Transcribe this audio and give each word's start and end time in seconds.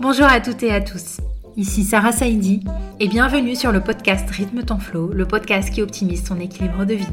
Bonjour 0.00 0.26
à 0.26 0.40
toutes 0.40 0.62
et 0.62 0.72
à 0.72 0.80
tous. 0.80 1.18
Ici 1.56 1.84
Sarah 1.84 2.12
Saidi 2.12 2.64
et 3.00 3.08
bienvenue 3.08 3.56
sur 3.56 3.72
le 3.72 3.80
podcast 3.80 4.28
Rythme 4.30 4.62
ton 4.62 4.78
flow, 4.78 5.12
le 5.12 5.26
podcast 5.26 5.70
qui 5.70 5.82
optimise 5.82 6.24
ton 6.24 6.40
équilibre 6.40 6.84
de 6.84 6.94
vie. 6.94 7.06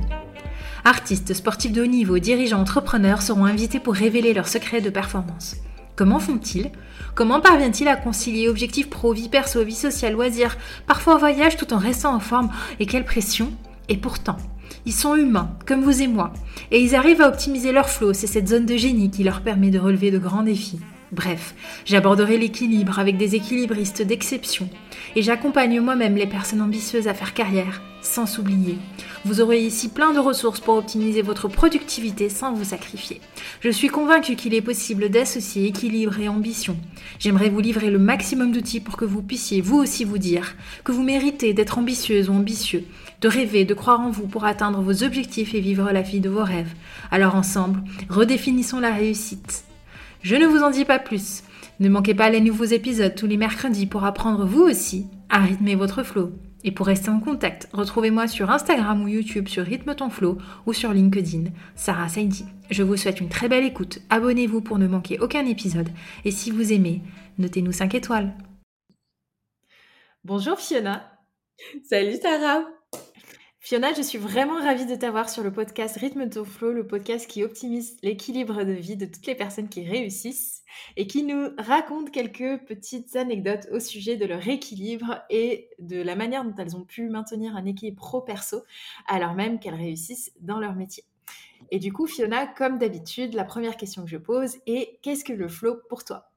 Artistes, 0.85 1.33
sportifs 1.33 1.71
de 1.71 1.83
haut 1.83 1.87
niveau, 1.87 2.19
dirigeants, 2.19 2.61
entrepreneurs 2.61 3.21
seront 3.21 3.45
invités 3.45 3.79
pour 3.79 3.93
révéler 3.93 4.33
leurs 4.33 4.47
secrets 4.47 4.81
de 4.81 4.89
performance. 4.89 5.57
Comment 5.95 6.19
font-ils? 6.19 6.71
Comment 7.15 7.41
parviennent-ils 7.41 7.87
à 7.87 7.97
concilier 7.97 8.47
objectifs 8.47 8.89
pro, 8.89 9.11
vie 9.11 9.29
perso, 9.29 9.63
vie 9.63 9.73
sociale, 9.75 10.13
loisirs, 10.13 10.57
parfois 10.87 11.17
voyage 11.17 11.57
tout 11.57 11.73
en 11.73 11.77
restant 11.77 12.15
en 12.15 12.19
forme? 12.19 12.49
Et 12.79 12.85
quelle 12.85 13.05
pression? 13.05 13.51
Et 13.89 13.97
pourtant, 13.97 14.37
ils 14.89 14.93
sont 14.93 15.15
humains, 15.15 15.51
comme 15.67 15.83
vous 15.83 16.01
et 16.01 16.07
moi, 16.07 16.33
et 16.71 16.81
ils 16.81 16.95
arrivent 16.95 17.21
à 17.21 17.27
optimiser 17.27 17.71
leur 17.71 17.91
flow, 17.91 18.11
c'est 18.11 18.25
cette 18.25 18.47
zone 18.47 18.65
de 18.65 18.75
génie 18.75 19.11
qui 19.11 19.23
leur 19.23 19.41
permet 19.41 19.69
de 19.69 19.77
relever 19.77 20.09
de 20.09 20.17
grands 20.17 20.41
défis. 20.41 20.79
Bref, 21.11 21.53
j'aborderai 21.85 22.39
l'équilibre 22.39 22.97
avec 22.97 23.15
des 23.15 23.35
équilibristes 23.35 24.01
d'exception 24.01 24.67
et 25.15 25.21
j'accompagne 25.21 25.79
moi-même 25.79 26.15
les 26.15 26.25
personnes 26.25 26.61
ambitieuses 26.61 27.07
à 27.07 27.13
faire 27.13 27.35
carrière 27.35 27.83
sans 28.01 28.25
s'oublier. 28.25 28.77
Vous 29.25 29.41
aurez 29.41 29.59
ici 29.59 29.89
plein 29.89 30.13
de 30.13 30.19
ressources 30.19 30.59
pour 30.59 30.77
optimiser 30.77 31.21
votre 31.21 31.47
productivité 31.47 32.29
sans 32.29 32.53
vous 32.53 32.63
sacrifier. 32.63 33.21
Je 33.61 33.69
suis 33.69 33.89
convaincue 33.89 34.35
qu'il 34.35 34.53
est 34.53 34.61
possible 34.61 35.09
d'associer 35.09 35.67
équilibre 35.67 36.19
et 36.19 36.29
ambition. 36.29 36.77
J'aimerais 37.19 37.49
vous 37.49 37.59
livrer 37.59 37.91
le 37.91 37.99
maximum 37.99 38.51
d'outils 38.51 38.79
pour 38.79 38.97
que 38.97 39.05
vous 39.05 39.21
puissiez 39.21 39.61
vous 39.61 39.77
aussi 39.77 40.05
vous 40.05 40.17
dire 40.17 40.55
que 40.83 40.91
vous 40.91 41.03
méritez 41.03 41.53
d'être 41.53 41.77
ambitieuse 41.77 42.29
ou 42.29 42.33
ambitieux, 42.33 42.85
de 43.21 43.27
rêver, 43.27 43.65
de 43.65 43.73
croire 43.73 43.99
en 43.99 44.09
vous 44.09 44.27
pour 44.27 44.45
atteindre 44.45 44.81
vos 44.81 45.03
objectifs 45.03 45.53
et 45.53 45.59
vivre 45.59 45.91
la 45.91 46.01
vie 46.01 46.21
de 46.21 46.29
vos 46.29 46.43
rêves. 46.43 46.73
Alors 47.11 47.35
ensemble, 47.35 47.83
redéfinissons 48.09 48.79
la 48.79 48.93
réussite. 48.93 49.65
Je 50.21 50.35
ne 50.35 50.45
vous 50.45 50.63
en 50.63 50.69
dis 50.69 50.85
pas 50.85 50.99
plus. 50.99 51.43
Ne 51.79 51.89
manquez 51.89 52.13
pas 52.13 52.29
les 52.29 52.41
nouveaux 52.41 52.65
épisodes 52.65 53.15
tous 53.15 53.27
les 53.27 53.37
mercredis 53.37 53.85
pour 53.85 54.03
apprendre 54.03 54.45
vous 54.45 54.63
aussi 54.63 55.07
à 55.29 55.39
rythmer 55.39 55.75
votre 55.75 56.03
flow. 56.03 56.31
Et 56.65 56.71
pour 56.71 56.87
rester 56.87 57.09
en 57.09 57.21
contact, 57.21 57.69
retrouvez-moi 57.71 58.27
sur 58.27 58.51
Instagram 58.51 59.01
ou 59.01 59.07
YouTube 59.07 59.47
sur 59.47 59.63
Rythme 59.63 59.95
ton 59.95 60.09
flow 60.09 60.37
ou 60.65 60.73
sur 60.73 60.91
LinkedIn, 60.91 61.51
Sarah 61.75 62.09
Saidi. 62.09 62.45
Je 62.69 62.83
vous 62.83 62.97
souhaite 62.97 63.21
une 63.21 63.29
très 63.29 63.47
belle 63.47 63.63
écoute, 63.63 63.99
abonnez-vous 64.09 64.59
pour 64.61 64.77
ne 64.77 64.87
manquer 64.87 65.19
aucun 65.19 65.45
épisode 65.45 65.89
et 66.25 66.31
si 66.31 66.51
vous 66.51 66.73
aimez, 66.73 67.01
notez-nous 67.37 67.71
5 67.71 67.95
étoiles. 67.95 68.33
Bonjour 70.25 70.59
Fiona. 70.59 71.17
Salut 71.85 72.17
Sarah. 72.21 72.78
Fiona, 73.61 73.91
je 73.93 74.01
suis 74.01 74.17
vraiment 74.17 74.55
ravie 74.55 74.85
de 74.85 74.95
t'avoir 74.95 75.29
sur 75.29 75.43
le 75.43 75.51
podcast 75.51 75.97
Rythme 75.97 76.29
ton 76.29 76.45
flow, 76.45 76.71
le 76.71 76.87
podcast 76.87 77.29
qui 77.29 77.43
optimise 77.43 77.97
l'équilibre 78.01 78.63
de 78.63 78.71
vie 78.71 78.95
de 78.95 79.05
toutes 79.05 79.25
les 79.25 79.35
personnes 79.35 79.67
qui 79.67 79.85
réussissent 79.85 80.63
et 80.95 81.07
qui 81.07 81.23
nous 81.23 81.49
raconte 81.57 82.09
quelques 82.09 82.63
petites 82.65 83.17
anecdotes 83.17 83.67
au 83.73 83.81
sujet 83.81 84.15
de 84.15 84.25
leur 84.25 84.47
équilibre 84.47 85.21
et 85.29 85.69
de 85.79 86.01
la 86.01 86.15
manière 86.15 86.45
dont 86.45 86.55
elles 86.57 86.77
ont 86.77 86.85
pu 86.85 87.09
maintenir 87.09 87.53
un 87.57 87.65
équilibre 87.65 87.97
pro-perso 87.97 88.63
alors 89.07 89.33
même 89.33 89.59
qu'elles 89.59 89.75
réussissent 89.75 90.31
dans 90.39 90.59
leur 90.59 90.73
métier. 90.75 91.03
Et 91.69 91.79
du 91.79 91.91
coup, 91.91 92.07
Fiona, 92.07 92.47
comme 92.47 92.77
d'habitude, 92.77 93.33
la 93.33 93.43
première 93.43 93.75
question 93.75 94.03
que 94.03 94.09
je 94.09 94.17
pose 94.17 94.55
est 94.67 94.99
qu'est-ce 95.01 95.25
que 95.25 95.33
le 95.33 95.49
flow 95.49 95.81
pour 95.89 96.05
toi? 96.05 96.28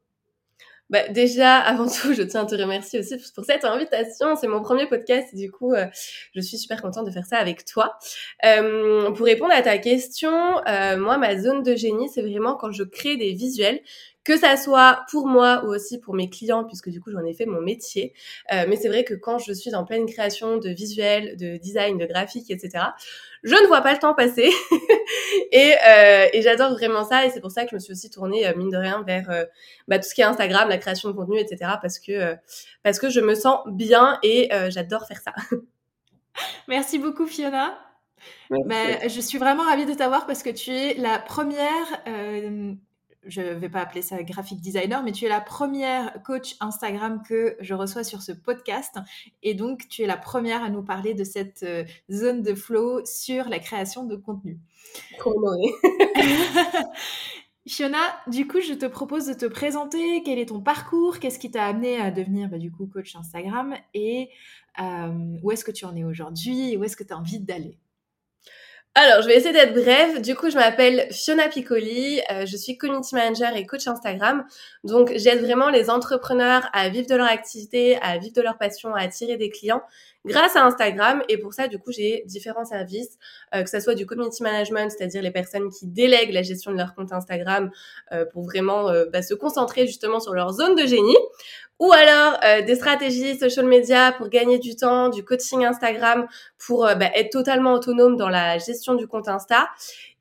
Bah, 0.93 1.09
déjà, 1.09 1.57
avant 1.57 1.87
tout, 1.89 2.13
je 2.13 2.23
tiens 2.23 2.43
à 2.43 2.45
te 2.45 2.55
remercier 2.55 3.01
aussi 3.01 3.17
pour 3.35 3.47
cette 3.47 3.65
invitation. 3.65 4.37
C'est 4.37 4.47
mon 4.47 4.61
premier 4.61 4.87
podcast 4.87 5.35
du 5.35 5.51
coup, 5.51 5.73
euh, 5.73 5.87
je 6.35 6.41
suis 6.43 6.59
super 6.59 6.83
contente 6.83 7.07
de 7.07 7.11
faire 7.11 7.25
ça 7.25 7.39
avec 7.39 7.65
toi. 7.65 7.99
Euh, 8.45 9.11
pour 9.13 9.25
répondre 9.25 9.55
à 9.55 9.63
ta 9.63 9.79
question, 9.79 10.31
euh, 10.69 10.99
moi, 10.99 11.17
ma 11.17 11.39
zone 11.39 11.63
de 11.63 11.75
génie, 11.75 12.11
c'est 12.11 12.21
vraiment 12.21 12.57
quand 12.57 12.73
je 12.73 12.83
crée 12.83 13.17
des 13.17 13.33
visuels 13.33 13.81
que 14.25 14.39
ça 14.39 14.57
soit 14.57 15.05
pour 15.11 15.27
moi 15.27 15.65
ou 15.65 15.69
aussi 15.69 15.99
pour 15.99 16.15
mes 16.15 16.31
clients, 16.31 16.65
puisque 16.65 16.89
du 16.91 17.01
coup 17.01 17.11
j'en 17.11 17.25
ai 17.25 17.35
fait 17.35 17.47
mon 17.47 17.61
métier. 17.61 18.15
Euh, 18.53 18.65
mais 18.69 18.77
c'est 18.77 18.89
vrai 18.89 19.05
que 19.05 19.15
quand 19.15 19.39
je 19.39 19.53
suis 19.53 19.75
en 19.75 19.85
pleine 19.85 20.07
création 20.07 20.59
de 20.59 20.69
visuels, 20.71 21.37
de 21.37 21.57
design, 21.57 21.99
de 21.99 22.07
graphique, 22.07 22.51
etc., 22.51 22.85
je 23.43 23.57
ne 23.57 23.67
vois 23.67 23.81
pas 23.81 23.93
le 23.93 23.99
temps 23.99 24.15
passer. 24.15 24.51
et, 25.53 25.75
euh, 25.89 26.27
et 26.33 26.43
j'adore 26.43 26.73
vraiment 26.73 27.05
ça. 27.05 27.27
Et 27.27 27.31
c'est 27.31 27.41
pour 27.41 27.51
ça 27.51 27.65
que 27.65 27.71
je 27.71 27.75
me 27.75 27.81
suis 27.81 27.93
aussi 27.93 28.11
tournée, 28.11 28.47
euh, 28.47 28.55
mine 28.57 28.71
de 28.71 28.77
rien, 28.77 29.03
vers 29.03 29.31
euh, 29.31 29.45
bah, 29.89 29.99
tout 29.99 30.09
ce 30.09 30.15
qui 30.15 30.21
est 30.21 30.25
Instagram, 30.25 30.69
la 30.69 30.79
création 30.79 31.11
de 31.11 31.15
contenu, 31.15 31.39
etc. 31.39 31.73
Parce 31.81 31.99
que, 31.99 32.13
euh, 32.13 32.37
parce 32.83 32.99
que 32.99 33.11
je 33.11 33.21
me 33.21 33.35
sens 33.35 33.61
bien 33.67 34.19
et 34.23 34.51
j'adore 34.69 35.07
faire 35.07 35.21
ça. 35.21 35.33
Merci 36.69 36.99
beaucoup, 36.99 37.27
Fiona. 37.27 37.79
Bah, 38.51 39.09
je 39.09 39.21
suis 39.21 39.39
vraiment 39.39 39.65
ravie 39.65 39.87
de 39.87 39.95
t'avoir 39.95 40.27
parce 40.27 40.43
que 40.43 40.51
tu 40.51 40.71
es 40.71 40.95
la 40.95 41.19
première 41.19 41.87
je 43.25 43.41
ne 43.41 43.55
vais 43.55 43.69
pas 43.69 43.81
appeler 43.81 44.03
ça 44.03 44.23
graphic 44.23 44.61
designer, 44.61 45.03
mais 45.03 45.13
tu 45.13 45.25
es 45.25 45.29
la 45.29 45.41
première 45.41 46.23
coach 46.23 46.57
Instagram 46.61 47.23
que 47.27 47.57
je 47.61 47.75
reçois 47.75 48.05
sur 48.05 48.23
ce 48.23 48.33
podcast. 48.33 48.99
Et 49.43 49.55
donc, 49.55 49.89
tu 49.89 50.03
es 50.03 50.07
la 50.07 50.17
première 50.17 50.63
à 50.63 50.71
nous 50.71 50.83
parler 50.83 51.15
de 51.15 51.25
cette 51.25 51.63
euh, 51.63 51.85
zone 52.11 52.43
de 52.43 52.55
flow 52.55 53.05
sur 53.05 53.49
la 53.49 53.59
création 53.59 54.05
de 54.05 54.17
contenu. 54.17 54.59
Fiona, 57.67 57.99
du 58.27 58.49
coup, 58.49 58.61
je 58.61 58.75
te 58.75 58.87
propose 58.87 59.27
de 59.27 59.35
te 59.35 59.47
présenter. 59.47 60.23
Quel 60.25 60.41
est 60.41 60.47
ton 60.47 60.61
parcours? 60.61 61.21
Qu'est-ce 61.21 61.39
qui 61.39 61.51
t'a 61.51 61.65
amené 61.65 62.01
à 62.01 62.11
devenir 62.11 62.49
bah, 62.49 62.59
du 62.59 62.73
coup 62.73 62.87
coach 62.87 63.15
Instagram? 63.15 63.77
Et 63.95 64.31
euh, 64.81 65.39
où 65.43 65.53
est-ce 65.53 65.65
que 65.65 65.71
tu 65.71 65.85
en 65.85 65.95
es 65.95 66.03
aujourd'hui? 66.03 66.77
Où 66.77 66.83
est-ce 66.83 66.97
que 66.97 67.05
tu 67.05 67.13
as 67.13 67.19
envie 67.19 67.39
d'aller? 67.39 67.79
Alors, 68.95 69.23
je 69.23 69.29
vais 69.29 69.37
essayer 69.37 69.55
d'être 69.55 69.73
brève. 69.73 70.21
Du 70.21 70.35
coup, 70.35 70.51
je 70.51 70.55
m'appelle 70.55 71.09
Fiona 71.11 71.49
Piccoli. 71.49 72.21
Euh, 72.31 72.45
je 72.45 72.57
suis 72.59 72.77
community 72.77 73.15
manager 73.15 73.57
et 73.57 73.65
coach 73.65 73.87
Instagram. 73.87 74.45
Donc, 74.85 75.13
j'aide 75.17 75.41
vraiment 75.41 75.71
les 75.71 75.89
entrepreneurs 75.89 76.69
à 76.75 76.91
vivre 76.91 77.07
de 77.07 77.15
leur 77.15 77.27
activité, 77.27 77.97
à 78.03 78.19
vivre 78.19 78.35
de 78.35 78.43
leur 78.43 78.59
passion, 78.59 78.95
à 78.95 79.01
attirer 79.01 79.39
des 79.39 79.49
clients 79.49 79.81
grâce 80.27 80.57
à 80.57 80.67
Instagram. 80.67 81.23
Et 81.31 81.39
pour 81.39 81.55
ça, 81.55 81.69
du 81.69 81.79
coup, 81.79 81.91
j'ai 81.91 82.23
différents 82.27 82.67
services, 82.67 83.17
euh, 83.55 83.63
que 83.63 83.71
ce 83.71 83.81
soit 83.81 83.95
du 83.95 84.05
community 84.05 84.43
management, 84.43 84.91
c'est-à-dire 84.91 85.23
les 85.23 85.31
personnes 85.31 85.71
qui 85.71 85.87
délèguent 85.87 86.35
la 86.35 86.43
gestion 86.43 86.71
de 86.71 86.77
leur 86.77 86.95
compte 86.95 87.15
Instagram 87.15 87.71
euh, 88.13 88.27
pour 88.27 88.43
vraiment 88.43 88.93
bah, 89.11 89.23
se 89.23 89.33
concentrer 89.33 89.87
justement 89.87 90.21
sur 90.21 90.35
leur 90.35 90.53
zone 90.53 90.75
de 90.75 90.85
génie, 90.85 91.17
ou 91.83 91.93
alors 91.93 92.39
euh, 92.45 92.63
des 92.63 92.77
stratégies 92.77 93.37
social 93.37 93.67
media 93.67 94.13
pour 94.13 94.29
gagner 94.29 94.61
du 94.61 94.77
temps, 94.77 95.09
du 95.09 95.25
coaching 95.25 95.65
Instagram 95.65 96.29
pour 96.57 96.87
euh, 96.87 96.95
bah, 96.95 97.11
être 97.13 97.31
totalement 97.31 97.73
autonome 97.73 98.17
dans 98.17 98.29
la 98.29 98.57
gestion 98.59 98.95
du 98.95 99.09
compte 99.09 99.27
Insta. 99.27 99.69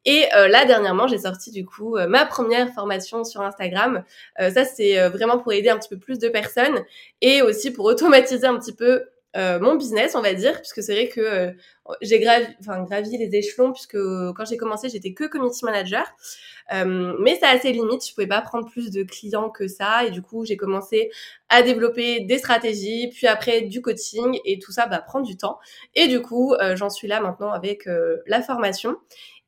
Et 0.04 0.26
euh, 0.36 0.48
là, 0.48 0.66
dernièrement, 0.66 1.06
j'ai 1.08 1.20
sorti 1.20 1.52
du 1.52 1.64
coup 1.64 2.00
ma 2.08 2.26
première 2.26 2.74
formation 2.74 3.24
sur 3.24 3.42
Instagram. 3.42 4.04
ça, 4.40 4.66
c'est 4.66 5.08
vraiment 5.10 5.38
pour 5.38 5.54
aider 5.54 5.70
un 5.70 5.78
petit 5.78 5.90
peu 5.90 6.00
plus 6.00 6.18
de 6.18 6.30
personnes 6.30 6.84
et 7.22 7.44
aussi 7.44 7.70
pour 7.70 7.86
automatiser 7.86 8.48
un 8.48 8.58
petit 8.58 8.74
peu 8.74 9.04
mon 9.36 9.76
business, 9.76 10.16
on 10.16 10.22
va 10.22 10.34
dire, 10.34 10.58
puisque 10.58 10.82
c'est 10.82 10.94
vrai 10.94 11.10
que 11.10 11.54
j'ai 12.02 12.20
gravi, 12.20 13.18
les 13.18 13.36
échelons, 13.36 13.72
puisque 13.72 13.98
quand 13.98 14.46
j'ai 14.46 14.58
commencé, 14.58 14.90
j'étais 14.90 15.14
que 15.14 15.26
community 15.26 15.66
manager. 15.66 16.06
Euh, 16.74 17.16
mais 17.20 17.38
c'est 17.40 17.48
assez 17.48 17.72
limite, 17.72 18.06
je 18.08 18.14
pouvais 18.14 18.28
pas 18.28 18.42
prendre 18.42 18.70
plus 18.70 18.92
de 18.92 19.04
clients 19.04 19.50
que 19.50 19.68
ça. 19.68 20.06
Et 20.06 20.12
du 20.12 20.22
coup, 20.22 20.46
j'ai 20.46 20.58
commencé 20.58 21.12
à 21.50 21.64
développer 21.64 22.22
des 22.22 22.38
stratégies, 22.38 23.10
puis 23.10 23.28
après 23.28 23.62
du 23.62 23.82
coaching. 23.82 24.40
Et 24.46 24.60
tout 24.60 24.72
ça 24.72 24.84
va 24.84 24.98
bah, 24.98 25.02
prendre 25.02 25.26
du 25.26 25.38
temps. 25.38 25.60
Et 25.96 26.08
du 26.08 26.22
coup, 26.22 26.54
euh, 26.54 26.76
j'en 26.76 26.90
suis 26.90 27.08
là 27.08 27.20
maintenant 27.20 27.52
avec 27.52 27.88
euh, 27.88 28.18
la 28.28 28.42
formation. 28.42 28.98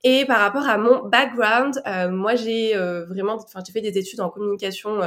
Et 0.05 0.25
par 0.25 0.39
rapport 0.39 0.67
à 0.67 0.77
mon 0.77 1.07
background, 1.07 1.81
euh, 1.87 2.09
moi 2.09 2.35
j'ai 2.35 2.75
euh, 2.75 3.05
vraiment, 3.05 3.35
enfin 3.35 3.61
j'ai 3.65 3.71
fait 3.71 3.79
des 3.79 3.97
études 3.97 4.19
en 4.19 4.29
communication 4.29 4.99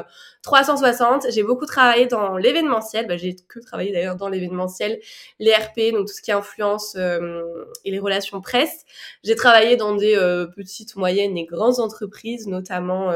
360. 0.43 1.27
Euh, 1.27 1.31
j'ai 1.31 1.43
beaucoup 1.43 1.67
travaillé 1.67 2.07
dans 2.07 2.39
l'événementiel. 2.39 3.07
Bah, 3.07 3.19
j'ai 3.19 3.37
que 3.37 3.61
travaillé 3.61 3.93
d'ailleurs 3.93 4.17
dans 4.17 4.31
l'événementiel, 4.31 4.99
les 5.39 5.53
RP, 5.53 5.93
donc 5.93 6.07
tout 6.07 6.15
ce 6.15 6.23
qui 6.23 6.31
est 6.31 6.35
influence 6.35 6.97
et 6.97 7.91
les 7.91 7.99
relations 7.99 8.41
presse. 8.41 8.85
J'ai 9.23 9.35
travaillé 9.35 9.77
dans 9.77 9.95
des 9.95 10.17
petites, 10.57 10.97
moyennes 10.97 11.37
et 11.37 11.45
grandes 11.45 11.79
entreprises, 11.79 12.47
notamment 12.47 13.13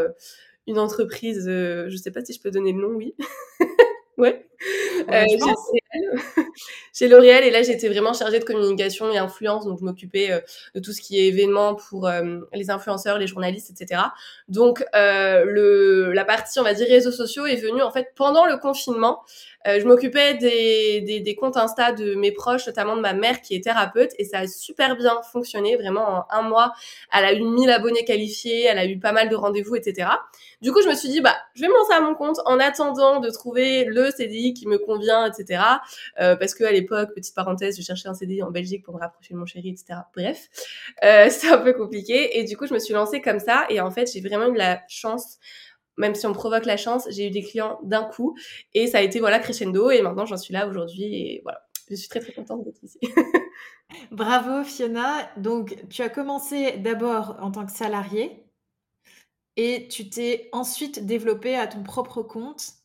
une 0.66 0.78
entreprise, 0.78 1.46
je 1.46 1.96
sais 1.96 2.10
pas 2.10 2.22
si 2.22 2.34
je 2.34 2.40
peux 2.40 2.50
donner 2.50 2.72
le 2.72 2.80
nom, 2.80 2.94
oui. 2.94 3.14
ouais. 4.20 4.46
Euh, 5.08 5.24
chez 6.92 7.08
L'Oréal 7.08 7.44
et 7.44 7.50
là 7.50 7.62
j'étais 7.62 7.88
vraiment 7.88 8.12
chargée 8.12 8.38
de 8.38 8.44
communication 8.44 9.10
et 9.10 9.16
influence 9.16 9.64
donc 9.64 9.78
je 9.80 9.84
m'occupais 9.84 10.30
euh, 10.30 10.40
de 10.74 10.80
tout 10.80 10.92
ce 10.92 11.00
qui 11.00 11.18
est 11.18 11.28
événements 11.28 11.74
pour 11.74 12.06
euh, 12.06 12.40
les 12.52 12.70
influenceurs, 12.70 13.18
les 13.18 13.26
journalistes, 13.26 13.70
etc. 13.70 14.02
Donc 14.48 14.84
euh, 14.94 15.44
le 15.46 16.12
la 16.12 16.26
partie 16.26 16.60
on 16.60 16.62
va 16.62 16.74
dire 16.74 16.86
réseaux 16.86 17.10
sociaux 17.10 17.46
est 17.46 17.56
venue 17.56 17.82
en 17.82 17.90
fait 17.90 18.08
pendant 18.14 18.44
le 18.44 18.58
confinement 18.58 19.22
je 19.66 19.84
m'occupais 19.86 20.32
des, 20.38 21.02
des, 21.02 21.20
des, 21.20 21.34
comptes 21.34 21.58
Insta 21.58 21.92
de 21.92 22.14
mes 22.14 22.32
proches, 22.32 22.66
notamment 22.66 22.96
de 22.96 23.02
ma 23.02 23.12
mère 23.12 23.42
qui 23.42 23.54
est 23.54 23.62
thérapeute, 23.62 24.10
et 24.18 24.24
ça 24.24 24.38
a 24.38 24.46
super 24.46 24.96
bien 24.96 25.20
fonctionné. 25.32 25.76
Vraiment, 25.76 26.00
en 26.00 26.26
un 26.30 26.40
mois, 26.40 26.72
elle 27.12 27.26
a 27.26 27.34
eu 27.34 27.42
1000 27.42 27.68
abonnés 27.68 28.06
qualifiés, 28.06 28.64
elle 28.64 28.78
a 28.78 28.86
eu 28.86 28.98
pas 28.98 29.12
mal 29.12 29.28
de 29.28 29.36
rendez-vous, 29.36 29.76
etc. 29.76 30.08
Du 30.62 30.72
coup, 30.72 30.80
je 30.82 30.88
me 30.88 30.94
suis 30.94 31.08
dit, 31.10 31.20
bah, 31.20 31.36
je 31.54 31.60
vais 31.60 31.68
me 31.68 31.74
lancer 31.74 31.92
à 31.92 32.00
mon 32.00 32.14
compte 32.14 32.38
en 32.46 32.58
attendant 32.58 33.20
de 33.20 33.28
trouver 33.28 33.84
le 33.84 34.09
CDI 34.10 34.54
qui 34.54 34.66
me 34.66 34.78
convient, 34.78 35.26
etc. 35.26 35.62
Euh, 36.20 36.36
parce 36.36 36.54
que 36.54 36.64
à 36.64 36.72
l'époque, 36.72 37.14
petite 37.14 37.34
parenthèse, 37.34 37.76
je 37.76 37.82
cherchais 37.82 38.08
un 38.08 38.14
CDI 38.14 38.42
en 38.42 38.50
Belgique 38.50 38.84
pour 38.84 38.94
me 38.94 39.00
rapprocher 39.00 39.34
de 39.34 39.38
mon 39.38 39.46
chéri, 39.46 39.70
etc. 39.70 40.00
Bref, 40.14 40.48
euh, 41.04 41.26
c'est 41.30 41.48
un 41.48 41.58
peu 41.58 41.72
compliqué. 41.72 42.38
Et 42.38 42.44
du 42.44 42.56
coup, 42.56 42.66
je 42.66 42.74
me 42.74 42.78
suis 42.78 42.94
lancée 42.94 43.20
comme 43.20 43.40
ça. 43.40 43.66
Et 43.68 43.80
en 43.80 43.90
fait, 43.90 44.10
j'ai 44.12 44.20
vraiment 44.20 44.52
eu 44.52 44.56
la 44.56 44.80
chance 44.88 45.38
même 45.96 46.14
si 46.14 46.26
on 46.26 46.32
provoque 46.32 46.64
la 46.64 46.78
chance, 46.78 47.06
j'ai 47.10 47.26
eu 47.26 47.30
des 47.30 47.42
clients 47.42 47.78
d'un 47.82 48.04
coup 48.04 48.34
et 48.72 48.86
ça 48.86 48.98
a 48.98 49.00
été 49.02 49.20
voilà 49.20 49.38
crescendo 49.38 49.90
et 49.90 50.00
maintenant 50.00 50.24
j'en 50.24 50.38
suis 50.38 50.54
là 50.54 50.66
aujourd'hui 50.66 51.04
et 51.04 51.40
voilà, 51.42 51.60
je 51.90 51.94
suis 51.94 52.08
très 52.08 52.20
très 52.20 52.32
contente 52.32 52.64
d'être 52.64 52.82
ici. 52.82 52.98
Bravo 54.10 54.64
Fiona. 54.64 55.30
Donc 55.36 55.76
tu 55.90 56.02
as 56.02 56.08
commencé 56.08 56.78
d'abord 56.78 57.36
en 57.40 57.50
tant 57.50 57.66
que 57.66 57.72
salarié 57.72 58.44
et 59.56 59.88
tu 59.88 60.08
t'es 60.08 60.48
ensuite 60.52 61.04
développé 61.04 61.56
à 61.56 61.66
ton 61.66 61.82
propre 61.82 62.22
compte 62.22 62.79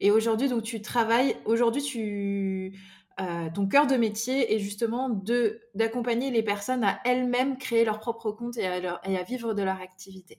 et 0.00 0.10
aujourd'hui 0.10 0.48
donc 0.48 0.62
tu 0.62 0.82
travailles 0.82 1.36
aujourd'hui 1.44 1.82
tu 1.82 2.72
euh, 3.20 3.48
ton 3.54 3.66
cœur 3.66 3.86
de 3.86 3.96
métier 3.96 4.54
est 4.54 4.58
justement 4.58 5.10
de 5.10 5.60
d'accompagner 5.74 6.30
les 6.30 6.42
personnes 6.42 6.84
à 6.84 7.00
elles-mêmes 7.04 7.58
créer 7.58 7.84
leur 7.84 7.98
propre 7.98 8.30
compte 8.30 8.56
et 8.56 8.66
à, 8.66 9.00
et 9.04 9.18
à 9.18 9.22
vivre 9.22 9.52
de 9.52 9.62
leur 9.62 9.80
activité. 9.80 10.38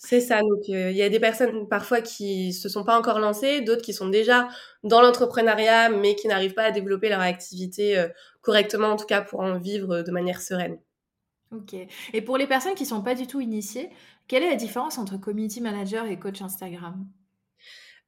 C'est 0.00 0.20
ça. 0.20 0.42
Donc, 0.42 0.68
euh, 0.68 0.92
il 0.92 0.96
y 0.96 1.02
a 1.02 1.08
des 1.08 1.18
personnes 1.18 1.66
parfois 1.66 2.00
qui 2.00 2.52
se 2.52 2.68
sont 2.68 2.84
pas 2.84 2.96
encore 2.96 3.18
lancées, 3.18 3.62
d'autres 3.62 3.82
qui 3.82 3.92
sont 3.92 4.08
déjà 4.08 4.48
dans 4.84 5.02
l'entrepreneuriat, 5.02 5.88
mais 5.88 6.14
qui 6.14 6.28
n'arrivent 6.28 6.54
pas 6.54 6.64
à 6.64 6.70
développer 6.70 7.08
leur 7.08 7.20
activité 7.20 7.98
euh, 7.98 8.08
correctement, 8.40 8.88
en 8.88 8.96
tout 8.96 9.06
cas 9.06 9.22
pour 9.22 9.40
en 9.40 9.58
vivre 9.58 10.02
de 10.02 10.10
manière 10.12 10.40
sereine. 10.40 10.78
Ok. 11.50 11.74
Et 12.12 12.22
pour 12.22 12.36
les 12.36 12.46
personnes 12.46 12.76
qui 12.76 12.86
sont 12.86 13.02
pas 13.02 13.16
du 13.16 13.26
tout 13.26 13.40
initiées, 13.40 13.90
quelle 14.28 14.44
est 14.44 14.50
la 14.50 14.56
différence 14.56 14.98
entre 14.98 15.16
community 15.16 15.60
manager 15.60 16.06
et 16.06 16.18
coach 16.18 16.42
Instagram? 16.42 17.04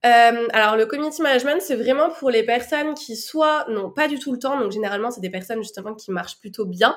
Euh, 0.06 0.48
alors 0.52 0.76
le 0.76 0.86
community 0.86 1.20
management, 1.20 1.60
c'est 1.60 1.76
vraiment 1.76 2.08
pour 2.10 2.30
les 2.30 2.42
personnes 2.42 2.94
qui 2.94 3.16
soit 3.16 3.66
n'ont 3.68 3.90
pas 3.90 4.08
du 4.08 4.18
tout 4.18 4.32
le 4.32 4.38
temps, 4.38 4.58
donc 4.58 4.72
généralement 4.72 5.10
c'est 5.10 5.20
des 5.20 5.28
personnes 5.30 5.62
justement 5.62 5.94
qui 5.94 6.10
marchent 6.10 6.38
plutôt 6.38 6.64
bien, 6.64 6.96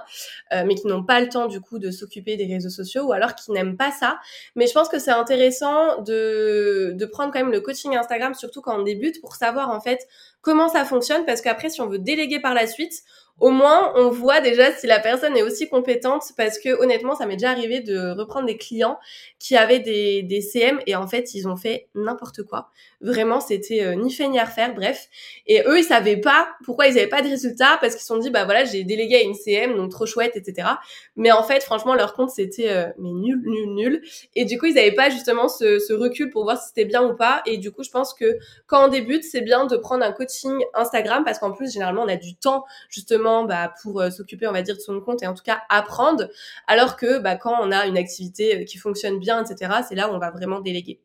euh, 0.54 0.64
mais 0.66 0.76
qui 0.76 0.88
n'ont 0.88 1.04
pas 1.04 1.20
le 1.20 1.28
temps 1.28 1.48
du 1.48 1.60
coup 1.60 1.80
de 1.80 1.92
s'occuper 1.92 2.38
des 2.38 2.46
réseaux 2.46 2.70
sociaux 2.70 3.04
ou 3.04 3.12
alors 3.12 3.36
qui 3.36 3.52
n'aiment 3.52 3.76
pas 3.76 3.92
ça. 3.92 4.20
Mais 4.56 4.68
je 4.68 4.74
pense 4.74 4.88
que 4.88 5.00
c'est 5.00 5.12
intéressant 5.12 6.02
de, 6.02 6.94
de 6.96 7.06
prendre 7.06 7.34
quand 7.34 7.40
même 7.40 7.52
le 7.52 7.60
coaching 7.60 7.96
Instagram, 7.98 8.34
surtout 8.34 8.62
quand 8.62 8.80
on 8.80 8.84
débute, 8.84 9.20
pour 9.20 9.36
savoir 9.36 9.70
en 9.70 9.82
fait 9.82 10.08
comment 10.42 10.70
ça 10.70 10.86
fonctionne, 10.86 11.26
parce 11.26 11.42
qu'après 11.42 11.70
si 11.70 11.82
on 11.82 11.88
veut 11.88 12.00
déléguer 12.00 12.40
par 12.40 12.54
la 12.54 12.68
suite, 12.68 13.04
au 13.40 13.50
moins 13.50 13.92
on 13.96 14.10
voit 14.10 14.42
déjà 14.42 14.72
si 14.74 14.86
la 14.86 15.00
personne 15.00 15.36
est 15.36 15.42
aussi 15.42 15.68
compétente 15.68 16.24
parce 16.38 16.60
que 16.60 16.80
honnêtement 16.80 17.16
ça 17.16 17.26
m'est 17.26 17.36
déjà 17.36 17.50
arrivé 17.50 17.80
de 17.80 18.12
reprendre 18.12 18.46
des 18.46 18.58
clients 18.58 19.00
qui 19.40 19.58
avaient 19.58 19.80
des, 19.80 20.22
des 20.22 20.40
CM 20.40 20.80
et 20.86 20.96
en 20.96 21.08
fait 21.08 21.34
ils 21.34 21.48
ont 21.48 21.56
fait 21.56 21.88
n'importe 21.96 22.44
quoi. 22.44 22.70
Vraiment 23.02 23.40
c'était 23.40 23.84
euh, 23.84 23.96
ni 23.96 24.14
fait 24.14 24.28
ni 24.28 24.38
à 24.40 24.46
refaire 24.46 24.76
bref. 24.76 25.08
Et 25.48 25.62
eux 25.66 25.80
ils 25.80 25.84
savaient 25.84 26.18
pas 26.18 26.48
pourquoi 26.64 26.88
ils 26.88 26.98
avaient 26.98 27.08
pas 27.08 27.24
de 27.24 27.28
résultats 27.28 27.78
parce 27.82 27.96
qu'ils 27.96 28.02
se 28.02 28.08
sont 28.08 28.20
dit 28.20 28.30
bah 28.30 28.46
voilà 28.46 28.66
j'ai 28.66 28.84
délégué 28.84 29.16
à 29.16 29.22
une 29.22 29.34
CM 29.34 29.76
donc 29.76 29.90
trop 29.90 30.06
chouette 30.06 30.36
etc 30.36 30.68
mais 31.16 31.32
en 31.32 31.44
fait 31.44 31.64
franchement 31.64 31.96
leur 31.96 32.14
compte 32.14 32.30
c'était 32.30 32.70
euh, 32.70 32.86
mais 33.00 33.12
nul 33.12 33.42
nul 33.46 33.74
nul. 33.74 34.02
Et 34.36 34.46
du 34.46 34.60
coup 34.60 34.68
ils 34.68 34.78
avaient 34.78 34.94
pas 34.94 35.10
justement 35.10 35.48
ce, 35.48 35.80
ce 35.80 35.94
recul 35.94 36.30
pour 36.30 36.44
voir 36.44 36.62
si 36.62 36.68
c'était 36.68 36.86
bien 36.86 37.04
ou 37.04 37.16
pas. 37.16 37.42
Et 37.48 37.58
du 37.58 37.72
coup 37.72 37.84
je 37.84 37.90
pense 37.90 38.14
que 38.14 38.38
quand 38.68 38.86
on 38.86 38.88
débute 38.90 39.24
c'est 39.24 39.42
bien 39.42 39.66
de 39.66 39.76
prendre 39.76 40.06
un 40.06 40.12
coaching 40.12 40.64
Instagram 40.76 41.24
parce 41.26 41.40
qu'en 41.40 41.52
plus 41.52 41.74
généralement 41.74 42.04
on 42.04 42.08
a 42.08 42.16
du 42.16 42.36
temps 42.36 42.64
justement 42.90 43.23
bah, 43.46 43.74
pour 43.82 44.02
euh, 44.02 44.10
s'occuper, 44.10 44.48
on 44.48 44.52
va 44.52 44.62
dire, 44.62 44.76
de 44.76 44.82
son 44.82 45.00
compte 45.02 45.24
et 45.24 45.28
en 45.28 45.34
tout 45.34 45.44
cas 45.44 45.64
apprendre. 45.70 46.30
Alors 46.68 46.96
que 46.96 47.20
bah, 47.20 47.36
quand 47.36 47.56
on 47.62 47.72
a 47.72 47.88
une 47.88 47.98
activité 47.98 48.62
euh, 48.62 48.64
qui 48.66 48.78
fonctionne 48.78 49.20
bien, 49.20 49.44
etc., 49.44 49.72
c'est 49.88 49.96
là 49.96 50.10
où 50.10 50.14
on 50.14 50.20
va 50.20 50.32
vraiment 50.32 50.60
déléguer. 50.60 51.02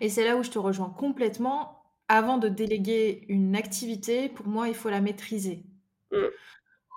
Et 0.00 0.08
c'est 0.08 0.24
là 0.24 0.36
où 0.36 0.42
je 0.42 0.50
te 0.50 0.58
rejoins 0.58 0.90
complètement. 0.90 1.76
Avant 2.08 2.38
de 2.38 2.48
déléguer 2.48 3.24
une 3.28 3.54
activité, 3.54 4.28
pour 4.28 4.48
moi, 4.48 4.68
il 4.68 4.74
faut 4.74 4.90
la 4.90 5.00
maîtriser. 5.00 5.62
Mmh 6.10 6.26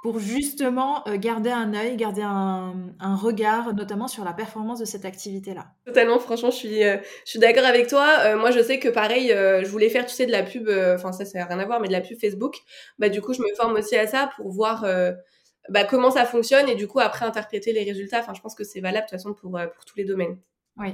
pour 0.04 0.20
justement 0.20 1.08
euh, 1.08 1.18
garder 1.18 1.50
un 1.50 1.74
œil, 1.74 1.96
garder 1.96 2.24
un, 2.24 2.92
regard, 3.16 3.74
notamment 3.74 4.10
sur 4.10 4.26
la 4.26 4.34
performance 4.34 4.80
de 4.80 4.86
cette 4.86 5.06
activité-là. 5.06 5.68
Totalement, 5.86 6.20
franchement, 6.20 6.52
je 6.52 6.58
suis, 6.58 6.84
euh, 6.84 6.98
je 7.24 7.30
suis 7.32 7.40
d'accord 7.40 7.64
avec 7.64 7.88
toi. 7.88 8.06
Euh, 8.26 8.38
moi, 8.38 8.52
je 8.52 8.62
sais 8.62 8.80
que 8.80 8.90
pareil, 8.90 9.30
je 9.30 9.68
voulais 9.70 9.88
faire, 9.88 10.06
tu 10.06 10.14
sais, 10.14 10.26
de 10.26 10.32
la 10.32 10.44
pub, 10.44 10.70
enfin 10.94 11.14
ça, 11.14 11.24
ça 11.24 11.40
n'a 11.40 11.46
rien 11.46 11.58
à 11.58 11.66
voir, 11.66 11.80
mais 11.80 11.88
de 11.88 11.94
la 11.94 12.02
pub 12.02 12.20
Facebook. 12.20 12.58
Bah 13.00 13.08
du 13.08 13.22
coup, 13.22 13.34
je 13.34 13.42
me 13.42 13.56
forme 13.56 13.76
aussi 13.76 13.96
à 13.96 14.06
ça 14.06 14.30
pour 14.36 14.52
voir 14.52 14.86
bah, 15.70 15.86
comment 15.86 16.12
ça 16.12 16.26
fonctionne 16.26 16.68
et 16.68 16.76
du 16.76 16.88
coup 16.90 17.00
après 17.00 17.26
interpréter 17.26 17.72
les 17.72 17.86
résultats. 17.86 18.20
Enfin, 18.20 18.34
je 18.34 18.42
pense 18.42 18.56
que 18.56 18.66
c'est 18.66 18.82
valable 18.82 19.06
de 19.06 19.10
toute 19.12 19.20
façon 19.20 19.34
pour, 19.34 19.52
pour 19.52 19.86
tous 19.86 19.96
les 19.96 20.04
domaines. 20.04 20.38
Oui. 20.78 20.94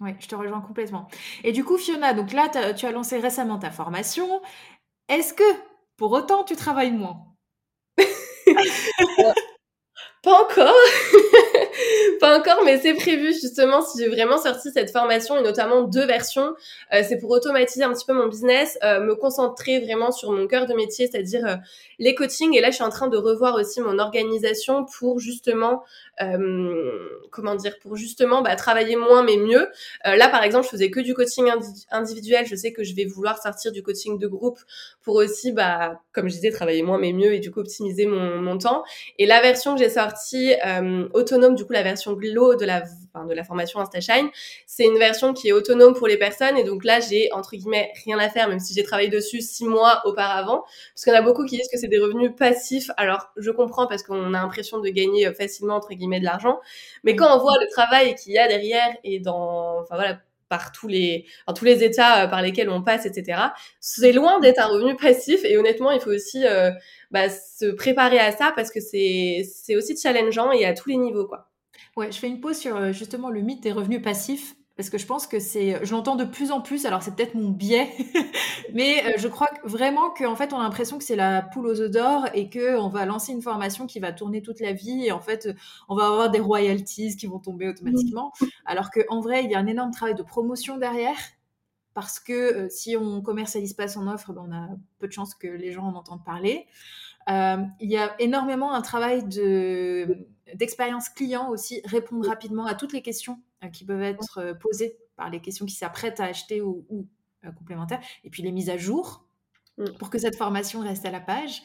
Oui, 0.00 0.10
je 0.18 0.26
te 0.26 0.34
rejoins 0.34 0.60
complètement. 0.60 1.08
Et 1.44 1.52
du 1.52 1.64
coup, 1.64 1.76
Fiona, 1.76 2.12
donc 2.12 2.32
là, 2.32 2.48
tu 2.76 2.86
as 2.86 2.90
lancé 2.90 3.18
récemment 3.18 3.58
ta 3.58 3.70
formation. 3.70 4.40
Est-ce 5.08 5.32
que, 5.32 5.44
pour 5.96 6.10
autant, 6.12 6.42
tu 6.42 6.56
travailles 6.56 6.92
moins? 6.92 7.27
Pas 10.22 10.42
encore. 10.42 10.74
pas 12.20 12.38
encore, 12.38 12.62
mais 12.64 12.78
c'est 12.78 12.94
prévu 12.94 13.32
justement 13.32 13.82
si 13.82 13.98
j'ai 13.98 14.08
vraiment 14.08 14.38
sorti 14.38 14.70
cette 14.72 14.90
formation 14.90 15.36
et 15.36 15.42
notamment 15.42 15.82
deux 15.82 16.04
versions. 16.04 16.54
Euh, 16.92 17.02
c'est 17.06 17.18
pour 17.18 17.30
automatiser 17.30 17.84
un 17.84 17.92
petit 17.92 18.04
peu 18.06 18.12
mon 18.12 18.26
business, 18.26 18.78
euh, 18.82 19.00
me 19.00 19.14
concentrer 19.14 19.80
vraiment 19.80 20.10
sur 20.10 20.32
mon 20.32 20.46
cœur 20.46 20.66
de 20.66 20.74
métier, 20.74 21.06
c'est-à-dire 21.06 21.46
euh, 21.46 21.56
les 21.98 22.14
coachings. 22.14 22.56
Et 22.56 22.60
là, 22.60 22.70
je 22.70 22.76
suis 22.76 22.84
en 22.84 22.90
train 22.90 23.08
de 23.08 23.16
revoir 23.16 23.54
aussi 23.56 23.80
mon 23.80 23.98
organisation 23.98 24.84
pour 24.84 25.18
justement, 25.18 25.82
comment 27.30 27.54
dire, 27.54 27.78
pour 27.80 27.96
justement 27.96 28.42
bah, 28.42 28.56
travailler 28.56 28.96
moins 28.96 29.22
mais 29.22 29.36
mieux. 29.36 29.68
là, 30.04 30.28
par 30.28 30.42
exemple, 30.42 30.64
je 30.64 30.70
faisais 30.70 30.90
que 30.90 31.00
du 31.00 31.14
coaching 31.14 31.48
individuel. 31.90 32.44
Je 32.46 32.56
sais 32.56 32.72
que 32.72 32.82
je 32.82 32.94
vais 32.94 33.04
vouloir 33.04 33.40
sortir 33.40 33.72
du 33.72 33.82
coaching 33.82 34.18
de 34.18 34.26
groupe 34.26 34.58
pour 35.02 35.16
aussi, 35.16 35.52
bah, 35.52 36.00
comme 36.12 36.28
je 36.28 36.34
disais, 36.34 36.50
travailler 36.50 36.82
moins 36.82 36.98
mais 36.98 37.12
mieux 37.12 37.34
et 37.34 37.38
du 37.38 37.50
coup 37.50 37.60
optimiser 37.60 38.06
mon, 38.06 38.40
mon 38.40 38.58
temps. 38.58 38.84
Et 39.18 39.26
la 39.26 39.40
version 39.40 39.74
que 39.74 39.80
j'ai 39.80 39.90
sortie 39.90 40.54
autonome, 41.12 41.54
du 41.54 41.64
coup 41.68 41.72
la 41.72 41.84
version 41.84 42.14
Glow 42.14 42.56
de 42.56 42.64
la, 42.64 42.80
de 42.80 43.34
la 43.34 43.44
formation 43.44 43.78
InstaShine. 43.78 44.28
C'est 44.66 44.84
une 44.84 44.98
version 44.98 45.32
qui 45.32 45.48
est 45.48 45.52
autonome 45.52 45.94
pour 45.94 46.08
les 46.08 46.16
personnes 46.16 46.56
et 46.56 46.64
donc 46.64 46.84
là 46.84 46.98
j'ai 46.98 47.30
entre 47.32 47.54
guillemets 47.54 47.92
rien 48.04 48.18
à 48.18 48.28
faire 48.28 48.48
même 48.48 48.58
si 48.58 48.74
j'ai 48.74 48.82
travaillé 48.82 49.08
dessus 49.08 49.40
six 49.40 49.66
mois 49.66 50.02
auparavant 50.04 50.64
parce 50.94 51.04
qu'on 51.04 51.12
a 51.12 51.22
beaucoup 51.22 51.44
qui 51.44 51.58
disent 51.58 51.68
que 51.70 51.78
c'est 51.78 51.88
des 51.88 52.00
revenus 52.00 52.32
passifs. 52.36 52.90
Alors 52.96 53.28
je 53.36 53.50
comprends 53.52 53.86
parce 53.86 54.02
qu'on 54.02 54.34
a 54.34 54.40
l'impression 54.40 54.80
de 54.80 54.88
gagner 54.88 55.28
euh, 55.28 55.32
facilement 55.32 55.76
entre 55.76 55.90
guillemets 55.90 56.20
de 56.20 56.24
l'argent, 56.24 56.58
mais 57.04 57.14
quand 57.14 57.32
on 57.36 57.38
voit 57.40 57.58
le 57.60 57.68
travail 57.70 58.14
qu'il 58.16 58.32
y 58.32 58.38
a 58.38 58.48
derrière 58.48 58.96
et 59.04 59.20
dans, 59.20 59.80
enfin 59.80 59.94
voilà 59.94 60.18
par 60.48 60.72
tous 60.72 60.88
les, 60.88 61.26
dans 61.46 61.54
tous 61.54 61.64
les 61.64 61.84
états 61.84 62.24
euh, 62.24 62.28
par 62.28 62.42
lesquels 62.42 62.70
on 62.70 62.82
passe, 62.82 63.06
etc. 63.06 63.40
C'est 63.80 64.12
loin 64.12 64.40
d'être 64.40 64.58
un 64.58 64.66
revenu 64.66 64.96
passif 64.96 65.44
et 65.44 65.56
honnêtement, 65.58 65.90
il 65.90 66.00
faut 66.00 66.10
aussi 66.10 66.46
euh, 66.46 66.70
bah, 67.10 67.28
se 67.28 67.66
préparer 67.66 68.18
à 68.18 68.32
ça 68.32 68.52
parce 68.56 68.70
que 68.70 68.80
c'est 68.80 69.42
c'est 69.50 69.76
aussi 69.76 69.96
challengeant 69.96 70.52
et 70.52 70.64
à 70.64 70.74
tous 70.74 70.88
les 70.88 70.96
niveaux 70.96 71.26
quoi. 71.26 71.48
Ouais, 71.98 72.12
je 72.12 72.18
fais 72.20 72.28
une 72.28 72.40
pause 72.40 72.56
sur 72.56 72.76
euh, 72.76 72.92
justement 72.92 73.28
le 73.28 73.40
mythe 73.40 73.60
des 73.60 73.72
revenus 73.72 74.00
passifs 74.00 74.54
parce 74.76 74.88
que 74.88 74.98
je 74.98 75.06
pense 75.06 75.26
que 75.26 75.40
c'est, 75.40 75.84
je 75.84 75.90
l'entends 75.90 76.14
de 76.14 76.22
plus 76.22 76.52
en 76.52 76.60
plus. 76.60 76.86
Alors 76.86 77.02
c'est 77.02 77.16
peut-être 77.16 77.34
mon 77.34 77.48
biais, 77.48 77.90
mais 78.72 79.04
euh, 79.04 79.12
je 79.16 79.26
crois 79.26 79.48
vraiment 79.64 80.10
qu'en 80.10 80.36
fait 80.36 80.52
on 80.52 80.60
a 80.60 80.62
l'impression 80.62 80.96
que 80.96 81.02
c'est 81.02 81.16
la 81.16 81.42
poule 81.42 81.66
aux 81.66 81.80
œufs 81.80 81.90
d'or 81.90 82.26
et 82.34 82.48
que 82.50 82.78
on 82.78 82.88
va 82.88 83.04
lancer 83.04 83.32
une 83.32 83.42
formation 83.42 83.88
qui 83.88 83.98
va 83.98 84.12
tourner 84.12 84.42
toute 84.42 84.60
la 84.60 84.72
vie 84.72 85.06
et 85.06 85.10
en 85.10 85.18
fait 85.18 85.48
on 85.88 85.96
va 85.96 86.06
avoir 86.06 86.30
des 86.30 86.38
royalties 86.38 87.16
qui 87.16 87.26
vont 87.26 87.40
tomber 87.40 87.66
automatiquement. 87.66 88.32
Alors 88.64 88.92
qu'en 88.92 89.18
vrai 89.18 89.42
il 89.42 89.50
y 89.50 89.56
a 89.56 89.58
un 89.58 89.66
énorme 89.66 89.90
travail 89.90 90.14
de 90.14 90.22
promotion 90.22 90.78
derrière 90.78 91.18
parce 91.94 92.20
que 92.20 92.32
euh, 92.32 92.68
si 92.68 92.96
on 92.96 93.22
commercialise 93.22 93.74
pas 93.74 93.88
son 93.88 94.06
offre, 94.06 94.32
ben, 94.32 94.46
on 94.48 94.54
a 94.54 94.68
peu 95.00 95.08
de 95.08 95.12
chances 95.12 95.34
que 95.34 95.48
les 95.48 95.72
gens 95.72 95.82
en 95.82 95.96
entendent 95.96 96.24
parler. 96.24 96.68
Euh, 97.28 97.56
il 97.80 97.90
y 97.90 97.98
a 97.98 98.14
énormément 98.20 98.72
un 98.72 98.80
travail 98.80 99.22
de, 99.24 100.26
d'expérience 100.54 101.08
client 101.08 101.48
aussi, 101.50 101.80
répondre 101.84 102.26
rapidement 102.26 102.66
à 102.66 102.74
toutes 102.74 102.92
les 102.92 103.02
questions 103.02 103.40
euh, 103.64 103.68
qui 103.68 103.84
peuvent 103.84 104.02
être 104.02 104.56
posées 104.60 104.96
par 105.16 105.30
les 105.30 105.40
questions 105.40 105.66
qui 105.66 105.74
s'apprêtent 105.74 106.20
à 106.20 106.24
acheter 106.24 106.60
ou, 106.60 106.86
complémentaires, 107.56 108.00
et 108.24 108.30
puis 108.30 108.42
les 108.42 108.52
mises 108.52 108.68
à 108.68 108.76
jour 108.76 109.26
mm. 109.78 109.96
pour 109.98 110.10
que 110.10 110.18
cette 110.18 110.36
formation 110.36 110.80
reste 110.80 111.06
à 111.06 111.10
la 111.10 111.20
page. 111.20 111.62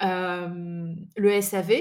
le 0.00 1.40
SAV, 1.40 1.72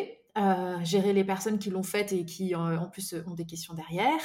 gérer 0.84 1.14
les 1.14 1.24
personnes 1.24 1.60
qui 1.60 1.70
l'ont 1.70 1.84
faite 1.84 2.14
et 2.14 2.26
qui 2.26 2.56
en 2.56 2.88
plus 2.88 3.16
ont 3.26 3.34
des 3.34 3.46
questions 3.46 3.74
derrière. 3.74 4.20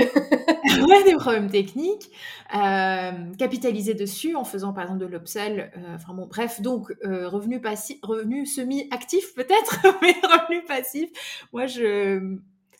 ouais, 0.88 1.04
des 1.04 1.14
problèmes 1.14 1.50
techniques, 1.50 2.10
euh, 2.54 3.12
capitaliser 3.38 3.94
dessus 3.94 4.34
en 4.34 4.44
faisant 4.44 4.72
par 4.72 4.84
exemple 4.84 5.00
de 5.00 5.06
l'upsell, 5.06 5.72
euh, 5.76 5.94
enfin 5.94 6.14
bon, 6.14 6.26
bref, 6.26 6.60
donc 6.60 6.92
euh, 7.04 7.28
revenu 7.28 7.60
passif, 7.60 7.98
revenu 8.02 8.46
semi-actif 8.46 9.34
peut-être, 9.34 9.80
mais 10.02 10.14
revenu 10.22 10.64
passif, 10.64 11.10
moi 11.52 11.66
je... 11.66 12.36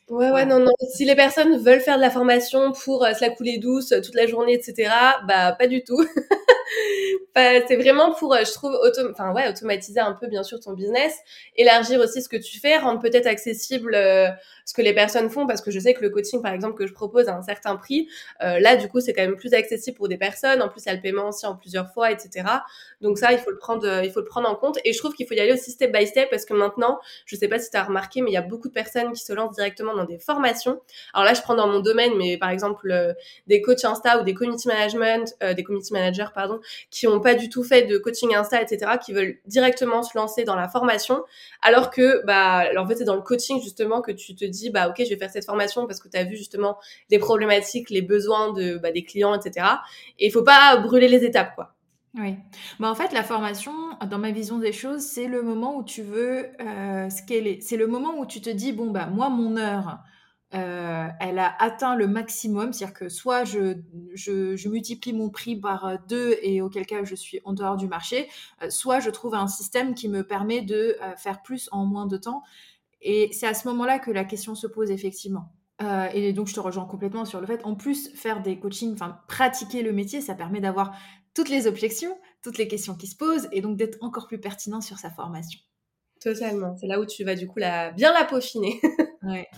Ouais, 0.09 0.33
ouais, 0.33 0.45
non, 0.45 0.59
non. 0.59 0.73
Si 0.93 1.05
les 1.05 1.15
personnes 1.15 1.57
veulent 1.59 1.79
faire 1.79 1.95
de 1.95 2.01
la 2.01 2.11
formation 2.11 2.73
pour 2.73 3.07
se 3.07 3.21
la 3.25 3.31
couler 3.31 3.59
douce 3.59 3.95
toute 4.05 4.17
la 4.17 4.27
journée, 4.27 4.55
etc., 4.55 4.91
bah 5.29 5.53
pas 5.53 5.69
du 5.69 5.85
tout. 5.85 6.05
c'est 7.37 7.77
vraiment 7.77 8.13
pour, 8.15 8.37
je 8.37 8.53
trouve, 8.53 8.77
enfin 9.13 9.33
ouais, 9.33 9.49
automatiser 9.49 10.01
un 10.01 10.13
peu 10.13 10.27
bien 10.27 10.43
sûr 10.43 10.61
ton 10.61 10.73
business, 10.73 11.17
élargir 11.57 12.01
aussi 12.01 12.23
ce 12.23 12.29
que 12.29 12.37
tu 12.37 12.59
fais, 12.59 12.77
rendre 12.79 13.01
peut-être 13.01 13.27
accessible 13.27 13.97
ce 14.71 14.75
que 14.75 14.83
les 14.83 14.95
personnes 14.95 15.29
font 15.31 15.49
parce 15.49 15.63
que 15.63 15.73
je 15.73 15.81
sais 15.81 15.95
que 15.95 16.01
le 16.01 16.11
coaching 16.11 16.41
par 16.41 16.53
exemple 16.53 16.77
que 16.77 16.87
je 16.87 16.93
propose 16.93 17.27
à 17.27 17.35
un 17.35 17.43
certain 17.43 17.75
prix, 17.75 18.09
euh, 18.41 18.61
là 18.61 18.77
du 18.77 18.87
coup 18.87 19.01
c'est 19.01 19.13
quand 19.13 19.23
même 19.23 19.35
plus 19.35 19.53
accessible 19.53 19.97
pour 19.97 20.07
des 20.07 20.17
personnes. 20.17 20.63
En 20.63 20.69
plus 20.69 20.85
il 20.87 20.93
y 20.93 20.95
le 20.95 21.03
paiement 21.03 21.31
aussi 21.31 21.45
en 21.45 21.57
plusieurs 21.57 21.93
fois, 21.93 22.13
etc. 22.13 22.47
Donc 23.01 23.19
ça 23.19 23.33
il 23.33 23.39
faut 23.41 23.51
le 23.51 23.59
prendre, 23.59 23.85
euh, 23.85 24.05
il 24.05 24.13
faut 24.13 24.21
le 24.21 24.27
prendre 24.27 24.49
en 24.49 24.55
compte. 24.55 24.79
Et 24.85 24.93
je 24.93 24.99
trouve 24.99 25.13
qu'il 25.13 25.27
faut 25.27 25.35
y 25.35 25.41
aller 25.41 25.53
aussi 25.53 25.73
step 25.73 25.93
by 25.93 26.07
step 26.07 26.31
parce 26.31 26.45
que 26.45 26.55
maintenant, 26.55 27.01
je 27.27 27.35
sais 27.35 27.49
pas 27.49 27.59
si 27.59 27.69
tu 27.69 27.77
as 27.77 27.83
remarqué, 27.83 28.23
mais 28.23 28.31
il 28.31 28.35
y 28.35 28.37
a 28.37 28.43
beaucoup 28.43 28.69
de 28.69 28.73
personnes 28.73 29.13
qui 29.13 29.25
se 29.25 29.33
lancent 29.33 29.57
directement 29.57 29.93
dans 29.93 30.05
des 30.05 30.21
formations. 30.21 30.81
Alors 31.15 31.25
là 31.25 31.35
je 31.35 31.43
prends 31.43 31.57
dans 31.57 31.67
mon 31.67 31.81
domaine, 31.81 32.13
mais 32.17 32.39
par 32.39 32.51
exemple 32.51 32.93
euh, 32.93 33.13
des 33.49 33.63
coachs 33.63 33.85
Insta 33.85 34.21
ou 34.21 34.25
des 34.25 34.35
community 34.35 34.69
management, 34.69 35.35
des 35.57 35.65
community 35.65 35.93
managers 35.93 36.31
pardon, 36.33 36.61
qui 36.91 37.09
ont 37.09 37.19
pas 37.19 37.35
du 37.35 37.49
tout 37.49 37.65
fait 37.65 37.83
de 37.83 37.99
coaching 37.99 38.37
Insta, 38.37 38.63
etc. 38.63 38.93
qui 39.05 39.13
veulent 39.13 39.39
directement 39.47 40.05
se 40.05 40.17
lancer 40.17 40.45
dans 40.45 40.55
la 40.55 40.69
formation, 40.69 41.25
alors 41.61 41.91
que 41.91 42.25
bah 42.25 42.67
en 42.79 42.87
fait 42.87 42.95
c'est 42.95 43.05
dans 43.05 43.17
le 43.17 43.23
coaching 43.23 43.61
justement 43.61 44.01
que 44.01 44.13
tu 44.13 44.37
te 44.37 44.45
dis 44.45 44.60
bah 44.69 44.89
ok 44.89 44.97
je 44.99 45.09
vais 45.09 45.17
faire 45.17 45.31
cette 45.31 45.47
formation 45.47 45.87
parce 45.87 46.01
que 46.01 46.09
tu 46.09 46.19
as 46.19 46.25
vu 46.25 46.37
justement 46.37 46.77
les 47.09 47.19
problématiques, 47.19 47.89
les 47.89 48.03
besoins 48.03 48.53
de 48.53 48.77
bah, 48.77 48.93
des 48.93 49.05
clients, 49.05 49.35
etc. 49.35 49.67
Et 50.19 50.27
il 50.27 50.31
faut 50.31 50.43
pas 50.43 50.77
brûler 50.77 51.09
les 51.09 51.25
étapes 51.25 51.55
quoi. 51.55 51.75
Oui. 52.15 52.35
Bah 52.81 52.91
en 52.91 52.95
fait, 52.95 53.13
la 53.13 53.23
formation, 53.23 53.73
dans 54.11 54.19
ma 54.19 54.33
vision 54.33 54.59
des 54.59 54.73
choses, 54.73 55.03
c'est 55.03 55.29
le 55.29 55.43
moment 55.43 55.77
où 55.77 55.85
tu 55.85 56.03
veux 56.03 56.49
euh, 56.61 57.09
scaler. 57.09 57.61
C'est 57.63 57.77
le 57.77 57.87
moment 57.87 58.19
où 58.19 58.27
tu 58.27 58.41
te 58.41 58.51
dis, 58.51 58.73
bon, 58.73 58.91
bah, 58.91 59.07
moi, 59.07 59.31
mon 59.31 59.57
heure, 59.57 60.01
euh, 60.53 61.07
elle 61.21 61.39
a 61.39 61.55
atteint 61.63 61.95
le 61.95 62.09
maximum, 62.09 62.73
c'est-à-dire 62.73 62.95
que 62.95 63.09
soit 63.09 63.45
je, 63.45 63.77
je, 64.15 64.69
multiplie 64.69 65.13
mon 65.13 65.31
prix 65.31 65.55
par 65.55 65.99
deux 66.09 66.37
et 66.43 66.61
auquel 66.61 66.87
cas 66.87 67.05
je 67.05 67.15
suis 67.15 67.41
en 67.45 67.53
dehors 67.53 67.77
du 67.77 67.87
marché, 67.87 68.29
euh, 68.63 68.69
soit 68.69 68.99
je 68.99 69.11
trouve 69.11 69.35
un 69.35 69.47
système 69.47 69.95
qui 69.95 70.09
me 70.09 70.25
permet 70.25 70.63
de 70.63 70.97
euh, 71.01 71.15
faire 71.17 71.43
plus 71.43 71.69
en 71.71 71.87
moins 71.87 72.07
de 72.07 72.17
temps. 72.17 72.43
Et 73.03 73.31
c'est 73.33 73.47
à 73.47 73.55
ce 73.55 73.67
moment-là 73.69 73.99
que 73.99 74.11
la 74.11 74.25
question 74.25 74.55
se 74.55 74.67
pose 74.67 74.91
effectivement. 74.91 75.53
Euh, 75.83 76.09
et 76.13 76.33
donc 76.33 76.49
je 76.49 76.55
te 76.55 76.61
rejoins 76.61 76.85
complètement 76.85 77.25
sur 77.25 77.41
le 77.41 77.47
fait, 77.47 77.65
en 77.65 77.75
plus, 77.75 78.11
faire 78.15 78.43
des 78.43 78.59
coachings, 78.59 78.93
enfin 78.93 79.19
pratiquer 79.29 79.83
le 79.83 79.93
métier, 79.93 80.21
ça 80.21 80.35
permet 80.35 80.61
d'avoir 80.61 80.95
toutes 81.35 81.49
les 81.49 81.67
objections, 81.67 82.19
toutes 82.43 82.59
les 82.59 82.69
questions 82.69 82.95
qui 82.95 83.07
se 83.07 83.17
posent, 83.17 83.49
et 83.53 83.63
donc 83.63 83.77
d'être 83.77 83.97
encore 84.03 84.27
plus 84.27 84.39
pertinent 84.39 84.81
sur 84.81 84.99
sa 84.99 85.11
formation. 85.11 85.61
Totalement. 86.21 86.77
C'est 86.77 86.87
là 86.87 87.01
où 87.01 87.07
tu 87.07 87.25
vas 87.25 87.35
du 87.35 87.47
coup 87.47 87.59
la... 87.59 87.93
bien 87.93 88.13
la 88.13 88.25
peaufiner. 88.25 88.79
ouais. 89.23 89.49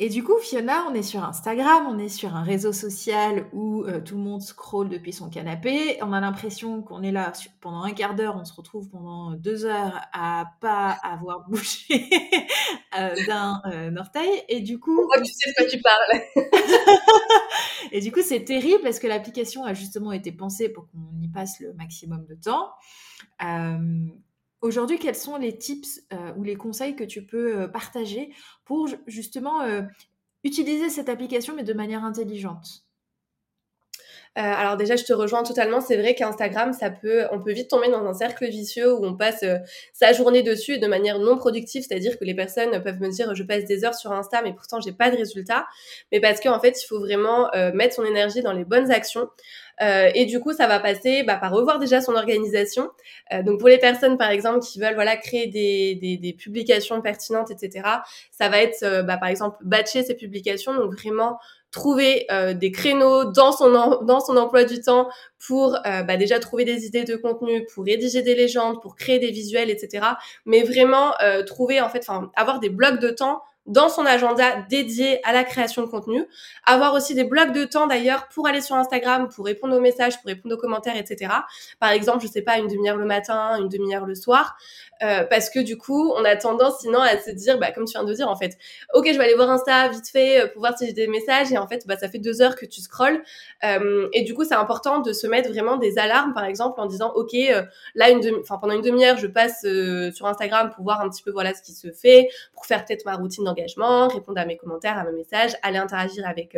Et 0.00 0.08
du 0.10 0.22
coup, 0.22 0.38
Fiona, 0.40 0.84
on 0.88 0.94
est 0.94 1.02
sur 1.02 1.24
Instagram, 1.24 1.88
on 1.88 1.98
est 1.98 2.08
sur 2.08 2.36
un 2.36 2.44
réseau 2.44 2.72
social 2.72 3.46
où 3.52 3.82
euh, 3.82 4.00
tout 4.00 4.14
le 4.14 4.22
monde 4.22 4.40
scrolle 4.40 4.88
depuis 4.88 5.12
son 5.12 5.28
canapé. 5.28 5.98
On 6.02 6.12
a 6.12 6.20
l'impression 6.20 6.82
qu'on 6.82 7.02
est 7.02 7.10
là 7.10 7.32
pendant 7.60 7.82
un 7.82 7.90
quart 7.90 8.14
d'heure, 8.14 8.36
on 8.40 8.44
se 8.44 8.52
retrouve 8.52 8.88
pendant 8.90 9.32
deux 9.32 9.64
heures 9.64 10.00
à 10.12 10.52
pas 10.60 10.90
avoir 11.02 11.40
bougé 11.48 12.08
euh, 12.96 13.16
d'un 13.26 13.60
euh, 13.72 13.96
orteil. 13.96 14.30
Et 14.48 14.60
du 14.60 14.78
coup, 14.78 15.00
oh, 15.02 15.20
tu 15.20 15.32
sais 15.32 15.50
de 15.50 15.54
quoi 15.56 15.66
tu 15.66 15.80
parles? 15.82 16.46
et 17.90 18.00
du 18.00 18.12
coup, 18.12 18.22
c'est 18.22 18.44
terrible 18.44 18.82
parce 18.84 19.00
que 19.00 19.08
l'application 19.08 19.64
a 19.64 19.74
justement 19.74 20.12
été 20.12 20.30
pensée 20.30 20.68
pour 20.68 20.86
qu'on 20.92 21.20
y 21.20 21.26
passe 21.26 21.58
le 21.58 21.72
maximum 21.72 22.24
de 22.24 22.36
temps. 22.36 22.70
Aujourd'hui, 24.60 24.98
quels 24.98 25.14
sont 25.14 25.36
les 25.36 25.56
tips 25.56 26.02
euh, 26.12 26.34
ou 26.36 26.42
les 26.42 26.56
conseils 26.56 26.96
que 26.96 27.04
tu 27.04 27.24
peux 27.24 27.60
euh, 27.60 27.68
partager 27.68 28.34
pour 28.64 28.88
justement 29.06 29.62
euh, 29.62 29.82
utiliser 30.44 30.90
cette 30.90 31.08
application 31.08 31.54
mais 31.54 31.64
de 31.64 31.72
manière 31.74 32.04
intelligente? 32.04 32.87
Alors 34.40 34.76
déjà, 34.76 34.96
je 34.96 35.04
te 35.04 35.12
rejoins 35.12 35.42
totalement. 35.42 35.80
C'est 35.80 35.96
vrai 35.96 36.14
qu'Instagram, 36.14 36.72
ça 36.72 36.90
peut, 36.90 37.24
on 37.32 37.40
peut 37.40 37.52
vite 37.52 37.68
tomber 37.68 37.88
dans 37.88 38.04
un 38.06 38.14
cercle 38.14 38.46
vicieux 38.46 38.92
où 38.92 39.04
on 39.04 39.16
passe 39.16 39.44
sa 39.92 40.12
journée 40.12 40.42
dessus 40.42 40.78
de 40.78 40.86
manière 40.86 41.18
non 41.18 41.36
productive, 41.36 41.84
c'est-à-dire 41.86 42.18
que 42.18 42.24
les 42.24 42.34
personnes 42.34 42.82
peuvent 42.82 43.00
me 43.00 43.08
dire, 43.08 43.34
je 43.34 43.42
passe 43.42 43.64
des 43.64 43.84
heures 43.84 43.94
sur 43.94 44.12
Insta, 44.12 44.42
mais 44.42 44.52
pourtant 44.52 44.80
j'ai 44.80 44.92
pas 44.92 45.10
de 45.10 45.16
résultat. 45.16 45.66
Mais 46.12 46.20
parce 46.20 46.40
qu'en 46.40 46.60
fait, 46.60 46.80
il 46.80 46.86
faut 46.86 47.00
vraiment 47.00 47.50
mettre 47.74 47.94
son 47.94 48.04
énergie 48.04 48.42
dans 48.42 48.52
les 48.52 48.64
bonnes 48.64 48.90
actions. 48.90 49.28
Euh, 49.80 50.10
et 50.14 50.26
du 50.26 50.40
coup, 50.40 50.52
ça 50.52 50.66
va 50.66 50.80
passer 50.80 51.22
bah, 51.22 51.36
par 51.36 51.52
revoir 51.52 51.78
déjà 51.78 52.00
son 52.00 52.14
organisation. 52.14 52.90
Euh, 53.32 53.42
donc 53.42 53.60
pour 53.60 53.68
les 53.68 53.78
personnes, 53.78 54.18
par 54.18 54.30
exemple, 54.30 54.60
qui 54.60 54.80
veulent 54.80 54.94
voilà 54.94 55.16
créer 55.16 55.46
des, 55.46 55.94
des, 55.94 56.16
des 56.16 56.32
publications 56.32 57.00
pertinentes, 57.00 57.50
etc., 57.50 57.88
ça 58.30 58.48
va 58.48 58.60
être, 58.62 58.82
euh, 58.82 59.02
bah, 59.02 59.16
par 59.16 59.28
exemple, 59.28 59.56
batcher 59.62 60.02
ces 60.02 60.14
publications. 60.14 60.74
Donc 60.74 60.94
vraiment 60.94 61.38
trouver 61.70 62.26
euh, 62.30 62.54
des 62.54 62.72
créneaux 62.72 63.30
dans 63.30 63.52
son 63.52 63.70
dans 64.02 64.20
son 64.20 64.36
emploi 64.36 64.64
du 64.64 64.80
temps 64.80 65.08
pour 65.46 65.76
euh, 65.86 66.02
bah, 66.02 66.16
déjà 66.16 66.38
trouver 66.38 66.64
des 66.64 66.86
idées 66.86 67.04
de 67.04 67.16
contenu, 67.16 67.64
pour 67.72 67.84
rédiger 67.84 68.22
des 68.22 68.34
légendes, 68.34 68.80
pour 68.80 68.96
créer 68.96 69.18
des 69.18 69.30
visuels, 69.30 69.70
etc. 69.70 70.06
Mais 70.46 70.62
vraiment 70.62 71.12
euh, 71.22 71.42
trouver 71.42 71.80
en 71.80 71.88
fait, 71.88 72.00
enfin 72.00 72.30
avoir 72.34 72.60
des 72.60 72.70
blocs 72.70 73.00
de 73.00 73.10
temps 73.10 73.42
dans 73.68 73.88
son 73.88 74.04
agenda 74.04 74.62
dédié 74.68 75.20
à 75.24 75.32
la 75.32 75.44
création 75.44 75.82
de 75.82 75.86
contenu. 75.86 76.26
Avoir 76.66 76.94
aussi 76.94 77.14
des 77.14 77.24
blocs 77.24 77.52
de 77.52 77.64
temps 77.64 77.86
d'ailleurs 77.86 78.28
pour 78.28 78.48
aller 78.48 78.60
sur 78.60 78.74
Instagram, 78.74 79.28
pour 79.28 79.44
répondre 79.44 79.76
aux 79.76 79.80
messages, 79.80 80.16
pour 80.16 80.26
répondre 80.26 80.56
aux 80.56 80.58
commentaires, 80.58 80.96
etc. 80.96 81.32
Par 81.78 81.90
exemple, 81.90 82.22
je 82.22 82.28
sais 82.28 82.42
pas, 82.42 82.58
une 82.58 82.66
demi-heure 82.66 82.96
le 82.96 83.04
matin, 83.04 83.56
une 83.60 83.68
demi-heure 83.68 84.06
le 84.06 84.14
soir. 84.14 84.56
Euh, 85.02 85.24
parce 85.24 85.48
que 85.48 85.60
du 85.60 85.78
coup, 85.78 86.12
on 86.16 86.24
a 86.24 86.34
tendance 86.34 86.80
sinon 86.80 87.00
à 87.00 87.16
se 87.18 87.30
dire, 87.30 87.58
bah, 87.58 87.70
comme 87.70 87.84
tu 87.84 87.92
viens 87.92 88.04
de 88.04 88.12
dire, 88.12 88.28
en 88.28 88.36
fait, 88.36 88.58
ok, 88.94 89.06
je 89.12 89.18
vais 89.18 89.24
aller 89.24 89.34
voir 89.34 89.50
Insta 89.50 89.88
vite 89.88 90.08
fait 90.08 90.40
euh, 90.40 90.46
pour 90.48 90.60
voir 90.60 90.76
si 90.76 90.86
j'ai 90.86 90.92
des 90.92 91.06
messages, 91.06 91.52
et 91.52 91.58
en 91.58 91.68
fait, 91.68 91.86
bah, 91.86 91.96
ça 91.96 92.08
fait 92.08 92.18
deux 92.18 92.42
heures 92.42 92.56
que 92.56 92.66
tu 92.66 92.80
scrolles. 92.80 93.22
Euh, 93.64 94.08
et 94.12 94.22
du 94.22 94.34
coup, 94.34 94.44
c'est 94.44 94.54
important 94.54 95.00
de 95.00 95.12
se 95.12 95.26
mettre 95.26 95.50
vraiment 95.50 95.76
des 95.76 95.98
alarmes, 95.98 96.34
par 96.34 96.44
exemple, 96.44 96.80
en 96.80 96.86
disant, 96.86 97.12
ok, 97.14 97.32
là, 97.94 98.10
une 98.10 98.20
demi, 98.20 98.38
pendant 98.48 98.74
une 98.74 98.82
demi-heure, 98.82 99.18
je 99.18 99.26
passe 99.26 99.60
sur 100.14 100.26
Instagram 100.26 100.70
pour 100.74 100.84
voir 100.84 101.00
un 101.00 101.08
petit 101.08 101.22
peu, 101.22 101.30
voilà, 101.30 101.54
ce 101.54 101.62
qui 101.62 101.72
se 101.72 101.92
fait, 101.92 102.28
pour 102.52 102.66
faire 102.66 102.84
peut-être 102.84 103.04
ma 103.04 103.14
routine 103.14 103.46
répondre 104.08 104.40
à 104.40 104.44
mes 104.44 104.56
commentaires, 104.56 104.98
à 104.98 105.04
mes 105.04 105.12
messages, 105.12 105.52
aller 105.62 105.78
interagir 105.78 106.26
avec 106.26 106.56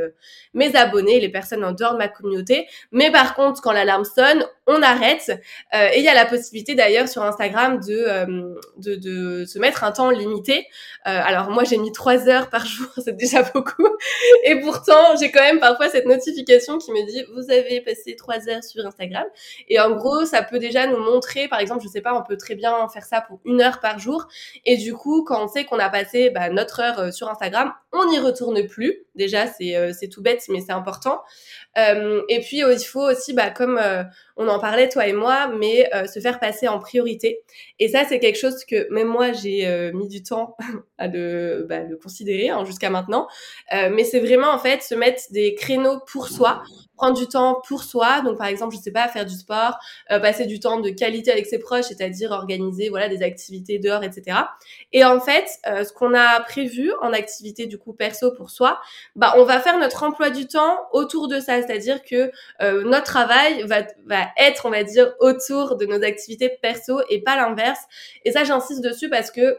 mes 0.55 0.75
abonnés, 0.77 1.21
les 1.21 1.29
personnes 1.29 1.65
en 1.65 1.73
dehors 1.73 1.93
de 1.93 1.99
ma 1.99 2.09
communauté. 2.09 2.67
Mais 2.93 3.11
par 3.11 3.35
contre, 3.35 3.61
quand 3.63 3.73
l'alarme 3.73 4.05
sonne, 4.05 4.45
on 4.67 4.83
arrête. 4.83 5.33
et 5.73 5.99
il 5.99 6.05
y 6.05 6.09
a 6.09 6.15
la 6.15 6.27
possibilité 6.27 6.75
d'ailleurs 6.75 7.09
sur 7.09 7.23
Instagram 7.23 7.81
de 7.81 8.57
de, 8.77 8.95
de, 8.95 9.45
se 9.45 9.59
mettre 9.59 9.85
un 9.85 9.93
temps 9.93 10.11
limité. 10.11 10.67
Euh, 11.07 11.21
alors 11.25 11.51
moi 11.51 11.65
j'ai 11.65 11.79
mis 11.79 11.93
trois 11.93 12.29
heures 12.29 12.51
par 12.51 12.67
jour, 12.67 12.89
c'est 13.05 13.17
déjà 13.17 13.43
beaucoup. 13.43 13.89
Et 14.45 14.61
pourtant 14.61 15.17
j'ai 15.19 15.31
quand 15.31 15.41
même 15.41 15.61
parfois 15.61 15.89
cette 15.89 16.07
notification 16.07 16.79
qui 16.79 16.93
me 16.93 17.07
dit 17.07 17.25
vous 17.35 17.51
avez 17.51 17.81
passé 17.81 18.17
trois 18.17 18.49
heures 18.49 18.63
sur 18.63 18.85
Instagram. 18.87 19.25
Et 19.69 19.81
en 19.81 19.93
gros 19.93 20.25
ça 20.25 20.43
peut 20.43 20.59
déjà 20.59 20.87
nous 20.87 20.99
montrer, 20.99 21.49
par 21.49 21.61
exemple 21.61 21.83
je 21.83 21.89
sais 21.89 22.01
pas, 22.01 22.15
on 22.15 22.23
peut 22.23 22.37
très 22.37 22.55
bien 22.55 22.89
faire 22.89 23.05
ça 23.05 23.21
pour 23.21 23.41
une 23.45 23.61
heure 23.61 23.81
par 23.81 23.99
jour. 23.99 24.29
Et 24.65 24.77
du 24.77 24.95
coup 24.95 25.25
quand 25.25 25.45
on 25.45 25.49
sait 25.49 25.65
qu'on 25.65 25.79
a 25.79 25.89
passé 25.89 26.31
bah, 26.31 26.51
notre 26.51 26.81
heure 26.81 26.99
euh, 26.99 27.11
sur 27.11 27.29
Instagram, 27.29 27.73
on 27.93 28.11
n'y 28.11 28.19
retourne 28.19 28.67
plus. 28.67 29.05
Déjà 29.15 29.47
c'est 29.47 29.77
euh, 29.77 29.93
tout 30.11 30.23
bête 30.23 30.43
mais 30.49 30.61
c'est 30.61 30.73
important. 30.73 31.23
Euh, 31.79 32.23
et 32.29 32.41
puis 32.41 32.59
il 32.59 32.85
faut 32.85 33.09
aussi 33.09 33.33
bah 33.33 33.51
comme 33.51 33.81
on 34.37 34.49
en 34.49 34.60
parlait 34.61 34.89
toi 34.89 35.07
et 35.07 35.13
moi, 35.13 35.49
mais 35.49 35.91
se 36.07 36.21
faire 36.21 36.39
passer 36.39 36.69
en 36.69 36.79
priorité. 36.79 37.41
Et 37.79 37.89
ça 37.89 38.05
c'est 38.09 38.19
quelque 38.19 38.39
chose 38.39 38.65
que 38.65 38.93
même 38.93 39.09
moi 39.09 39.33
j'ai 39.33 39.67
euh, 39.67 39.93
mis 39.93 40.09
du 40.09 40.23
temps 40.23 40.57
à 40.99 41.09
le, 41.09 41.67
bah, 41.69 41.83
le 41.83 41.97
considérer 41.97 42.51
hein, 42.51 42.65
jusqu'à 42.65 42.91
maintenant. 42.91 43.27
Euh, 43.73 43.91
mais 43.93 44.05
c'est 44.05 44.21
vraiment 44.21 44.51
en 44.51 44.59
fait 44.59 44.83
se 44.83 44.95
mettre 44.95 45.23
des 45.31 45.55
créneaux 45.55 46.01
pour 46.11 46.29
soi, 46.29 46.63
prendre 47.01 47.19
du 47.19 47.27
temps 47.27 47.63
pour 47.67 47.83
soi. 47.83 48.21
Donc 48.21 48.37
par 48.37 48.47
exemple, 48.47 48.77
je 48.77 48.81
sais 48.81 48.91
pas, 48.91 49.09
faire 49.09 49.25
du 49.25 49.35
sport, 49.35 49.79
euh, 50.11 50.21
passer 50.21 50.45
du 50.45 50.61
temps 50.61 50.81
de 50.81 50.91
qualité 50.91 51.33
avec 51.33 51.47
ses 51.47 51.59
proches, 51.59 51.87
c'est-à-dire 51.87 52.31
organiser 52.31 52.91
voilà 52.91 53.09
des 53.09 53.23
activités 53.23 53.79
dehors, 53.79 54.05
etc. 54.05 54.37
Et 54.93 55.05
en 55.05 55.19
fait, 55.19 55.47
ce 55.65 55.93
qu'on 55.93 56.15
a 56.15 56.41
prévu 56.41 56.93
en 57.01 57.13
activité 57.13 57.67
du 57.67 57.79
coup 57.79 57.93
perso 57.93 58.33
pour 58.33 58.51
soi, 58.51 58.81
bah 59.17 59.33
on 59.37 59.45
va 59.45 59.61
faire 59.61 59.79
notre 59.79 60.03
emploi 60.03 60.31
du 60.31 60.47
temps 60.47 60.79
autour 60.93 61.29
de 61.29 61.41
ça, 61.41 61.63
c'est-à-dire 61.63 62.03
que 62.03 62.31
notre 62.61 63.05
travail 63.05 63.63
va, 63.67 63.83
va 64.07 64.27
être, 64.37 64.67
on 64.67 64.71
va 64.71 64.85
dire, 64.85 65.15
autour 65.21 65.77
de 65.77 65.87
nos 65.87 66.03
activités 66.03 66.51
perso 66.61 67.01
et 67.09 67.23
pas 67.23 67.37
l'inverse. 67.37 67.81
Et 68.25 68.33
ça, 68.33 68.45
j'insiste 68.45 68.83
dessus 68.83 69.09
parce 69.09 69.31
que 69.31 69.59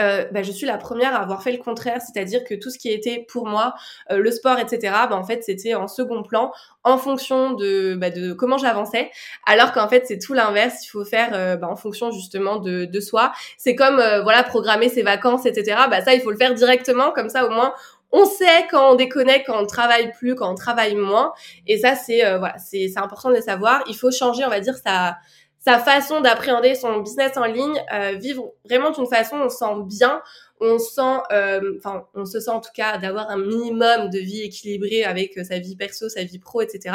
euh, 0.00 0.24
bah, 0.32 0.42
je 0.42 0.50
suis 0.50 0.66
la 0.66 0.78
première 0.78 1.14
à 1.14 1.18
avoir 1.18 1.42
fait 1.42 1.52
le 1.52 1.58
contraire, 1.58 2.00
c'est-à-dire 2.00 2.44
que 2.44 2.54
tout 2.54 2.70
ce 2.70 2.78
qui 2.78 2.90
était 2.90 3.24
pour 3.28 3.46
moi, 3.46 3.74
euh, 4.10 4.18
le 4.18 4.30
sport, 4.30 4.58
etc., 4.58 4.94
bah, 5.08 5.16
en 5.16 5.24
fait, 5.24 5.44
c'était 5.44 5.74
en 5.74 5.86
second 5.86 6.22
plan 6.22 6.52
en 6.82 6.98
fonction 6.98 7.52
de, 7.52 7.94
bah, 7.94 8.10
de 8.10 8.32
comment 8.32 8.58
j'avançais, 8.58 9.10
alors 9.46 9.72
qu'en 9.72 9.88
fait, 9.88 10.06
c'est 10.06 10.18
tout 10.18 10.32
l'inverse, 10.32 10.84
il 10.84 10.88
faut 10.88 11.04
faire 11.04 11.30
euh, 11.34 11.56
bah, 11.56 11.68
en 11.68 11.76
fonction 11.76 12.10
justement 12.10 12.56
de, 12.56 12.86
de 12.86 13.00
soi. 13.00 13.32
C'est 13.58 13.74
comme, 13.74 13.98
euh, 13.98 14.22
voilà, 14.22 14.42
programmer 14.42 14.88
ses 14.88 15.02
vacances, 15.02 15.46
etc., 15.46 15.76
bah, 15.90 16.00
ça, 16.02 16.14
il 16.14 16.20
faut 16.20 16.30
le 16.30 16.38
faire 16.38 16.54
directement, 16.54 17.12
comme 17.12 17.28
ça, 17.28 17.46
au 17.46 17.50
moins, 17.50 17.74
on 18.12 18.24
sait 18.24 18.66
quand 18.70 18.92
on 18.92 18.94
déconnecte, 18.96 19.46
quand 19.46 19.62
on 19.62 19.66
travaille 19.66 20.12
plus, 20.12 20.34
quand 20.34 20.50
on 20.50 20.56
travaille 20.56 20.96
moins. 20.96 21.32
Et 21.68 21.78
ça, 21.78 21.94
c'est 21.94 22.22
voilà, 22.38 22.58
c'est 22.58 22.90
important 22.96 23.28
de 23.30 23.36
le 23.36 23.40
savoir. 23.40 23.84
Il 23.86 23.94
faut 23.94 24.10
changer, 24.10 24.44
on 24.44 24.48
va 24.48 24.58
dire, 24.58 24.74
sa 24.84 25.16
sa 25.60 25.78
façon 25.78 26.22
d'appréhender 26.22 26.74
son 26.74 27.00
business 27.00 27.36
en 27.36 27.44
ligne, 27.44 27.82
euh, 27.92 28.12
vivre 28.12 28.54
vraiment 28.64 28.90
d'une 28.90 29.06
façon 29.06 29.36
où 29.36 29.42
on 29.42 29.48
se 29.50 29.58
sent 29.58 29.74
bien, 29.84 30.22
on 30.58 30.78
sent, 30.78 31.20
euh, 31.32 31.74
enfin, 31.78 32.06
on 32.14 32.24
se 32.24 32.40
sent 32.40 32.50
en 32.50 32.60
tout 32.60 32.70
cas 32.74 32.96
d'avoir 32.96 33.30
un 33.30 33.36
minimum 33.36 34.08
de 34.10 34.18
vie 34.18 34.42
équilibrée 34.42 35.04
avec 35.04 35.36
euh, 35.36 35.44
sa 35.44 35.58
vie 35.58 35.76
perso, 35.76 36.08
sa 36.08 36.24
vie 36.24 36.38
pro, 36.38 36.62
etc. 36.62 36.94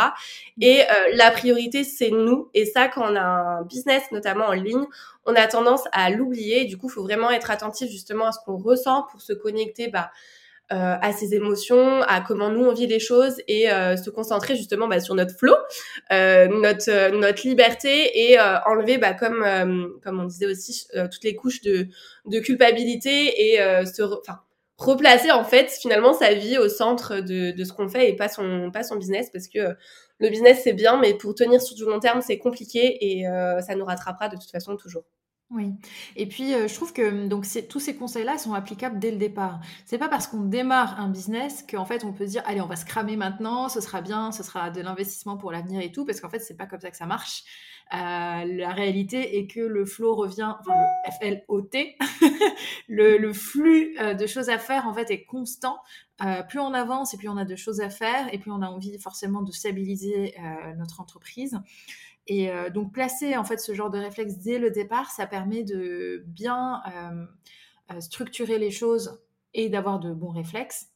Et 0.61 0.81
la 1.13 1.31
priorité, 1.31 1.83
c'est 1.83 2.09
nous. 2.09 2.49
Et 2.53 2.65
ça, 2.65 2.87
quand 2.87 3.11
on 3.11 3.15
a 3.15 3.21
un 3.21 3.61
business, 3.63 4.03
notamment 4.11 4.45
en 4.45 4.53
ligne, 4.53 4.85
on 5.25 5.35
a 5.35 5.47
tendance 5.47 5.83
à 5.91 6.09
l'oublier. 6.09 6.65
Du 6.65 6.77
coup, 6.77 6.89
faut 6.89 7.03
vraiment 7.03 7.29
être 7.31 7.51
attentif 7.51 7.89
justement 7.89 8.27
à 8.27 8.31
ce 8.31 8.39
qu'on 8.45 8.57
ressent 8.57 9.05
pour 9.11 9.21
se 9.21 9.33
connecter, 9.33 9.87
bah, 9.87 10.11
euh, 10.71 10.95
à 10.99 11.11
ses 11.13 11.35
émotions, 11.35 12.01
à 12.01 12.21
comment 12.21 12.49
nous 12.49 12.65
on 12.65 12.73
vit 12.73 12.87
les 12.87 12.99
choses 12.99 13.35
et 13.47 13.71
euh, 13.71 13.97
se 13.97 14.09
concentrer 14.09 14.55
justement 14.55 14.87
bah, 14.87 14.99
sur 14.99 15.13
notre 15.13 15.37
flow, 15.37 15.53
euh, 16.11 16.47
notre 16.47 17.11
notre 17.15 17.47
liberté 17.47 18.31
et 18.31 18.39
enlever 18.65 18.97
bah, 18.97 19.13
comme 19.13 19.99
comme 20.03 20.19
on 20.19 20.25
disait 20.25 20.47
aussi 20.47 20.87
toutes 21.11 21.23
les 21.23 21.35
couches 21.35 21.61
de 21.61 21.87
de 22.25 22.39
culpabilité 22.39 23.53
et 23.53 23.57
se 23.85 24.01
enfin 24.01 24.39
replacer 24.77 25.31
en 25.31 25.43
fait 25.43 25.69
finalement 25.69 26.13
sa 26.13 26.33
vie 26.33 26.57
au 26.57 26.67
centre 26.67 27.19
de, 27.19 27.51
de 27.51 27.63
ce 27.63 27.71
qu'on 27.71 27.87
fait 27.87 28.09
et 28.09 28.15
pas 28.15 28.27
son 28.27 28.71
pas 28.71 28.83
son 28.83 28.95
business 28.95 29.29
parce 29.31 29.47
que 29.47 29.75
le 30.17 30.29
business 30.29 30.61
c'est 30.63 30.73
bien 30.73 30.99
mais 30.99 31.13
pour 31.13 31.35
tenir 31.35 31.61
sur 31.61 31.75
du 31.75 31.85
long 31.85 31.99
terme 31.99 32.21
c'est 32.21 32.39
compliqué 32.39 32.97
et 33.01 33.25
ça 33.61 33.75
nous 33.75 33.85
rattrapera 33.85 34.29
de 34.29 34.35
toute 34.35 34.49
façon 34.49 34.75
toujours. 34.77 35.03
Oui. 35.51 35.73
Et 36.15 36.27
puis, 36.27 36.55
euh, 36.55 36.67
je 36.67 36.73
trouve 36.73 36.91
que 36.91 37.07
mmh, 37.07 37.29
donc 37.29 37.45
tous 37.69 37.79
ces 37.79 37.95
conseils-là 37.95 38.39
sont 38.39 38.55
applicables 38.55 38.97
dès 38.97 39.11
le 39.11 39.17
départ. 39.17 39.59
C'est 39.85 39.99
pas 39.99 40.09
parce 40.09 40.25
qu'on 40.25 40.41
démarre 40.41 40.99
un 40.99 41.07
business 41.07 41.63
qu'en 41.69 41.85
fait 41.85 42.03
on 42.03 42.13
peut 42.13 42.25
dire 42.25 42.41
allez 42.47 42.61
on 42.61 42.65
va 42.65 42.75
se 42.75 42.85
cramer 42.85 43.15
maintenant, 43.15 43.69
ce 43.69 43.79
sera 43.79 44.01
bien, 44.01 44.31
ce 44.31 44.41
sera 44.41 44.71
de 44.71 44.81
l'investissement 44.81 45.37
pour 45.37 45.51
l'avenir 45.51 45.81
et 45.81 45.91
tout, 45.91 46.03
parce 46.03 46.19
qu'en 46.19 46.29
fait 46.29 46.39
c'est 46.39 46.57
pas 46.57 46.65
comme 46.65 46.79
ça 46.79 46.89
que 46.89 46.97
ça 46.97 47.05
marche. 47.05 47.43
Euh, 47.93 47.97
la 48.45 48.71
réalité 48.71 49.37
est 49.37 49.45
que 49.45 49.59
le 49.59 49.85
flow 49.85 50.15
revient, 50.15 50.51
enfin 50.59 50.73
le 50.73 51.11
F-L-O-T, 51.11 51.95
le, 52.87 53.17
le, 53.19 53.31
flux 53.31 53.95
euh, 53.99 54.15
de 54.15 54.25
choses 54.25 54.49
à 54.49 54.57
faire 54.57 54.87
en 54.87 54.95
fait 54.95 55.11
est 55.11 55.25
constant. 55.25 55.77
plus 56.49 56.59
on 56.59 56.73
avance 56.73 57.13
et 57.13 57.17
plus 57.17 57.29
on 57.29 57.37
a 57.37 57.45
de 57.45 57.55
choses 57.55 57.81
à 57.81 57.91
faire 57.91 58.33
et 58.33 58.39
plus 58.39 58.49
on 58.49 58.63
a 58.63 58.67
envie 58.67 58.97
forcément 58.97 59.43
de 59.43 59.51
stabiliser 59.51 60.33
notre 60.77 61.01
entreprise. 61.01 61.59
Et 62.27 62.49
euh, 62.49 62.69
donc 62.69 62.91
placer 62.91 63.37
en 63.37 63.43
fait 63.43 63.59
ce 63.59 63.73
genre 63.73 63.89
de 63.89 63.99
réflexe 63.99 64.37
dès 64.37 64.57
le 64.57 64.71
départ, 64.71 65.11
ça 65.11 65.27
permet 65.27 65.63
de 65.63 66.23
bien 66.27 66.81
euh, 66.87 67.25
euh, 67.95 68.01
structurer 68.01 68.57
les 68.57 68.71
choses 68.71 69.21
et 69.53 69.69
d'avoir 69.69 69.99
de 69.99 70.11
bons 70.11 70.31
réflexes 70.31 70.87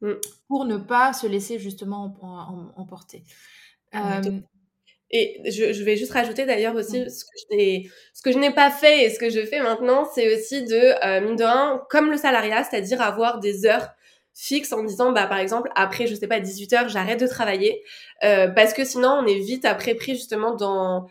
mm. 0.00 0.12
pour 0.46 0.64
ne 0.64 0.76
pas 0.76 1.12
se 1.12 1.26
laisser 1.26 1.58
justement 1.58 2.16
emporter. 2.76 3.24
Et 5.12 5.40
je, 5.50 5.84
vais 5.84 5.96
juste 5.96 6.12
rajouter 6.12 6.46
d'ailleurs 6.46 6.74
aussi 6.74 7.08
ce 7.08 7.24
que 8.22 8.32
je 8.32 8.38
n'ai 8.38 8.52
pas 8.52 8.70
fait 8.70 9.04
et 9.04 9.10
ce 9.10 9.18
que 9.20 9.30
je 9.30 9.44
fais 9.46 9.62
maintenant, 9.62 10.04
c'est 10.14 10.34
aussi 10.34 10.64
de 10.64 11.20
mine 11.24 11.36
de 11.36 11.44
rien, 11.44 11.82
comme 11.90 12.10
le 12.10 12.16
salariat, 12.16 12.64
c'est-à-dire 12.64 13.00
avoir 13.00 13.38
des 13.38 13.66
heures 13.66 13.95
fixe 14.38 14.72
en 14.74 14.84
disant 14.84 15.12
bah 15.12 15.26
par 15.26 15.38
exemple 15.38 15.70
après 15.74 16.06
je 16.06 16.14
sais 16.14 16.26
pas 16.26 16.40
18 16.40 16.72
heures 16.74 16.88
j'arrête 16.90 17.18
de 17.18 17.26
travailler 17.26 17.82
euh, 18.22 18.48
parce 18.48 18.74
que 18.74 18.84
sinon 18.84 19.08
on 19.22 19.26
est 19.26 19.38
vite 19.38 19.64
après 19.64 19.94
pris 19.94 20.14
justement 20.14 20.54
dans 20.54 21.08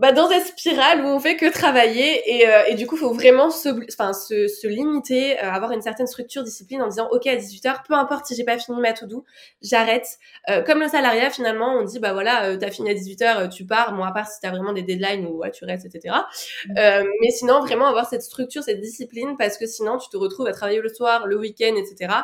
bah, 0.00 0.12
dans 0.12 0.30
cette 0.30 0.46
spirale 0.46 1.04
où 1.04 1.08
on 1.08 1.20
fait 1.20 1.36
que 1.36 1.52
travailler 1.52 2.22
et, 2.24 2.48
euh, 2.48 2.64
et 2.68 2.74
du 2.74 2.86
coup, 2.86 2.96
il 2.96 3.00
faut 3.00 3.12
vraiment 3.12 3.50
se, 3.50 3.68
enfin, 3.92 4.14
se, 4.14 4.48
se 4.48 4.66
limiter, 4.66 5.38
euh, 5.38 5.50
avoir 5.50 5.72
une 5.72 5.82
certaine 5.82 6.06
structure, 6.06 6.42
discipline 6.42 6.80
en 6.80 6.88
disant, 6.88 7.06
OK, 7.12 7.26
à 7.26 7.36
18h, 7.36 7.82
peu 7.86 7.92
importe 7.92 8.24
si 8.24 8.34
j'ai 8.34 8.44
pas 8.44 8.58
fini 8.58 8.80
ma 8.80 8.94
to-do, 8.94 9.24
j'arrête. 9.60 10.06
Euh, 10.48 10.62
comme 10.62 10.80
le 10.80 10.88
salariat, 10.88 11.28
finalement, 11.28 11.74
on 11.74 11.82
dit, 11.84 11.98
bah 11.98 12.14
voilà, 12.14 12.46
euh, 12.46 12.56
t'as 12.56 12.70
fini 12.70 12.88
à 12.88 12.94
18h, 12.94 13.50
tu 13.50 13.66
pars, 13.66 13.94
bon, 13.94 14.02
à 14.02 14.12
part 14.12 14.26
si 14.26 14.40
t'as 14.40 14.48
vraiment 14.48 14.72
des 14.72 14.82
deadlines 14.82 15.26
ou 15.26 15.40
ouais, 15.40 15.50
tu 15.50 15.66
restes, 15.66 15.84
etc. 15.84 16.16
Mmh. 16.68 16.74
mais 17.20 17.30
sinon, 17.30 17.60
vraiment 17.60 17.86
avoir 17.86 18.08
cette 18.08 18.22
structure, 18.22 18.62
cette 18.62 18.80
discipline, 18.80 19.36
parce 19.38 19.58
que 19.58 19.66
sinon, 19.66 19.98
tu 19.98 20.08
te 20.08 20.16
retrouves 20.16 20.46
à 20.46 20.52
travailler 20.52 20.80
le 20.80 20.88
soir, 20.88 21.26
le 21.26 21.38
week-end, 21.38 21.74
etc. 21.76 22.14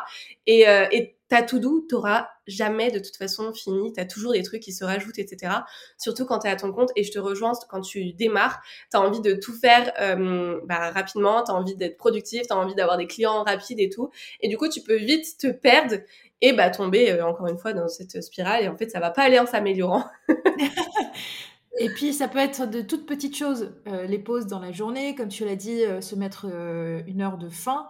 Et, 0.47 0.61
et 0.63 1.15
ta 1.29 1.43
tout 1.43 1.59
doux, 1.59 1.85
t'auras 1.87 2.27
jamais 2.47 2.91
de 2.91 2.99
toute 2.99 3.15
façon 3.17 3.53
fini. 3.53 3.93
T'as 3.93 4.05
toujours 4.05 4.33
des 4.33 4.43
trucs 4.43 4.61
qui 4.61 4.71
se 4.71 4.83
rajoutent, 4.83 5.19
etc. 5.19 5.53
Surtout 5.97 6.25
quand 6.25 6.39
t'es 6.39 6.49
à 6.49 6.55
ton 6.55 6.71
compte. 6.71 6.91
Et 6.95 7.03
je 7.03 7.11
te 7.11 7.19
rejoins 7.19 7.53
quand 7.69 7.81
tu 7.81 8.13
démarres. 8.13 8.61
T'as 8.89 8.99
envie 8.99 9.21
de 9.21 9.33
tout 9.33 9.53
faire 9.53 9.91
euh, 9.99 10.59
bah, 10.65 10.91
rapidement. 10.91 11.43
T'as 11.43 11.53
envie 11.53 11.75
d'être 11.75 11.97
productif. 11.97 12.43
T'as 12.47 12.55
envie 12.55 12.75
d'avoir 12.75 12.97
des 12.97 13.07
clients 13.07 13.43
rapides 13.43 13.79
et 13.79 13.89
tout. 13.89 14.09
Et 14.41 14.47
du 14.47 14.57
coup, 14.57 14.69
tu 14.69 14.81
peux 14.81 14.97
vite 14.97 15.37
te 15.37 15.47
perdre 15.47 15.95
et 16.41 16.53
bah 16.53 16.69
tomber 16.69 17.11
euh, 17.11 17.25
encore 17.25 17.47
une 17.47 17.57
fois 17.57 17.73
dans 17.73 17.87
cette 17.87 18.21
spirale. 18.23 18.63
Et 18.63 18.67
en 18.67 18.77
fait, 18.77 18.89
ça 18.89 18.99
va 18.99 19.11
pas 19.11 19.23
aller 19.23 19.39
en 19.39 19.45
s'améliorant. 19.45 20.05
Et 21.79 21.89
puis, 21.89 22.11
ça 22.11 22.27
peut 22.27 22.39
être 22.39 22.67
de 22.67 22.81
toutes 22.81 23.05
petites 23.05 23.37
choses. 23.37 23.75
Euh, 23.87 24.07
les 24.07 24.17
pauses 24.17 24.47
dans 24.47 24.59
la 24.59 24.71
journée, 24.71 25.13
comme 25.13 25.27
tu 25.27 25.45
l'as 25.45 25.55
dit, 25.55 25.83
se 26.01 26.15
mettre 26.15 26.45
une 26.45 27.21
heure 27.21 27.37
de 27.37 27.49
faim. 27.49 27.87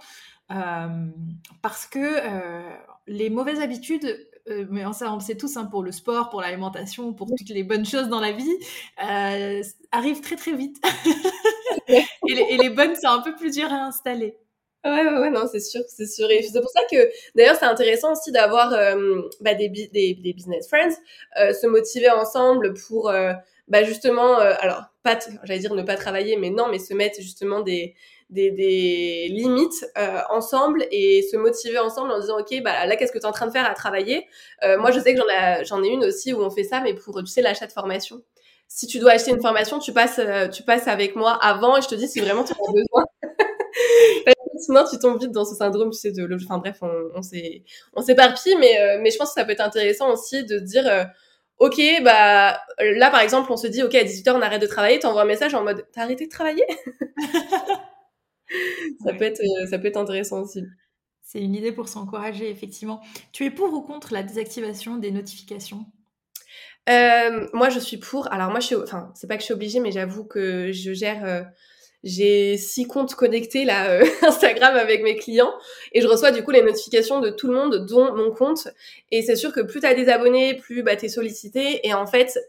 parce 1.61 1.85
que 1.85 2.19
les 3.07 3.29
mauvaises 3.29 3.61
habitudes, 3.61 4.27
euh, 4.49 4.65
mais 4.69 4.83
ça 4.93 5.13
on 5.13 5.19
sait 5.19 5.35
tous, 5.35 5.57
hein, 5.57 5.65
pour 5.65 5.83
le 5.83 5.91
sport, 5.91 6.29
pour 6.29 6.41
l'alimentation, 6.41 7.13
pour 7.13 7.27
toutes 7.27 7.49
les 7.49 7.63
bonnes 7.63 7.85
choses 7.85 8.07
dans 8.07 8.19
la 8.19 8.31
vie, 8.31 8.57
euh, 9.03 9.61
arrivent 9.91 10.21
très 10.21 10.35
très 10.35 10.53
vite. 10.53 10.77
et, 11.87 12.57
les, 12.57 12.69
bonnes, 12.69 12.95
c'est 12.95 13.07
un 13.07 13.19
peu 13.19 13.35
plus 13.35 13.51
dur 13.51 13.71
à 13.71 13.85
installer. 13.85 14.37
Ouais, 14.85 15.03
ouais, 15.03 15.19
ouais, 15.19 15.29
non, 15.29 15.47
c'est 15.51 15.59
sûr, 15.59 15.81
c'est 15.87 16.05
sûr. 16.05 16.29
Et 16.31 16.43
c'est 16.43 16.61
pour 16.61 16.69
ça 16.69 16.81
que, 16.89 17.09
d'ailleurs, 17.35 17.57
c'est 17.57 17.65
intéressant 17.65 18.13
aussi 18.13 18.31
d'avoir 18.31 18.73
euh, 18.73 19.21
bah, 19.41 19.53
des, 19.53 19.69
des, 19.69 20.33
business 20.33 20.67
friends, 20.69 20.95
euh, 21.39 21.51
se 21.53 21.67
motiver 21.67 22.09
ensemble 22.09 22.73
pour, 22.73 23.11
bah, 23.67 23.83
justement, 23.83 24.37
alors, 24.37 24.83
pas, 25.03 25.19
j'allais 25.43 25.59
dire 25.59 25.73
ne 25.75 25.83
pas 25.83 25.95
travailler, 25.95 26.37
mais 26.37 26.51
non, 26.51 26.69
mais 26.69 26.79
se 26.79 26.93
mettre 26.93 27.19
justement 27.21 27.61
des, 27.61 27.95
des, 28.29 28.51
des 28.51 29.27
limites 29.29 29.85
euh, 29.97 30.19
ensemble 30.29 30.85
et 30.91 31.21
se 31.31 31.37
motiver 31.37 31.79
ensemble 31.79 32.11
en 32.11 32.19
disant 32.19 32.39
ok 32.39 32.61
bah 32.61 32.85
là 32.85 32.95
qu'est-ce 32.97 33.11
que 33.11 33.17
tu 33.19 33.23
es 33.23 33.27
en 33.27 33.31
train 33.31 33.47
de 33.47 33.51
faire 33.51 33.69
à 33.69 33.73
travailler? 33.73 34.27
Euh, 34.63 34.77
moi 34.77 34.91
je 34.91 34.99
sais 34.99 35.15
que 35.15 35.21
j'en 35.63 35.83
ai 35.83 35.87
une 35.87 36.03
aussi 36.03 36.33
où 36.33 36.41
on 36.41 36.49
fait 36.49 36.63
ça 36.63 36.81
mais 36.81 36.93
pour 36.93 37.19
tu 37.19 37.27
sais 37.27 37.41
l'achat 37.41 37.67
de 37.67 37.71
formation. 37.71 38.21
Si 38.67 38.85
tu 38.85 38.99
dois 38.99 39.11
acheter 39.13 39.31
une 39.31 39.41
formation 39.41 39.79
tu 39.79 39.93
passes 39.93 40.19
euh, 40.19 40.47
tu 40.49 40.63
passes 40.63 40.87
avec 40.87 41.15
moi 41.15 41.33
avant 41.41 41.77
et 41.77 41.81
je 41.81 41.87
te 41.87 41.95
dis 41.95 42.07
si 42.07 42.19
vraiment 42.19 42.43
tu 42.43 42.53
en 42.53 42.55
as 42.69 42.71
besoin. 42.73 43.05
Sinon 44.59 44.83
tu 44.89 44.97
tombes 44.99 45.21
vite 45.21 45.31
dans 45.31 45.45
ce 45.45 45.55
syndrome 45.55 45.91
tu 45.91 45.99
sais 45.99 46.11
de 46.11 46.27
enfin 46.43 46.57
bref 46.57 46.77
on, 46.81 47.21
on 47.93 48.01
s'éparpille 48.01 48.55
mais 48.57 48.79
euh, 48.81 48.99
mais 49.01 49.11
je 49.11 49.17
pense 49.17 49.29
que 49.29 49.39
ça 49.39 49.45
peut 49.45 49.51
être 49.51 49.61
intéressant 49.61 50.11
aussi 50.11 50.43
de 50.45 50.59
dire 50.59 51.07
Ok, 51.59 51.81
bah 52.03 52.59
là 52.79 53.09
par 53.09 53.21
exemple, 53.21 53.51
on 53.51 53.57
se 53.57 53.65
dit 53.67 53.81
ok 53.81 53.95
à 53.95 54.03
18h 54.03 54.31
on 54.35 54.41
arrête 54.41 54.61
de 54.61 54.67
travailler, 54.67 54.99
t'envoies 54.99 55.23
un 55.23 55.25
message 55.25 55.55
en 55.55 55.63
mode 55.63 55.85
t'as 55.93 56.03
arrêté 56.03 56.25
de 56.25 56.31
travailler? 56.31 56.65
ça, 59.03 59.13
peut 59.13 59.25
être, 59.25 59.41
euh, 59.41 59.67
ça 59.67 59.79
peut 59.79 59.87
être 59.87 59.97
intéressant 59.97 60.41
aussi. 60.41 60.63
C'est 61.21 61.41
une 61.41 61.55
idée 61.55 61.71
pour 61.71 61.89
s'encourager, 61.89 62.49
effectivement. 62.49 63.01
Tu 63.33 63.45
es 63.45 63.51
pour 63.51 63.73
ou 63.73 63.81
contre 63.81 64.13
la 64.13 64.23
désactivation 64.23 64.97
des 64.97 65.11
notifications? 65.11 65.85
Euh, 66.89 67.47
Moi, 67.53 67.69
je 67.69 67.79
suis 67.79 67.97
pour. 67.97 68.31
Alors, 68.31 68.49
moi, 68.49 68.59
je 68.59 68.67
suis, 68.67 68.75
enfin, 68.75 69.11
c'est 69.13 69.27
pas 69.27 69.35
que 69.35 69.41
je 69.41 69.45
suis 69.45 69.53
obligée, 69.53 69.79
mais 69.79 69.91
j'avoue 69.91 70.23
que 70.23 70.71
je 70.71 70.93
gère. 70.93 71.25
Euh, 71.25 71.43
j'ai 72.03 72.57
six 72.57 72.85
comptes 72.85 73.15
connectés 73.15 73.65
là 73.65 73.99
Instagram 74.21 74.75
avec 74.75 75.03
mes 75.03 75.15
clients 75.15 75.51
et 75.91 76.01
je 76.01 76.07
reçois 76.07 76.31
du 76.31 76.43
coup 76.43 76.51
les 76.51 76.61
notifications 76.61 77.19
de 77.19 77.31
tout 77.31 77.47
le 77.47 77.55
monde 77.55 77.87
dont 77.87 78.15
mon 78.15 78.31
compte 78.31 78.67
et 79.11 79.23
c'est 79.23 79.35
sûr 79.35 79.51
que 79.51 79.61
plus 79.61 79.79
tu 79.79 79.87
as 79.87 79.95
des 79.95 80.07
abonnés 80.07 80.53
plus 80.53 80.83
bah 80.83 80.95
t'es 80.95 81.09
sollicité 81.09 81.85
et 81.85 81.95
en 81.95 82.05
fait 82.05 82.39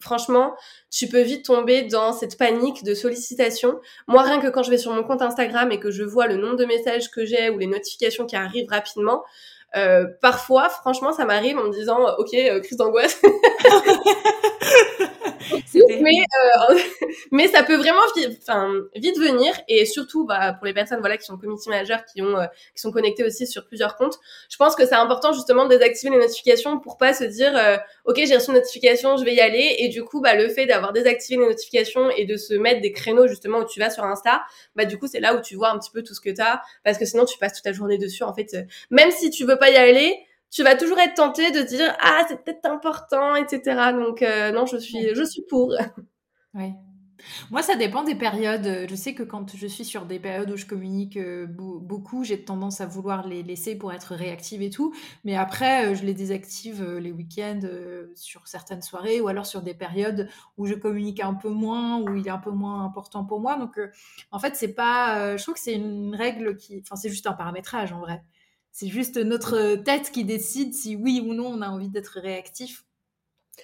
franchement, 0.00 0.54
tu 0.90 1.08
peux 1.08 1.22
vite 1.22 1.44
tomber 1.44 1.82
dans 1.82 2.12
cette 2.12 2.38
panique 2.38 2.84
de 2.84 2.94
sollicitation. 2.94 3.80
Moi, 4.06 4.22
rien 4.22 4.40
que 4.40 4.48
quand 4.48 4.62
je 4.62 4.70
vais 4.70 4.78
sur 4.78 4.92
mon 4.92 5.02
compte 5.02 5.22
Instagram 5.22 5.70
et 5.72 5.80
que 5.80 5.90
je 5.90 6.04
vois 6.04 6.26
le 6.26 6.36
nombre 6.36 6.56
de 6.56 6.64
messages 6.64 7.10
que 7.10 7.24
j'ai 7.24 7.50
ou 7.50 7.58
les 7.58 7.66
notifications 7.66 8.26
qui 8.26 8.36
arrivent 8.36 8.68
rapidement, 8.70 9.22
euh, 9.76 10.06
parfois, 10.22 10.68
franchement, 10.68 11.12
ça 11.12 11.24
m'arrive 11.24 11.58
en 11.58 11.64
me 11.64 11.72
disant, 11.72 11.98
ok, 12.18 12.32
euh, 12.34 12.60
crise 12.60 12.78
d'angoisse. 12.78 13.20
mais, 15.74 16.10
euh, 16.70 16.78
mais 17.32 17.48
ça 17.48 17.62
peut 17.62 17.76
vraiment 17.76 18.00
enfin, 18.40 18.72
vite 18.94 19.18
venir. 19.18 19.52
Et 19.68 19.84
surtout 19.84 20.26
bah, 20.26 20.52
pour 20.54 20.66
les 20.66 20.74
personnes 20.74 21.00
voilà 21.00 21.16
qui 21.16 21.24
sont 21.24 21.36
community 21.36 21.68
managers 21.68 21.98
qui 22.12 22.22
ont 22.22 22.38
euh, 22.38 22.46
qui 22.74 22.80
sont 22.80 22.92
connectés 22.92 23.24
aussi 23.24 23.46
sur 23.46 23.66
plusieurs 23.66 23.96
comptes. 23.96 24.18
Je 24.50 24.56
pense 24.56 24.74
que 24.74 24.86
c'est 24.86 24.94
important 24.94 25.32
justement 25.32 25.64
de 25.64 25.70
désactiver 25.70 26.12
les 26.12 26.18
notifications 26.18 26.78
pour 26.80 26.96
pas 26.96 27.12
se 27.12 27.24
dire 27.24 27.56
euh, 27.56 27.76
ok 28.04 28.20
j'ai 28.24 28.34
reçu 28.34 28.48
une 28.48 28.56
notification 28.56 29.16
je 29.16 29.24
vais 29.24 29.34
y 29.34 29.40
aller. 29.40 29.76
Et 29.78 29.88
du 29.88 30.04
coup 30.04 30.20
bah 30.20 30.34
le 30.34 30.48
fait 30.48 30.66
d'avoir 30.66 30.92
désactivé 30.92 31.42
les 31.42 31.48
notifications 31.48 32.10
et 32.10 32.24
de 32.24 32.36
se 32.36 32.54
mettre 32.54 32.80
des 32.80 32.92
créneaux 32.92 33.26
justement 33.26 33.58
où 33.58 33.64
tu 33.64 33.80
vas 33.80 33.90
sur 33.90 34.04
Insta 34.04 34.42
bah 34.76 34.84
du 34.84 34.98
coup 34.98 35.06
c'est 35.06 35.20
là 35.20 35.34
où 35.34 35.40
tu 35.40 35.56
vois 35.56 35.70
un 35.70 35.78
petit 35.78 35.90
peu 35.90 36.02
tout 36.02 36.14
ce 36.14 36.20
que 36.20 36.30
tu 36.30 36.40
as 36.40 36.62
parce 36.84 36.98
que 36.98 37.04
sinon 37.04 37.24
tu 37.24 37.38
passes 37.38 37.54
toute 37.54 37.64
ta 37.64 37.72
journée 37.72 37.98
dessus 37.98 38.22
en 38.22 38.34
fait. 38.34 38.56
Même 38.90 39.10
si 39.10 39.30
tu 39.30 39.44
veux 39.44 39.58
pas 39.58 39.70
y 39.70 39.76
aller 39.76 40.18
tu 40.50 40.62
vas 40.62 40.76
toujours 40.76 40.98
être 40.98 41.14
tenté 41.14 41.50
de 41.50 41.60
dire 41.60 41.94
ah 42.00 42.22
c'est 42.28 42.42
peut-être 42.42 42.66
important 42.66 43.34
etc 43.34 43.60
donc 43.92 44.22
euh, 44.22 44.50
non 44.52 44.66
je 44.66 44.76
suis 44.76 45.14
je 45.14 45.24
suis 45.24 45.42
pour. 45.48 45.74
Oui 46.54 46.72
moi 47.50 47.62
ça 47.62 47.74
dépend 47.74 48.04
des 48.04 48.14
périodes. 48.14 48.86
Je 48.88 48.94
sais 48.94 49.12
que 49.12 49.24
quand 49.24 49.54
je 49.54 49.66
suis 49.66 49.84
sur 49.84 50.06
des 50.06 50.20
périodes 50.20 50.50
où 50.52 50.56
je 50.56 50.66
communique 50.66 51.16
euh, 51.16 51.46
beaucoup 51.48 52.22
j'ai 52.22 52.44
tendance 52.44 52.80
à 52.80 52.86
vouloir 52.86 53.26
les 53.26 53.42
laisser 53.42 53.76
pour 53.76 53.92
être 53.92 54.14
réactive 54.14 54.62
et 54.62 54.70
tout. 54.70 54.94
Mais 55.24 55.34
après 55.34 55.88
euh, 55.88 55.94
je 55.96 56.04
les 56.04 56.14
désactive 56.14 56.82
les 56.96 57.10
week-ends 57.10 57.60
sur 58.14 58.46
certaines 58.46 58.82
soirées 58.82 59.20
ou 59.20 59.26
alors 59.26 59.46
sur 59.46 59.62
des 59.62 59.74
périodes 59.74 60.28
où 60.56 60.66
je 60.66 60.74
communique 60.74 61.18
un 61.20 61.34
peu 61.34 61.50
moins 61.50 62.00
où 62.00 62.14
il 62.14 62.26
est 62.28 62.30
un 62.30 62.38
peu 62.38 62.52
moins 62.52 62.84
important 62.84 63.24
pour 63.24 63.40
moi. 63.40 63.56
Donc 63.56 63.80
en 64.30 64.38
fait 64.38 64.54
c'est 64.54 64.72
pas 64.72 65.36
je 65.36 65.42
trouve 65.42 65.54
que 65.54 65.60
c'est 65.60 65.74
une 65.74 66.14
règle 66.14 66.56
qui 66.56 66.80
enfin 66.80 66.94
c'est 66.94 67.10
juste 67.10 67.26
un 67.26 67.34
paramétrage 67.34 67.92
en 67.92 67.98
vrai 67.98 68.22
c'est 68.78 68.86
juste 68.86 69.16
notre 69.16 69.74
tête 69.74 70.12
qui 70.12 70.24
décide 70.24 70.72
si 70.72 70.94
oui 70.94 71.20
ou 71.20 71.34
non 71.34 71.48
on 71.48 71.62
a 71.62 71.68
envie 71.68 71.88
d'être 71.88 72.20
réactif. 72.20 72.84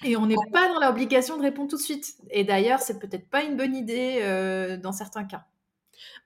Et 0.03 0.17
on 0.17 0.27
n'est 0.27 0.35
pas 0.53 0.67
dans 0.67 0.85
l'obligation 0.85 1.37
de 1.37 1.43
répondre 1.43 1.71
tout 1.71 1.77
de 1.77 1.83
suite. 1.83 2.17
Et 2.31 2.43
d'ailleurs, 2.43 2.81
c'est 2.81 2.99
peut-être 2.99 3.31
pas 3.31 3.45
une 3.45 3.57
bonne 3.57 3.77
idée 3.77 4.19
euh, 4.23 4.77
dans 4.77 4.91
certains 4.91 5.23
cas. 5.23 5.47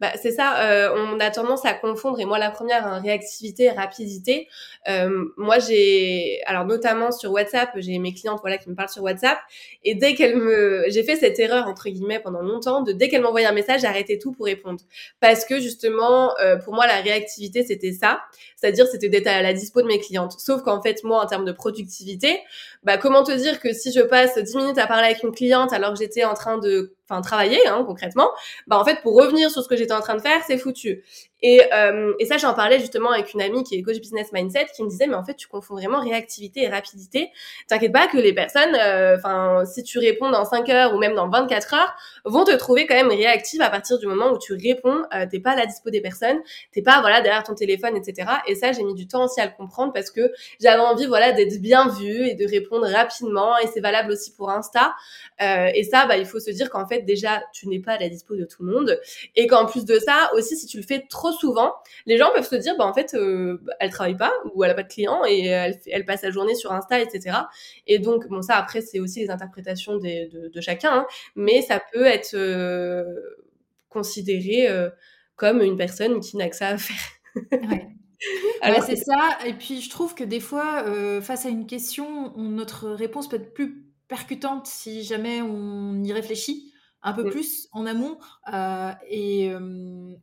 Bah, 0.00 0.12
c'est 0.20 0.30
ça, 0.30 0.62
euh, 0.62 0.94
on 0.94 1.18
a 1.18 1.30
tendance 1.30 1.64
à 1.64 1.74
confondre, 1.74 2.20
et 2.20 2.24
moi 2.24 2.38
la 2.38 2.50
première, 2.50 2.86
hein, 2.86 3.00
réactivité, 3.00 3.70
rapidité. 3.70 4.48
Euh, 4.88 5.24
moi 5.36 5.58
j'ai, 5.58 6.40
alors 6.46 6.64
notamment 6.66 7.10
sur 7.10 7.32
WhatsApp, 7.32 7.70
j'ai 7.76 7.98
mes 7.98 8.14
clientes 8.14 8.38
voilà 8.40 8.58
qui 8.58 8.70
me 8.70 8.76
parlent 8.76 8.88
sur 8.88 9.02
WhatsApp, 9.02 9.38
et 9.82 9.96
dès 9.96 10.14
qu'elles 10.14 10.36
me, 10.36 10.84
j'ai 10.88 11.02
fait 11.02 11.16
cette 11.16 11.38
erreur 11.40 11.66
entre 11.66 11.88
guillemets 11.88 12.20
pendant 12.20 12.42
longtemps, 12.42 12.82
de 12.82 12.92
dès 12.92 13.08
qu'elles 13.08 13.22
m'envoyaient 13.22 13.46
un 13.46 13.52
message, 13.52 13.80
j'arrêtais 13.80 14.18
tout 14.18 14.32
pour 14.32 14.46
répondre, 14.46 14.80
parce 15.20 15.44
que 15.44 15.58
justement 15.58 16.32
euh, 16.38 16.56
pour 16.56 16.74
moi 16.74 16.86
la 16.86 17.00
réactivité 17.00 17.64
c'était 17.64 17.92
ça, 17.92 18.20
c'est-à-dire 18.56 18.86
c'était 18.86 19.08
d'être 19.08 19.26
à 19.26 19.42
la 19.42 19.52
dispo 19.52 19.82
de 19.82 19.88
mes 19.88 19.98
clientes. 19.98 20.34
Sauf 20.38 20.62
qu'en 20.62 20.80
fait 20.80 21.02
moi 21.02 21.22
en 21.22 21.26
termes 21.26 21.44
de 21.44 21.52
productivité, 21.52 22.40
bah 22.84 22.98
comment 22.98 23.24
te 23.24 23.32
dire 23.32 23.58
que 23.60 23.72
si 23.72 23.92
je 23.92 24.00
passe 24.00 24.38
10 24.38 24.56
minutes 24.56 24.78
à 24.78 24.86
parler 24.86 25.06
avec 25.06 25.22
une 25.24 25.32
cliente 25.32 25.72
alors 25.72 25.92
que 25.92 25.98
j'étais 25.98 26.24
en 26.24 26.34
train 26.34 26.58
de 26.58 26.94
enfin 27.10 27.22
travailler 27.22 27.66
hein, 27.66 27.84
concrètement, 27.86 28.30
bah 28.66 28.78
en 28.78 28.84
fait 28.84 29.00
pour 29.02 29.14
revenir 29.14 29.50
sur 29.50 29.62
ce 29.62 29.68
que 29.68 29.76
en 29.92 30.00
train 30.00 30.16
de 30.16 30.20
faire, 30.22 30.42
c'est 30.46 30.58
foutu. 30.58 31.02
Et, 31.42 31.62
euh, 31.72 32.12
et 32.18 32.26
ça, 32.26 32.36
j'en 32.36 32.54
parlais 32.54 32.80
justement 32.80 33.10
avec 33.10 33.32
une 33.32 33.40
amie 33.40 33.62
qui 33.64 33.76
est 33.76 33.82
coach 33.82 33.98
business 33.98 34.32
mindset, 34.32 34.66
qui 34.74 34.82
me 34.82 34.88
disait, 34.88 35.06
mais 35.06 35.14
en 35.14 35.24
fait, 35.24 35.34
tu 35.34 35.46
confonds 35.46 35.74
vraiment 35.74 36.00
réactivité 36.00 36.62
et 36.62 36.68
rapidité. 36.68 37.30
T'inquiète 37.68 37.92
pas 37.92 38.08
que 38.08 38.18
les 38.18 38.32
personnes, 38.32 38.74
euh, 38.74 39.16
enfin, 39.16 39.64
si 39.64 39.82
tu 39.82 39.98
réponds 39.98 40.30
dans 40.30 40.44
5 40.44 40.68
heures 40.70 40.94
ou 40.94 40.98
même 40.98 41.14
dans 41.14 41.28
24 41.28 41.74
heures, 41.74 41.94
vont 42.24 42.44
te 42.44 42.54
trouver 42.56 42.86
quand 42.86 42.94
même 42.94 43.08
réactive 43.08 43.62
à 43.62 43.70
partir 43.70 43.98
du 43.98 44.06
moment 44.06 44.30
où 44.32 44.38
tu 44.38 44.52
réponds. 44.52 45.02
Euh, 45.14 45.26
t'es 45.30 45.40
pas 45.40 45.52
à 45.52 45.56
la 45.56 45.66
dispo 45.66 45.90
des 45.90 46.00
personnes, 46.00 46.38
t'es 46.72 46.82
pas 46.82 47.00
voilà 47.00 47.20
derrière 47.20 47.44
ton 47.44 47.54
téléphone, 47.54 47.96
etc. 47.96 48.28
Et 48.46 48.54
ça, 48.54 48.72
j'ai 48.72 48.82
mis 48.82 48.94
du 48.94 49.06
temps 49.06 49.24
aussi 49.24 49.40
à 49.40 49.46
le 49.46 49.52
comprendre 49.56 49.92
parce 49.92 50.10
que 50.10 50.32
j'avais 50.60 50.82
envie 50.82 51.06
voilà 51.06 51.32
d'être 51.32 51.60
bien 51.60 51.88
vue 51.88 52.26
et 52.26 52.34
de 52.34 52.46
répondre 52.46 52.86
rapidement. 52.86 53.56
Et 53.58 53.66
c'est 53.68 53.80
valable 53.80 54.12
aussi 54.12 54.32
pour 54.34 54.50
Insta. 54.50 54.94
Euh, 55.40 55.70
et 55.74 55.84
ça, 55.84 56.06
bah, 56.06 56.16
il 56.16 56.26
faut 56.26 56.40
se 56.40 56.50
dire 56.50 56.70
qu'en 56.70 56.86
fait, 56.86 57.02
déjà, 57.02 57.42
tu 57.52 57.68
n'es 57.68 57.78
pas 57.80 57.92
à 57.92 57.98
la 57.98 58.08
dispo 58.08 58.34
de 58.34 58.44
tout 58.44 58.64
le 58.64 58.72
monde 58.72 59.00
et 59.36 59.46
qu'en 59.46 59.66
plus 59.66 59.84
de 59.84 59.98
ça, 59.98 60.30
aussi, 60.34 60.56
si 60.56 60.66
tu 60.66 60.78
le 60.78 60.82
fais 60.82 61.06
trop 61.08 61.27
souvent, 61.32 61.74
les 62.06 62.18
gens 62.18 62.28
peuvent 62.34 62.48
se 62.48 62.56
dire, 62.56 62.76
bah, 62.76 62.86
en 62.86 62.94
fait, 62.94 63.14
euh, 63.14 63.60
elle 63.80 63.90
travaille 63.90 64.16
pas 64.16 64.32
ou 64.54 64.64
elle 64.64 64.70
a 64.70 64.74
pas 64.74 64.82
de 64.82 64.88
clients 64.88 65.22
et 65.26 65.46
elle, 65.46 65.78
elle 65.86 66.04
passe 66.04 66.22
sa 66.22 66.30
journée 66.30 66.54
sur 66.54 66.72
Insta, 66.72 67.00
etc. 67.00 67.36
Et 67.86 67.98
donc, 67.98 68.28
bon, 68.28 68.42
ça, 68.42 68.56
après, 68.56 68.80
c'est 68.80 69.00
aussi 69.00 69.20
les 69.20 69.30
interprétations 69.30 69.96
des, 69.96 70.26
de, 70.26 70.48
de, 70.48 70.60
chacun, 70.60 70.92
hein, 70.92 71.06
mais 71.36 71.62
ça 71.62 71.80
peut 71.92 72.04
être 72.04 72.34
euh, 72.34 73.04
considéré 73.88 74.68
euh, 74.68 74.90
comme 75.36 75.62
une 75.62 75.76
personne 75.76 76.20
qui 76.20 76.36
n'a 76.36 76.48
que 76.48 76.56
ça 76.56 76.68
à 76.68 76.78
faire. 76.78 76.96
ouais. 77.52 77.88
Alors, 78.60 78.82
c'est 78.82 78.96
ça. 78.96 79.38
Et 79.46 79.54
puis, 79.54 79.80
je 79.80 79.90
trouve 79.90 80.14
que 80.14 80.24
des 80.24 80.40
fois, 80.40 80.84
euh, 80.86 81.20
face 81.20 81.46
à 81.46 81.48
une 81.48 81.66
question, 81.66 82.32
on, 82.36 82.44
notre 82.44 82.88
réponse 82.88 83.28
peut 83.28 83.36
être 83.36 83.54
plus 83.54 83.84
percutante 84.08 84.66
si 84.66 85.04
jamais 85.04 85.42
on 85.42 86.02
y 86.02 86.12
réfléchit 86.12 86.72
un 87.02 87.12
peu 87.12 87.24
mmh. 87.24 87.30
plus 87.30 87.68
en 87.72 87.86
amont. 87.86 88.18
Euh, 88.52 88.92
et, 89.08 89.50
euh, 89.50 90.14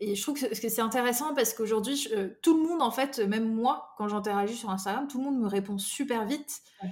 et 0.00 0.14
je 0.14 0.22
trouve 0.22 0.40
que 0.40 0.68
c'est 0.68 0.80
intéressant 0.80 1.34
parce 1.34 1.52
qu'aujourd'hui, 1.52 2.08
euh, 2.12 2.30
tout 2.42 2.56
le 2.56 2.66
monde, 2.66 2.80
en 2.80 2.90
fait, 2.90 3.18
même 3.18 3.52
moi, 3.52 3.94
quand 3.98 4.08
j'interagis 4.08 4.56
sur 4.56 4.70
Instagram, 4.70 5.06
tout 5.08 5.18
le 5.18 5.24
monde 5.24 5.38
me 5.38 5.46
répond 5.46 5.76
super 5.76 6.24
vite. 6.24 6.62
Ouais. 6.82 6.90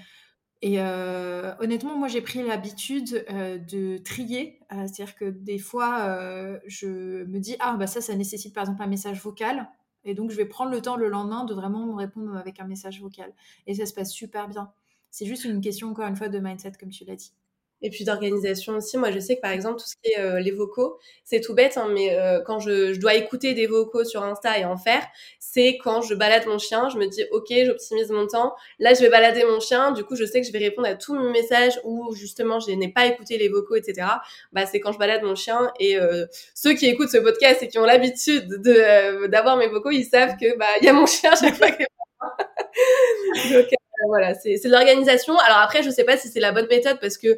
Et 0.61 0.81
euh, 0.81 1.55
honnêtement, 1.61 1.97
moi, 1.97 2.09
j'ai 2.09 2.21
pris 2.21 2.43
l'habitude 2.43 3.25
euh, 3.31 3.59
de 3.59 3.97
trier. 3.99 4.61
Euh, 4.73 4.87
C'est-à-dire 4.87 5.15
que 5.15 5.25
des 5.27 5.59
fois, 5.59 6.01
euh, 6.01 6.59
je 6.67 7.25
me 7.25 7.39
dis, 7.39 7.57
ah, 7.61 7.77
bah 7.77 7.87
ça, 7.87 8.01
ça 8.01 8.15
nécessite 8.15 8.55
par 8.55 8.65
exemple 8.65 8.83
un 8.83 8.89
message 8.89 9.23
vocal. 9.23 9.69
Et 10.05 10.15
donc, 10.15 10.31
je 10.31 10.37
vais 10.37 10.47
prendre 10.47 10.71
le 10.71 10.83
temps 10.83 10.97
le 10.97 11.09
lendemain 11.09 11.45
de 11.45 11.55
vraiment 11.55 11.87
me 11.87 11.95
répondre 11.95 12.37
avec 12.37 12.61
un 12.61 12.65
message 12.65 13.01
vocal. 13.01 13.33
Et 13.67 13.75
ça 13.75 13.87
se 13.87 13.95
passe 13.95 14.13
super 14.13 14.49
bien. 14.49 14.71
C'est 15.11 15.27
juste 15.27 15.45
une 15.45 15.61
question, 15.61 15.89
encore 15.89 16.07
une 16.07 16.17
fois, 16.17 16.29
de 16.29 16.39
mindset, 16.39 16.73
comme 16.79 16.91
tu 16.91 17.05
l'as 17.05 17.17
dit 17.17 17.33
et 17.83 17.91
puis 17.91 18.05
d'organisation 18.05 18.77
aussi. 18.77 18.99
Moi, 18.99 19.11
je 19.11 19.19
sais 19.19 19.37
que 19.37 19.41
par 19.41 19.53
exemple, 19.53 19.81
tout 19.81 19.87
ce 19.87 19.95
qui 20.03 20.13
est 20.13 20.21
euh, 20.21 20.41
les 20.41 20.51
vocaux, 20.51 20.99
c'est 21.25 21.41
tout 21.41 21.55
bête, 21.55 21.77
hein, 21.77 21.89
mais 21.93 22.17
euh, 22.17 22.41
quand 22.45 22.59
je, 22.59 22.93
je, 22.95 23.01
dois 23.01 23.15
écouter 23.15 23.55
des 23.55 23.67
vocaux 23.67 24.05
sur 24.05 24.23
Insta 24.23 24.59
et 24.59 24.65
en 24.65 24.77
faire, 24.77 25.07
c'est 25.39 25.79
quand 25.83 26.03
je 26.03 26.15
balade 26.15 26.47
mon 26.47 26.59
chien, 26.59 26.89
je 26.89 26.99
me 26.99 27.07
dis, 27.07 27.25
ok, 27.33 27.53
j'optimise 27.67 28.11
mon 28.11 28.27
temps. 28.27 28.55
Là, 28.79 28.95
je 28.95 29.01
vais 29.01 29.11
balader 29.11 29.45
mon 29.45 29.61
chien, 29.61 29.93
du 29.93 30.05
coup, 30.05 30.17
je 30.17 30.25
sais 30.25 30.41
que 30.41 30.47
je 30.47 30.53
vais 30.53 30.59
répondre 30.59 30.89
à 30.89 30.95
tous 30.95 31.15
mes 31.15 31.31
messages 31.31 31.81
où 31.85 32.13
justement, 32.15 32.61
je 32.61 32.71
n'ai 32.73 32.93
pas 32.93 33.07
écouté 33.07 33.39
les 33.39 33.49
vocaux, 33.49 33.77
etc. 33.77 34.07
Bah, 34.53 34.67
c'est 34.67 34.81
quand 34.81 34.93
je 34.93 34.99
balade 34.99 35.23
mon 35.23 35.35
chien. 35.35 35.73
Et 35.79 35.99
euh, 35.99 36.27
ceux 36.55 36.75
qui 36.75 36.87
écoutent 36.87 37.11
ce 37.11 37.19
podcast 37.19 37.63
et 37.63 37.69
qui 37.69 37.79
ont 37.79 37.85
l'habitude 37.85 38.49
de 38.49 38.75
euh, 38.77 39.29
d'avoir 39.29 39.57
mes 39.57 39.69
vocaux, 39.69 39.91
ils 39.91 40.05
savent 40.05 40.37
que 40.41 40.57
bah 40.59 40.67
il 40.81 40.87
y 40.87 40.89
a 40.89 40.93
mon 40.93 41.07
chien 41.07 41.35
chaque 41.35 41.57
fois 41.57 41.71
que 41.71 41.85
Donc, 43.53 43.69
voilà, 44.07 44.35
c'est 44.35 44.55
de 44.63 44.71
l'organisation. 44.71 45.37
Alors 45.39 45.59
après, 45.59 45.83
je 45.83 45.91
sais 45.91 46.05
pas 46.05 46.17
si 46.17 46.29
c'est 46.29 46.41
la 46.41 46.53
bonne 46.53 46.67
méthode 46.69 46.99
parce 47.01 47.19
que 47.19 47.29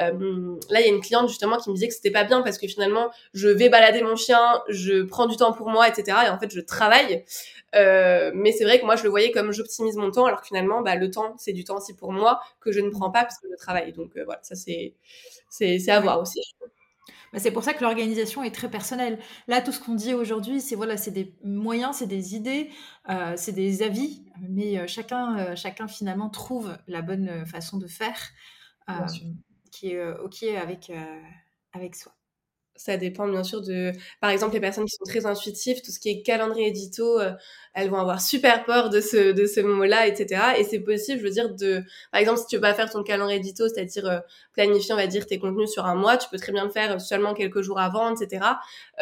euh, 0.00 0.56
là, 0.70 0.80
il 0.80 0.86
y 0.86 0.88
a 0.90 0.92
une 0.92 1.00
cliente 1.00 1.28
justement 1.28 1.56
qui 1.58 1.70
me 1.70 1.74
disait 1.74 1.88
que 1.88 1.94
c'était 1.94 2.10
pas 2.10 2.24
bien 2.24 2.42
parce 2.42 2.58
que 2.58 2.66
finalement, 2.66 3.10
je 3.34 3.48
vais 3.48 3.68
balader 3.68 4.02
mon 4.02 4.16
chien, 4.16 4.62
je 4.68 5.02
prends 5.02 5.26
du 5.26 5.36
temps 5.36 5.52
pour 5.52 5.68
moi, 5.70 5.88
etc. 5.88 6.18
Et 6.26 6.28
en 6.30 6.38
fait, 6.38 6.52
je 6.52 6.60
travaille. 6.60 7.24
Euh, 7.74 8.32
mais 8.34 8.52
c'est 8.52 8.64
vrai 8.64 8.80
que 8.80 8.84
moi, 8.84 8.96
je 8.96 9.04
le 9.04 9.10
voyais 9.10 9.30
comme 9.30 9.52
j'optimise 9.52 9.96
mon 9.96 10.10
temps, 10.10 10.26
alors 10.26 10.40
que 10.40 10.46
finalement, 10.48 10.82
bah, 10.82 10.96
le 10.96 11.10
temps, 11.10 11.34
c'est 11.38 11.52
du 11.52 11.64
temps 11.64 11.76
aussi 11.78 11.94
pour 11.94 12.12
moi 12.12 12.40
que 12.60 12.72
je 12.72 12.80
ne 12.80 12.90
prends 12.90 13.10
pas 13.10 13.22
parce 13.22 13.38
que 13.38 13.48
je 13.50 13.56
travaille. 13.56 13.92
Donc 13.92 14.16
euh, 14.16 14.24
voilà, 14.24 14.40
ça 14.42 14.54
c'est 14.56 14.94
c'est 15.50 15.88
à 15.90 16.00
voir 16.00 16.20
aussi. 16.20 16.40
Bah, 17.32 17.38
c'est 17.38 17.52
pour 17.52 17.62
ça 17.62 17.74
que 17.74 17.82
l'organisation 17.82 18.42
est 18.42 18.54
très 18.54 18.70
personnelle. 18.70 19.18
Là, 19.46 19.60
tout 19.60 19.72
ce 19.72 19.80
qu'on 19.80 19.94
dit 19.94 20.14
aujourd'hui, 20.14 20.60
c'est 20.60 20.74
voilà, 20.74 20.96
c'est 20.96 21.10
des 21.10 21.36
moyens, 21.44 21.96
c'est 21.96 22.06
des 22.06 22.34
idées, 22.34 22.70
euh, 23.08 23.34
c'est 23.36 23.52
des 23.52 23.82
avis, 23.82 24.24
mais 24.40 24.78
euh, 24.78 24.86
chacun, 24.86 25.38
euh, 25.38 25.56
chacun 25.56 25.86
finalement 25.86 26.28
trouve 26.28 26.76
la 26.88 27.02
bonne 27.02 27.46
façon 27.46 27.78
de 27.78 27.86
faire 27.86 28.18
qui 29.70 29.92
est 29.92 30.12
ok 30.18 30.42
avec, 30.42 30.90
avec 31.72 31.94
soi 31.94 32.12
ça 32.80 32.96
dépend 32.96 33.28
bien 33.28 33.44
sûr 33.44 33.60
de, 33.60 33.92
par 34.22 34.30
exemple, 34.30 34.54
les 34.54 34.60
personnes 34.60 34.86
qui 34.86 34.96
sont 34.96 35.04
très 35.04 35.26
intuitives, 35.26 35.82
tout 35.82 35.90
ce 35.90 36.00
qui 36.00 36.08
est 36.08 36.22
calendrier 36.22 36.68
édito, 36.68 37.20
euh, 37.20 37.32
elles 37.74 37.90
vont 37.90 37.98
avoir 37.98 38.20
super 38.20 38.64
peur 38.64 38.90
de 38.90 39.00
ce, 39.00 39.32
de 39.32 39.46
ce 39.46 39.60
mot-là, 39.60 40.06
etc. 40.06 40.42
Et 40.58 40.64
c'est 40.64 40.80
possible, 40.80 41.18
je 41.18 41.24
veux 41.24 41.30
dire, 41.30 41.54
de, 41.54 41.82
par 42.10 42.20
exemple, 42.20 42.40
si 42.40 42.46
tu 42.46 42.56
veux 42.56 42.62
pas 42.62 42.74
faire 42.74 42.90
ton 42.90 43.02
calendrier 43.02 43.38
édito, 43.38 43.68
c'est-à-dire 43.68 44.06
euh, 44.06 44.18
planifier, 44.54 44.94
on 44.94 44.96
va 44.96 45.06
dire, 45.06 45.26
tes 45.26 45.38
contenus 45.38 45.70
sur 45.70 45.84
un 45.86 45.94
mois, 45.94 46.16
tu 46.16 46.28
peux 46.30 46.38
très 46.38 46.52
bien 46.52 46.64
le 46.64 46.70
faire 46.70 47.00
seulement 47.00 47.34
quelques 47.34 47.60
jours 47.60 47.78
avant, 47.78 48.14
etc. 48.14 48.44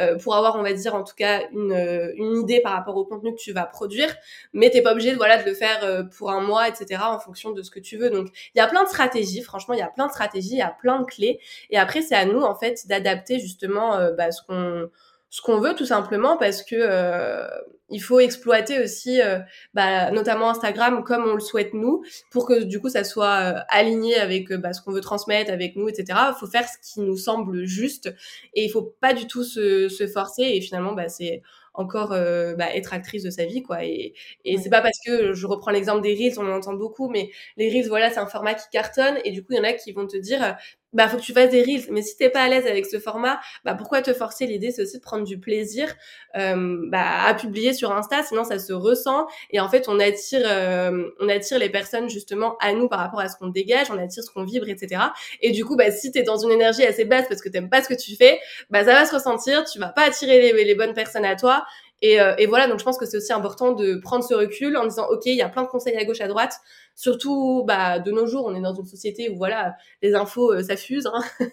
Euh, 0.01 0.19
pour 0.19 0.35
avoir, 0.35 0.57
on 0.57 0.63
va 0.63 0.73
dire, 0.73 0.95
en 0.95 1.05
tout 1.05 1.15
cas, 1.15 1.43
une, 1.53 1.73
euh, 1.73 2.13
une 2.17 2.37
idée 2.43 2.61
par 2.61 2.73
rapport 2.73 2.97
au 2.97 3.05
contenu 3.05 3.33
que 3.35 3.41
tu 3.41 3.53
vas 3.53 3.65
produire. 3.65 4.15
Mais 4.53 4.71
t'es 4.71 4.83
pas 4.83 4.93
obligé, 4.93 5.15
voilà, 5.15 5.43
de 5.43 5.49
le 5.49 5.55
faire 5.55 6.09
pour 6.17 6.31
un 6.31 6.41
mois, 6.41 6.69
etc. 6.69 7.01
en 7.05 7.19
fonction 7.21 7.53
de 7.53 7.63
ce 7.63 7.71
que 7.71 7.81
tu 7.81 7.97
veux. 7.97 8.11
Donc, 8.11 8.29
il 8.55 8.59
y 8.59 8.61
a 8.61 8.67
plein 8.67 8.83
de 8.83 8.89
stratégies. 8.89 9.43
Franchement, 9.43 9.75
il 9.75 9.81
y 9.81 9.83
a 9.83 9.89
plein 9.89 10.07
de 10.07 10.13
stratégies, 10.13 10.53
il 10.53 10.59
y 10.59 10.63
a 10.63 10.75
plein 10.79 11.01
de 11.01 11.05
clés. 11.05 11.41
Et 11.71 11.79
après, 11.79 12.03
c'est 12.03 12.15
à 12.15 12.25
nous, 12.27 12.43
en 12.43 12.55
fait, 12.55 12.87
d'adapter 12.87 13.39
justement 13.39 13.68
euh, 13.69 14.13
bah, 14.13 14.31
ce 14.33 14.43
qu'on 14.43 14.89
ce 15.31 15.43
qu'on 15.43 15.61
veut 15.61 15.75
tout 15.75 15.85
simplement 15.85 16.37
parce 16.37 16.63
que 16.63 16.75
euh, 16.77 17.47
il 17.91 18.01
faut 18.01 18.21
exploiter 18.21 18.83
aussi 18.83 19.21
euh, 19.21 19.39
bah, 19.75 20.11
notamment 20.11 20.51
Instagram 20.51 21.05
comme 21.05 21.25
on 21.25 21.35
le 21.35 21.41
souhaite 21.41 21.75
nous 21.75 22.03
pour 22.31 22.47
que 22.47 22.63
du 22.63 22.81
coup 22.81 22.89
ça 22.89 23.05
soit 23.05 23.37
euh, 23.41 23.61
aligné 23.69 24.17
avec 24.17 24.51
bah, 24.55 24.73
ce 24.73 24.81
qu'on 24.81 24.93
veut 24.93 25.03
transmettre 25.03 25.53
avec 25.53 25.77
nous 25.77 25.89
etc 25.89 26.19
il 26.31 26.35
faut 26.39 26.47
faire 26.47 26.67
ce 26.67 26.79
qui 26.83 27.01
nous 27.01 27.17
semble 27.17 27.65
juste 27.65 28.15
et 28.55 28.65
il 28.65 28.71
faut 28.71 28.95
pas 29.01 29.13
du 29.13 29.27
tout 29.27 29.45
se, 29.45 29.89
se 29.89 30.07
forcer 30.07 30.45
et 30.45 30.61
finalement 30.63 30.93
bah, 30.95 31.09
c'est 31.09 31.43
encore 31.75 32.09
bah, 32.09 32.75
être 32.75 32.93
actrice 32.93 33.23
de 33.23 33.31
sa 33.31 33.45
vie 33.45 33.63
quoi 33.63 33.85
et, 33.85 34.15
et 34.45 34.57
ouais. 34.57 34.63
c'est 34.63 34.71
pas 34.71 34.81
parce 34.81 34.99
que 35.05 35.33
je 35.33 35.47
reprends 35.47 35.71
l'exemple 35.71 36.01
des 36.01 36.15
reels 36.15 36.41
on 36.41 36.51
en 36.51 36.57
entend 36.57 36.75
beaucoup 36.75 37.09
mais 37.09 37.31
les 37.57 37.69
reels 37.69 37.89
voilà 37.89 38.11
c'est 38.11 38.19
un 38.19 38.27
format 38.27 38.55
qui 38.55 38.69
cartonne 38.73 39.19
et 39.25 39.31
du 39.31 39.45
coup 39.45 39.53
il 39.53 39.59
y 39.59 39.61
en 39.61 39.65
a 39.65 39.75
qui 39.75 39.93
vont 39.93 40.07
te 40.07 40.17
dire 40.17 40.57
bah 40.93 41.09
faut 41.09 41.17
que 41.17 41.23
tu 41.23 41.33
fasses 41.33 41.51
des 41.51 41.63
reels. 41.63 41.85
Mais 41.91 42.03
si 42.03 42.17
t'es 42.17 42.31
pas 42.31 42.43
à 42.43 42.49
l'aise 42.49 42.67
avec 42.67 42.87
ce 42.87 42.99
format 42.99 43.41
bah 43.65 43.75
pourquoi 43.75 44.03
te 44.03 44.13
forcer 44.13 44.47
l'idée 44.47 44.71
c'est 44.71 44.83
aussi 44.83 44.99
de 44.99 45.03
prendre 45.03 45.25
du 45.25 45.39
plaisir 45.39 45.95
euh, 46.37 46.79
bah, 46.91 47.25
à 47.27 47.35
publier 47.35 47.73
sur 47.73 47.93
Insta. 47.93 48.23
Sinon 48.23 48.45
ça 48.45 48.59
se 48.59 48.73
ressent. 48.73 49.27
Et 49.51 49.61
en 49.61 49.69
fait 49.69 49.89
on 49.89 50.01
attire 50.01 50.43
euh, 50.45 51.11
on 51.21 51.29
attire 51.29 51.59
les 51.59 51.71
personnes 51.71 52.09
justement 52.09 52.57
à 52.59 52.73
nous 52.73 52.89
par 52.89 53.01
rapport 53.01 53.21
à 53.21 53.29
ce 53.29 53.37
qu'on 53.37 53.49
dégage. 53.49 53.91
On 53.91 53.99
attire 53.99 54.23
ce 54.23 54.31
qu'on 54.31 54.45
vibre 54.45 54.69
etc 54.69 55.03
et 55.41 55.51
du 55.51 55.65
coup 55.65 55.77
bah 55.77 55.91
si 55.91 56.13
t'es 56.13 56.23
dans 56.23 56.39
une 56.39 56.51
énergie 56.51 56.85
assez 56.85 57.05
basse 57.05 57.27
parce 57.29 57.43
que 57.43 57.49
t'aimes 57.49 57.71
pas 57.71 57.83
ce 57.83 57.89
que 57.89 57.95
tu 58.01 58.17
fais 58.17 58.41
bah 58.71 58.85
ça 58.85 58.95
va 58.95 59.05
se 59.05 59.15
ressentir. 59.15 59.65
Tu 59.65 59.79
vas 59.79 59.89
pas 59.89 60.03
attirer 60.07 60.53
les, 60.53 60.65
les 60.65 60.75
bonnes 60.75 60.95
personnes 60.95 61.25
à 61.25 61.37
toi 61.37 61.65
et, 62.01 62.21
euh, 62.21 62.35
et, 62.39 62.47
voilà, 62.47 62.69
donc 62.69 62.79
je 62.79 62.85
pense 62.85 62.99
que 62.99 63.07
c'est 63.07 63.17
aussi 63.17 63.33
important 63.33 63.73
de 63.73 63.97
prendre 63.97 64.25
ce 64.25 64.35
recul 64.35 64.77
en 64.77 64.87
disant, 64.87 65.07
ok, 65.11 65.27
il 65.27 65.35
y 65.35 65.43
a 65.43 65.49
plein 65.49 65.63
de 65.63 65.69
conseils 65.69 65.97
à 65.97 66.05
gauche, 66.05 66.21
à 66.21 66.29
droite. 66.29 66.61
Surtout, 66.95 67.65
bah, 67.65 68.01
de 68.01 68.11
nos 68.11 68.27
jours, 68.27 68.47
on 68.47 68.55
est 68.57 68.61
dans 68.61 68.75
une 68.75 68.85
société 68.85 69.31
où 69.31 69.37
voilà, 69.37 69.77
les 70.03 70.15
infos 70.15 70.53
euh, 70.53 70.63
s'affusent 70.63 71.07
hein 71.07 71.23
euh, 71.41 71.45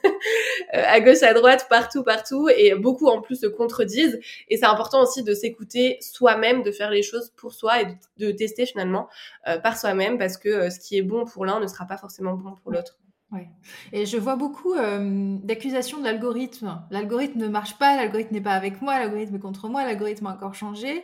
à 0.71 0.99
gauche, 1.01 1.21
à 1.23 1.33
droite, 1.33 1.67
partout, 1.69 2.03
partout, 2.03 2.49
et 2.49 2.73
beaucoup 2.75 3.07
en 3.07 3.21
plus 3.21 3.41
se 3.41 3.45
contredisent. 3.45 4.19
Et 4.49 4.57
c'est 4.57 4.65
important 4.65 5.03
aussi 5.03 5.23
de 5.23 5.33
s'écouter 5.33 5.97
soi-même, 6.01 6.63
de 6.63 6.71
faire 6.71 6.89
les 6.89 7.03
choses 7.03 7.31
pour 7.35 7.53
soi 7.53 7.81
et 7.81 7.87
de, 8.17 8.31
tester 8.31 8.65
finalement 8.65 9.07
euh, 9.47 9.59
par 9.59 9.77
soi-même, 9.77 10.17
parce 10.17 10.37
que 10.37 10.69
ce 10.69 10.79
qui 10.79 10.97
est 10.97 11.03
bon 11.03 11.25
pour 11.25 11.45
l'un 11.45 11.59
ne 11.59 11.67
sera 11.67 11.85
pas 11.85 11.97
forcément 11.97 12.33
bon 12.33 12.55
pour 12.63 12.71
l'autre. 12.71 12.97
Ouais. 13.35 13.49
Et 13.91 14.05
je 14.05 14.17
vois 14.17 14.37
beaucoup 14.37 14.73
euh, 14.73 15.37
d'accusations 15.43 15.99
de 15.99 16.05
l'algorithme. 16.05 16.81
L'algorithme 16.89 17.39
ne 17.39 17.47
marche 17.49 17.77
pas, 17.77 17.97
l'algorithme 17.97 18.33
n'est 18.33 18.41
pas 18.41 18.53
avec 18.53 18.81
moi, 18.81 18.97
l'algorithme 18.97 19.35
est 19.35 19.39
contre 19.39 19.67
moi, 19.67 19.83
l'algorithme 19.83 20.27
a 20.27 20.33
encore 20.33 20.55
changé. 20.55 21.03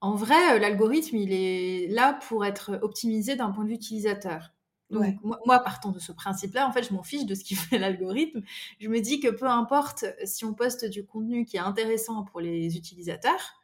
En 0.00 0.14
vrai, 0.14 0.54
euh, 0.54 0.58
l'algorithme, 0.60 1.16
il 1.16 1.32
est 1.32 1.88
là 1.88 2.18
pour 2.28 2.44
être 2.44 2.78
optimisé 2.82 3.34
d'un 3.34 3.50
point 3.50 3.64
de 3.64 3.70
vue 3.70 3.74
utilisateur. 3.74 4.52
Donc 4.90 5.16
moi, 5.24 5.58
partant 5.64 5.90
de 5.90 5.98
ce 5.98 6.12
principe-là, 6.12 6.68
en 6.68 6.72
fait, 6.72 6.84
je 6.84 6.94
m'en 6.94 7.02
fiche 7.02 7.26
de 7.26 7.34
ce 7.34 7.42
qui 7.42 7.54
fait 7.56 7.78
l'algorithme. 7.78 8.42
Je 8.78 8.88
me 8.88 9.00
dis 9.00 9.18
que 9.18 9.28
peu 9.28 9.46
importe 9.46 10.04
si 10.24 10.44
on 10.44 10.54
poste 10.54 10.84
du 10.84 11.04
contenu 11.04 11.44
qui 11.44 11.56
est 11.56 11.60
intéressant 11.60 12.22
pour 12.22 12.40
les 12.40 12.76
utilisateurs, 12.76 13.60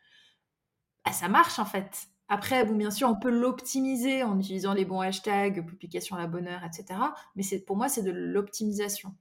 bah, 1.05 1.13
ça 1.13 1.29
marche 1.29 1.59
en 1.61 1.65
fait. 1.65 2.10
Après, 2.33 2.65
bon, 2.65 2.77
bien 2.77 2.93
sûr, 2.93 3.09
on 3.09 3.17
peut 3.17 3.29
l'optimiser 3.29 4.23
en 4.23 4.39
utilisant 4.39 4.73
les 4.73 4.85
bons 4.85 5.01
hashtags, 5.01 5.67
publication 5.67 6.15
à 6.15 6.21
la 6.21 6.29
bonne 6.29 6.47
heure, 6.47 6.63
etc. 6.65 7.01
Mais 7.35 7.43
pour 7.67 7.77
moi, 7.77 7.89
c'est 7.89 8.03
de 8.03 8.13
l'optimisation. 8.13 9.13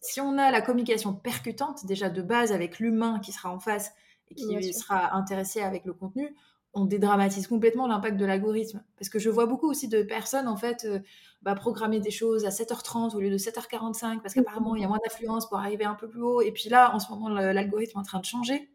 Si 0.00 0.18
on 0.22 0.38
a 0.38 0.50
la 0.50 0.62
communication 0.62 1.12
percutante, 1.12 1.84
déjà 1.84 2.08
de 2.08 2.22
base 2.22 2.50
avec 2.50 2.78
l'humain 2.78 3.20
qui 3.20 3.32
sera 3.32 3.52
en 3.52 3.58
face 3.60 3.92
et 4.30 4.34
qui 4.34 4.72
sera 4.72 5.14
intéressé 5.14 5.60
avec 5.60 5.84
le 5.84 5.92
contenu, 5.92 6.34
on 6.72 6.86
dédramatise 6.86 7.46
complètement 7.46 7.86
l'impact 7.86 8.16
de 8.16 8.24
l'algorithme. 8.24 8.82
Parce 8.96 9.10
que 9.10 9.18
je 9.18 9.28
vois 9.28 9.44
beaucoup 9.44 9.68
aussi 9.68 9.88
de 9.88 10.02
personnes, 10.02 10.48
en 10.48 10.56
fait, 10.56 10.86
euh, 10.86 11.00
bah, 11.42 11.54
programmer 11.54 12.00
des 12.00 12.10
choses 12.10 12.46
à 12.46 12.50
7h30 12.50 13.14
au 13.14 13.20
lieu 13.20 13.30
de 13.30 13.38
7h45, 13.38 14.22
parce 14.22 14.32
qu'apparemment, 14.32 14.74
il 14.74 14.80
y 14.80 14.84
a 14.86 14.88
moins 14.88 15.00
d'affluence 15.04 15.46
pour 15.48 15.58
arriver 15.58 15.84
un 15.84 15.94
peu 15.94 16.08
plus 16.08 16.22
haut. 16.22 16.40
Et 16.40 16.52
puis 16.52 16.70
là, 16.70 16.94
en 16.94 16.98
ce 16.98 17.10
moment, 17.10 17.28
l'algorithme 17.28 17.98
est 17.98 18.00
en 18.00 18.04
train 18.04 18.20
de 18.20 18.24
changer 18.24 18.70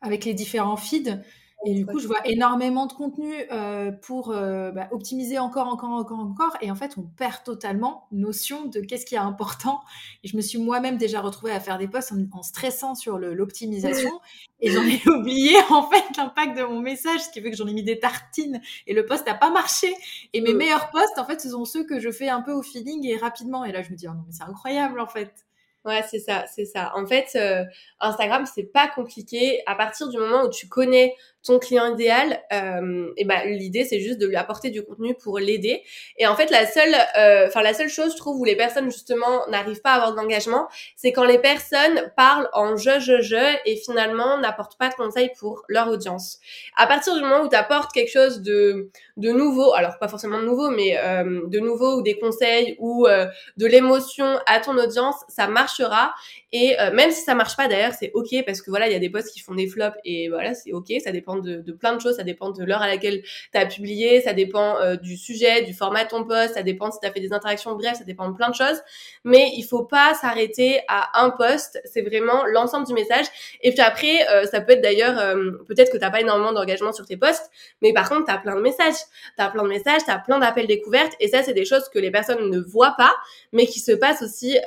avec 0.00 0.24
les 0.24 0.34
différents 0.34 0.76
feeds. 0.76 1.20
Et 1.66 1.74
du 1.74 1.84
coup, 1.84 1.98
je 1.98 2.06
vois 2.06 2.26
énormément 2.26 2.86
de 2.86 2.92
contenu 2.94 3.34
euh, 3.52 3.92
pour 3.92 4.30
euh, 4.30 4.70
bah, 4.70 4.88
optimiser 4.92 5.38
encore, 5.38 5.66
encore, 5.66 5.90
encore, 5.90 6.18
encore. 6.18 6.56
Et 6.62 6.70
en 6.70 6.74
fait, 6.74 6.96
on 6.96 7.02
perd 7.02 7.44
totalement 7.44 8.06
notion 8.12 8.64
de 8.64 8.80
qu'est-ce 8.80 9.04
qui 9.04 9.14
est 9.14 9.18
important. 9.18 9.80
Et 10.24 10.28
je 10.28 10.36
me 10.38 10.40
suis 10.40 10.58
moi-même 10.58 10.96
déjà 10.96 11.20
retrouvée 11.20 11.52
à 11.52 11.60
faire 11.60 11.76
des 11.76 11.86
posts 11.86 12.14
en, 12.32 12.42
stressant 12.42 12.94
sur 12.94 13.18
l'optimisation. 13.18 14.10
et 14.60 14.70
j'en 14.70 14.82
ai 14.82 15.02
oublié, 15.06 15.56
en 15.68 15.82
fait, 15.82 16.04
l'impact 16.16 16.56
de 16.56 16.62
mon 16.62 16.80
message, 16.80 17.20
ce 17.20 17.28
qui 17.28 17.42
fait 17.42 17.50
que 17.50 17.56
j'en 17.56 17.66
ai 17.66 17.74
mis 17.74 17.84
des 17.84 17.98
tartines. 17.98 18.62
Et 18.86 18.94
le 18.94 19.04
post 19.04 19.26
n'a 19.26 19.34
pas 19.34 19.50
marché. 19.50 19.94
Et 20.32 20.40
mes 20.40 20.54
meilleurs 20.54 20.90
posts, 20.90 21.18
en 21.18 21.26
fait, 21.26 21.42
ce 21.42 21.50
sont 21.50 21.66
ceux 21.66 21.84
que 21.84 22.00
je 22.00 22.10
fais 22.10 22.30
un 22.30 22.40
peu 22.40 22.52
au 22.52 22.62
feeling 22.62 23.06
et 23.06 23.18
rapidement. 23.18 23.66
Et 23.66 23.72
là, 23.72 23.82
je 23.82 23.90
me 23.90 23.96
dis, 23.96 24.08
oh 24.08 24.12
non, 24.12 24.24
mais 24.26 24.32
c'est 24.32 24.44
incroyable, 24.44 24.98
en 24.98 25.06
fait. 25.06 25.44
Ouais, 25.86 26.04
c'est 26.10 26.18
ça, 26.18 26.44
c'est 26.46 26.66
ça. 26.66 26.92
En 26.94 27.06
fait, 27.06 27.30
euh, 27.36 27.64
Instagram, 28.00 28.44
c'est 28.44 28.64
pas 28.64 28.86
compliqué. 28.88 29.62
À 29.66 29.74
partir 29.74 30.08
du 30.10 30.18
moment 30.18 30.44
où 30.44 30.50
tu 30.50 30.68
connais 30.68 31.14
ton 31.42 31.58
client 31.58 31.94
idéal, 31.94 32.42
euh, 32.52 33.10
et 33.16 33.24
ben 33.24 33.40
l'idée 33.46 33.84
c'est 33.84 34.00
juste 34.00 34.18
de 34.18 34.26
lui 34.26 34.36
apporter 34.36 34.70
du 34.70 34.82
contenu 34.82 35.14
pour 35.14 35.38
l'aider. 35.38 35.82
Et 36.18 36.26
en 36.26 36.36
fait 36.36 36.50
la 36.50 36.66
seule, 36.66 36.94
euh, 37.18 37.46
enfin 37.48 37.62
la 37.62 37.74
seule 37.74 37.88
chose 37.88 38.12
je 38.12 38.16
trouve 38.16 38.40
où 38.40 38.44
les 38.44 38.56
personnes 38.56 38.90
justement 38.90 39.46
n'arrivent 39.48 39.80
pas 39.80 39.92
à 39.92 39.94
avoir 39.96 40.14
d'engagement, 40.14 40.68
c'est 40.96 41.12
quand 41.12 41.24
les 41.24 41.38
personnes 41.38 42.12
parlent 42.16 42.48
en 42.52 42.76
je 42.76 43.00
je 43.00 43.20
je 43.22 43.56
et 43.64 43.76
finalement 43.76 44.38
n'apportent 44.38 44.78
pas 44.78 44.88
de 44.88 44.94
conseils 44.94 45.30
pour 45.38 45.62
leur 45.68 45.88
audience. 45.88 46.38
À 46.76 46.86
partir 46.86 47.14
du 47.14 47.22
moment 47.22 47.42
où 47.42 47.48
tu 47.48 47.56
apportes 47.56 47.92
quelque 47.92 48.12
chose 48.12 48.40
de 48.42 48.90
de 49.16 49.30
nouveau, 49.30 49.72
alors 49.74 49.98
pas 49.98 50.08
forcément 50.08 50.38
de 50.38 50.44
nouveau, 50.44 50.70
mais 50.70 50.98
euh, 50.98 51.42
de 51.46 51.58
nouveau 51.58 51.98
ou 51.98 52.02
des 52.02 52.18
conseils 52.18 52.76
ou 52.78 53.06
euh, 53.06 53.26
de 53.56 53.66
l'émotion 53.66 54.38
à 54.46 54.60
ton 54.60 54.76
audience, 54.76 55.16
ça 55.28 55.46
marchera. 55.46 56.14
Et 56.52 56.80
euh, 56.80 56.92
même 56.92 57.12
si 57.12 57.22
ça 57.22 57.36
marche 57.36 57.56
pas 57.56 57.68
d'ailleurs, 57.68 57.92
c'est 57.96 58.10
ok 58.12 58.44
parce 58.44 58.60
que 58.60 58.70
voilà, 58.70 58.88
il 58.88 58.92
y 58.92 58.96
a 58.96 58.98
des 58.98 59.08
posts 59.08 59.32
qui 59.32 59.38
font 59.38 59.54
des 59.54 59.68
flops 59.68 59.96
et 60.04 60.28
voilà, 60.28 60.52
c'est 60.54 60.72
ok. 60.72 60.92
Ça 61.02 61.12
dépend 61.12 61.36
de, 61.36 61.60
plein 61.72 61.94
de 61.94 62.00
choses, 62.00 62.16
ça 62.16 62.24
dépend 62.24 62.50
de 62.50 62.64
l'heure 62.64 62.82
à 62.82 62.88
laquelle 62.88 63.22
tu 63.22 63.58
as 63.58 63.66
publié, 63.66 64.20
ça 64.20 64.32
dépend 64.32 64.76
euh, 64.78 64.96
du 64.96 65.16
sujet, 65.16 65.62
du 65.62 65.74
format 65.74 66.04
de 66.04 66.08
ton 66.08 66.24
post, 66.24 66.54
ça 66.54 66.62
dépend 66.64 66.90
si 66.90 66.98
tu 66.98 67.06
as 67.06 67.12
fait 67.12 67.20
des 67.20 67.32
interactions, 67.32 67.76
bref, 67.76 67.98
ça 67.98 68.04
dépend 68.04 68.28
de 68.28 68.34
plein 68.34 68.50
de 68.50 68.56
choses. 68.56 68.82
Mais 69.22 69.52
il 69.56 69.62
faut 69.62 69.84
pas 69.84 70.14
s'arrêter 70.14 70.80
à 70.88 71.22
un 71.22 71.30
post, 71.30 71.80
c'est 71.84 72.02
vraiment 72.02 72.44
l'ensemble 72.46 72.86
du 72.86 72.94
message. 72.94 73.26
Et 73.62 73.70
puis 73.70 73.80
après, 73.80 74.28
euh, 74.30 74.44
ça 74.46 74.60
peut 74.60 74.72
être 74.72 74.82
d'ailleurs, 74.82 75.36
peut-être 75.68 75.92
que 75.92 75.98
t'as 75.98 76.10
pas 76.10 76.20
énormément 76.20 76.52
d'engagement 76.52 76.92
sur 76.92 77.06
tes 77.06 77.16
posts, 77.16 77.50
mais 77.80 77.92
par 77.92 78.08
contre, 78.08 78.24
tu 78.24 78.32
as 78.32 78.38
plein 78.38 78.56
de 78.56 78.60
messages. 78.60 78.94
Tu 79.36 79.44
as 79.44 79.50
plein 79.50 79.62
de 79.62 79.68
messages, 79.68 80.02
tu 80.04 80.10
as 80.10 80.18
plein 80.18 80.40
d'appels 80.40 80.66
découvertes 80.66 81.12
et 81.20 81.28
ça, 81.28 81.44
c'est 81.44 81.54
des 81.54 81.64
choses 81.64 81.88
que 81.88 82.00
les 82.00 82.10
personnes 82.10 82.50
ne 82.50 82.58
voient 82.58 82.94
pas, 82.98 83.12
mais 83.52 83.66
qui 83.66 83.78
se 83.78 83.92
passent 83.92 84.22
aussi 84.22 84.58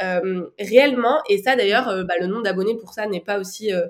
réellement. 0.60 1.22
Et 1.30 1.40
ça, 1.40 1.56
d'ailleurs, 1.56 1.73
euh, 1.74 2.04
bah, 2.04 2.16
le 2.20 2.28
nombre 2.28 2.44
d'abonnés 2.44 2.76
pour 2.76 2.94
ça 2.94 3.08
n'est 3.08 3.22
pas 3.22 3.40
aussi 3.40 3.74
euh, 3.74 3.88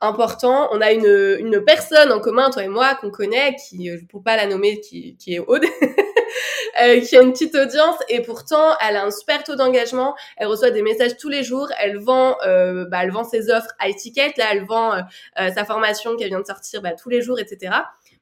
important. 0.00 0.68
On 0.72 0.80
a 0.80 0.92
une, 0.92 1.36
une 1.38 1.64
personne 1.64 2.12
en 2.12 2.20
commun, 2.20 2.50
toi 2.50 2.64
et 2.64 2.68
moi, 2.68 2.94
qu'on 2.94 3.10
connaît, 3.10 3.56
qui, 3.56 3.90
euh, 3.90 3.96
je 3.96 4.02
ne 4.02 4.06
peux 4.06 4.22
pas 4.22 4.36
la 4.36 4.46
nommer, 4.46 4.80
qui, 4.80 5.16
qui 5.16 5.34
est 5.34 5.38
Aude, 5.38 5.64
qui 7.06 7.16
a 7.16 7.22
une 7.22 7.32
petite 7.32 7.54
audience 7.54 7.96
et 8.08 8.20
pourtant 8.20 8.74
elle 8.84 8.96
a 8.96 9.04
un 9.04 9.10
super 9.10 9.44
taux 9.44 9.54
d'engagement. 9.54 10.14
Elle 10.36 10.48
reçoit 10.48 10.70
des 10.70 10.82
messages 10.82 11.16
tous 11.16 11.28
les 11.28 11.42
jours. 11.44 11.68
Elle 11.78 11.98
vend, 11.98 12.36
bah, 12.42 12.98
elle 13.02 13.12
vend 13.12 13.24
ses 13.24 13.50
offres 13.50 13.70
à 13.78 13.88
étiquette. 13.88 14.36
Là, 14.36 14.46
elle 14.50 14.64
vend 14.64 15.00
sa 15.36 15.64
formation 15.64 16.16
qui 16.16 16.24
vient 16.26 16.40
de 16.40 16.46
sortir 16.46 16.82
bah, 16.82 16.92
tous 16.92 17.08
les 17.08 17.22
jours, 17.22 17.38
etc 17.38 17.70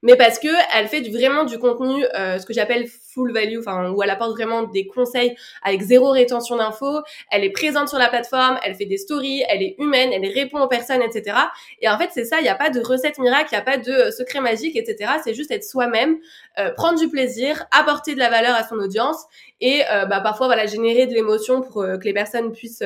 mais 0.03 0.17
parce 0.17 0.39
que 0.39 0.49
elle 0.77 0.89
fait 0.89 1.01
vraiment 1.09 1.45
du 1.45 1.59
contenu, 1.59 2.05
euh, 2.15 2.39
ce 2.39 2.45
que 2.45 2.53
j'appelle 2.53 2.87
full 2.87 3.33
value, 3.33 3.59
enfin 3.59 3.91
où 3.91 4.03
elle 4.03 4.11
apporte 4.11 4.33
vraiment 4.33 4.65
des 4.65 4.87
conseils 4.87 5.37
avec 5.63 5.81
zéro 5.83 6.11
rétention 6.11 6.57
d'infos. 6.57 7.01
Elle 7.31 7.45
est 7.45 7.51
présente 7.51 7.89
sur 7.89 7.99
la 7.99 8.09
plateforme, 8.09 8.59
elle 8.65 8.75
fait 8.75 8.87
des 8.87 8.97
stories, 8.97 9.45
elle 9.49 9.63
est 9.63 9.77
humaine, 9.79 10.11
elle 10.13 10.27
répond 10.27 10.61
aux 10.61 10.69
personnes, 10.69 11.03
etc. 11.03 11.37
Et 11.81 11.89
en 11.89 11.97
fait, 11.99 12.11
c'est 12.13 12.25
ça. 12.25 12.41
Il 12.41 12.43
n'y 12.43 12.49
a 12.49 12.57
pas 12.57 12.71
de 12.71 12.81
recette 12.81 13.19
miracle, 13.19 13.51
il 13.53 13.55
n'y 13.55 13.61
a 13.61 13.65
pas 13.65 13.79
de 13.79 13.93
euh, 13.93 14.11
secret 14.11 14.41
magique, 14.41 14.77
etc. 14.77 15.13
C'est 15.23 15.35
juste 15.35 15.53
être 15.53 15.65
soi-même, 15.65 16.19
euh, 16.59 16.71
prendre 16.73 16.99
du 16.99 17.09
plaisir, 17.09 17.65
apporter 17.71 18.15
de 18.15 18.19
la 18.19 18.29
valeur 18.29 18.57
à 18.57 18.67
son 18.67 18.77
audience 18.77 19.25
et 19.61 19.83
bah, 20.09 20.21
parfois 20.21 20.47
voilà 20.47 20.67
générer 20.67 21.07
de 21.07 21.15
l'émotion 21.15 21.63
pour 21.63 21.75
que 21.75 22.05
les 22.05 22.13
personnes 22.13 22.51
puissent 22.51 22.83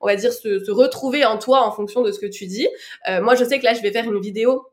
on 0.00 0.06
va 0.06 0.16
dire 0.16 0.32
se, 0.32 0.58
se, 0.58 0.70
retrouver 0.70 1.26
en 1.26 1.36
toi 1.36 1.66
en 1.66 1.70
fonction 1.70 2.00
de 2.00 2.10
ce 2.12 2.18
que 2.18 2.26
tu 2.26 2.46
dis. 2.46 2.66
moi, 3.20 3.34
je 3.34 3.44
sais 3.44 3.58
que 3.58 3.64
là, 3.64 3.74
je 3.74 3.82
vais 3.82 3.92
faire 3.92 4.04
une 4.04 4.20
vidéo 4.20 4.66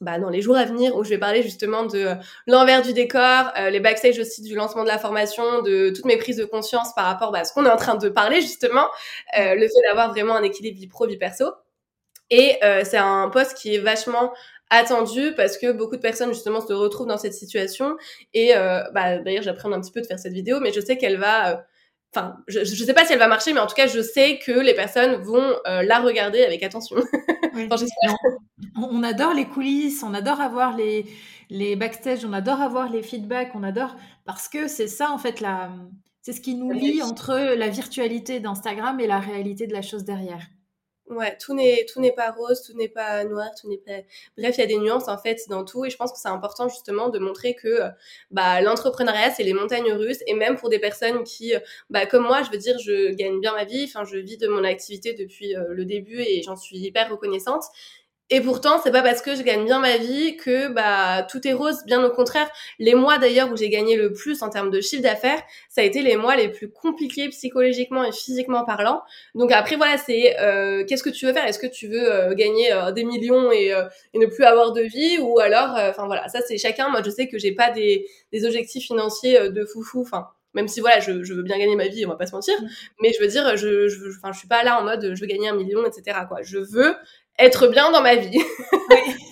bah, 0.00 0.18
dans 0.18 0.28
les 0.28 0.42
jours 0.42 0.56
à 0.56 0.64
venir 0.64 0.94
où 0.94 1.04
je 1.04 1.08
vais 1.08 1.18
parler 1.18 1.42
justement 1.42 1.84
de 1.84 1.98
euh, 1.98 2.14
l'envers 2.46 2.82
du 2.82 2.92
décor, 2.92 3.50
euh, 3.58 3.70
les 3.70 3.80
backstage 3.80 4.18
aussi 4.18 4.42
du 4.42 4.54
lancement 4.54 4.82
de 4.82 4.88
la 4.88 4.98
formation, 4.98 5.62
de 5.62 5.90
toutes 5.90 6.04
mes 6.04 6.18
prises 6.18 6.36
de 6.36 6.44
conscience 6.44 6.94
par 6.94 7.06
rapport 7.06 7.32
bah, 7.32 7.40
à 7.40 7.44
ce 7.44 7.54
qu'on 7.54 7.64
est 7.64 7.70
en 7.70 7.76
train 7.76 7.94
de 7.94 8.08
parler 8.10 8.42
justement, 8.42 8.86
euh, 9.38 9.54
le 9.54 9.62
fait 9.62 9.88
d'avoir 9.88 10.10
vraiment 10.10 10.36
un 10.36 10.42
équilibre 10.42 10.78
vie 10.78 10.86
pro 10.86 11.06
vie 11.06 11.16
perso. 11.16 11.46
Et 12.28 12.58
c'est 12.82 12.96
un 12.96 13.28
poste 13.28 13.56
qui 13.56 13.76
est 13.76 13.78
vachement 13.78 14.32
attendu 14.68 15.32
parce 15.36 15.58
que 15.58 15.70
beaucoup 15.70 15.94
de 15.94 16.00
personnes 16.00 16.32
justement 16.34 16.60
se 16.60 16.72
retrouvent 16.72 17.06
dans 17.06 17.18
cette 17.18 17.34
situation 17.34 17.96
et 18.34 18.52
bah, 18.92 19.18
d'ailleurs 19.18 19.44
j'apprends 19.44 19.70
un 19.70 19.80
petit 19.80 19.92
peu 19.92 20.00
de 20.00 20.06
faire 20.06 20.18
cette 20.18 20.32
vidéo 20.32 20.58
mais 20.58 20.72
je 20.72 20.80
sais 20.80 20.98
qu'elle 20.98 21.18
va 21.18 21.64
enfin, 22.16 22.36
je, 22.48 22.64
je 22.64 22.84
sais 22.84 22.94
pas 22.94 23.04
si 23.04 23.12
elle 23.12 23.18
va 23.18 23.28
marcher, 23.28 23.52
mais 23.52 23.60
en 23.60 23.66
tout 23.66 23.74
cas, 23.74 23.86
je 23.86 24.00
sais 24.00 24.38
que 24.38 24.52
les 24.52 24.74
personnes 24.74 25.16
vont 25.22 25.56
la 25.64 26.00
regarder 26.00 26.42
avec 26.42 26.62
attention. 26.62 26.96
on, 28.76 29.02
adore 29.02 29.34
les 29.34 29.46
coulisses, 29.46 30.02
on 30.02 30.14
adore 30.14 30.40
avoir 30.40 30.76
les, 30.76 31.06
les 31.50 31.76
backstage, 31.76 32.24
on 32.24 32.32
adore 32.32 32.60
avoir 32.60 32.90
les 32.90 33.02
feedbacks, 33.02 33.50
on 33.54 33.62
adore 33.62 33.96
parce 34.24 34.48
que 34.48 34.68
c'est 34.68 34.88
ça 34.88 35.10
en 35.10 35.18
fait 35.18 35.40
la, 35.40 35.70
c'est 36.22 36.32
ce 36.32 36.40
qui 36.40 36.54
nous 36.54 36.72
lie 36.72 37.02
entre 37.02 37.54
la 37.56 37.68
virtualité 37.68 38.40
d'Instagram 38.40 38.98
et 39.00 39.06
la 39.06 39.20
réalité 39.20 39.66
de 39.66 39.72
la 39.72 39.82
chose 39.82 40.04
derrière. 40.04 40.46
Ouais, 41.08 41.36
tout 41.38 41.54
n'est 41.54 41.86
tout 41.88 42.00
n'est 42.00 42.10
pas 42.12 42.32
rose, 42.32 42.62
tout 42.62 42.76
n'est 42.76 42.88
pas 42.88 43.22
noir, 43.24 43.48
tout 43.60 43.68
n'est 43.68 43.78
pas 43.78 43.92
bref, 44.36 44.56
il 44.58 44.60
y 44.60 44.64
a 44.64 44.66
des 44.66 44.76
nuances 44.76 45.06
en 45.06 45.16
fait 45.16 45.40
dans 45.48 45.64
tout. 45.64 45.84
Et 45.84 45.90
je 45.90 45.96
pense 45.96 46.10
que 46.12 46.18
c'est 46.18 46.26
important 46.28 46.68
justement 46.68 47.10
de 47.10 47.20
montrer 47.20 47.54
que 47.54 47.78
bah 48.32 48.60
l'entrepreneuriat 48.60 49.30
c'est 49.30 49.44
les 49.44 49.52
montagnes 49.52 49.92
russes. 49.92 50.18
Et 50.26 50.34
même 50.34 50.56
pour 50.56 50.68
des 50.68 50.80
personnes 50.80 51.22
qui 51.22 51.52
bah 51.90 52.06
comme 52.06 52.24
moi, 52.24 52.42
je 52.42 52.50
veux 52.50 52.58
dire 52.58 52.76
je 52.80 53.12
gagne 53.14 53.38
bien 53.40 53.52
ma 53.54 53.64
vie, 53.64 53.84
enfin 53.84 54.04
je 54.04 54.16
vis 54.18 54.36
de 54.36 54.48
mon 54.48 54.64
activité 54.64 55.14
depuis 55.14 55.54
euh, 55.54 55.66
le 55.70 55.84
début 55.84 56.20
et 56.20 56.42
j'en 56.42 56.56
suis 56.56 56.78
hyper 56.78 57.08
reconnaissante 57.08 57.62
et 58.28 58.40
pourtant, 58.40 58.80
c'est 58.82 58.90
pas 58.90 59.02
parce 59.02 59.22
que 59.22 59.36
je 59.36 59.42
gagne 59.42 59.64
bien 59.64 59.78
ma 59.78 59.98
vie 59.98 60.36
que 60.36 60.66
bah 60.68 61.22
tout 61.30 61.46
est 61.46 61.52
rose. 61.52 61.84
Bien 61.86 62.04
au 62.04 62.10
contraire, 62.10 62.48
les 62.80 62.96
mois 62.96 63.18
d'ailleurs 63.18 63.52
où 63.52 63.56
j'ai 63.56 63.68
gagné 63.70 63.96
le 63.96 64.12
plus 64.12 64.42
en 64.42 64.50
termes 64.50 64.70
de 64.70 64.80
chiffre 64.80 65.02
d'affaires, 65.02 65.40
ça 65.68 65.82
a 65.82 65.84
été 65.84 66.02
les 66.02 66.16
mois 66.16 66.34
les 66.34 66.48
plus 66.48 66.68
compliqués 66.68 67.28
psychologiquement 67.28 68.02
et 68.02 68.10
physiquement 68.10 68.64
parlant. 68.64 69.02
Donc 69.36 69.52
après 69.52 69.76
voilà, 69.76 69.96
c'est 69.96 70.40
euh, 70.40 70.84
qu'est-ce 70.84 71.04
que 71.04 71.10
tu 71.10 71.24
veux 71.24 71.32
faire? 71.32 71.46
Est-ce 71.46 71.60
que 71.60 71.68
tu 71.68 71.86
veux 71.86 72.12
euh, 72.12 72.34
gagner 72.34 72.72
euh, 72.72 72.90
des 72.90 73.04
millions 73.04 73.52
et, 73.52 73.72
et, 74.12 74.18
ne 74.18 74.26
plus 74.26 74.44
avoir 74.44 74.72
de 74.72 74.82
vie? 74.82 75.18
Ou 75.20 75.38
alors, 75.38 75.76
enfin 75.90 76.06
voilà, 76.06 76.26
ça 76.28 76.40
c'est 76.48 76.58
chacun. 76.58 76.88
Moi 76.88 77.02
je 77.04 77.10
sais 77.10 77.28
que 77.28 77.38
j'ai 77.38 77.52
pas 77.52 77.70
des, 77.70 78.08
des 78.32 78.44
objectifs 78.44 78.86
financiers 78.86 79.50
de 79.50 79.64
foufou. 79.64 80.02
Enfin 80.02 80.26
même 80.54 80.68
si 80.68 80.80
voilà, 80.80 81.00
je, 81.00 81.22
je, 81.22 81.34
veux 81.34 81.42
bien 81.42 81.58
gagner 81.58 81.76
ma 81.76 81.86
vie, 81.86 82.06
on 82.06 82.08
va 82.08 82.16
pas 82.16 82.24
se 82.24 82.34
mentir, 82.34 82.54
mmh. 82.58 82.66
mais 83.02 83.12
je 83.12 83.20
veux 83.20 83.28
dire, 83.28 83.58
je, 83.58 83.88
je, 83.88 84.08
enfin, 84.16 84.32
je 84.32 84.38
suis 84.38 84.48
pas 84.48 84.64
là 84.64 84.80
en 84.80 84.84
mode 84.84 85.12
je 85.14 85.20
veux 85.20 85.26
gagner 85.26 85.50
un 85.50 85.54
million, 85.54 85.84
etc. 85.84 86.18
Quoi. 86.26 86.38
Je 86.42 86.56
veux 86.56 86.94
être 87.38 87.68
bien 87.68 87.90
dans 87.90 88.02
ma 88.02 88.16
vie. 88.16 88.38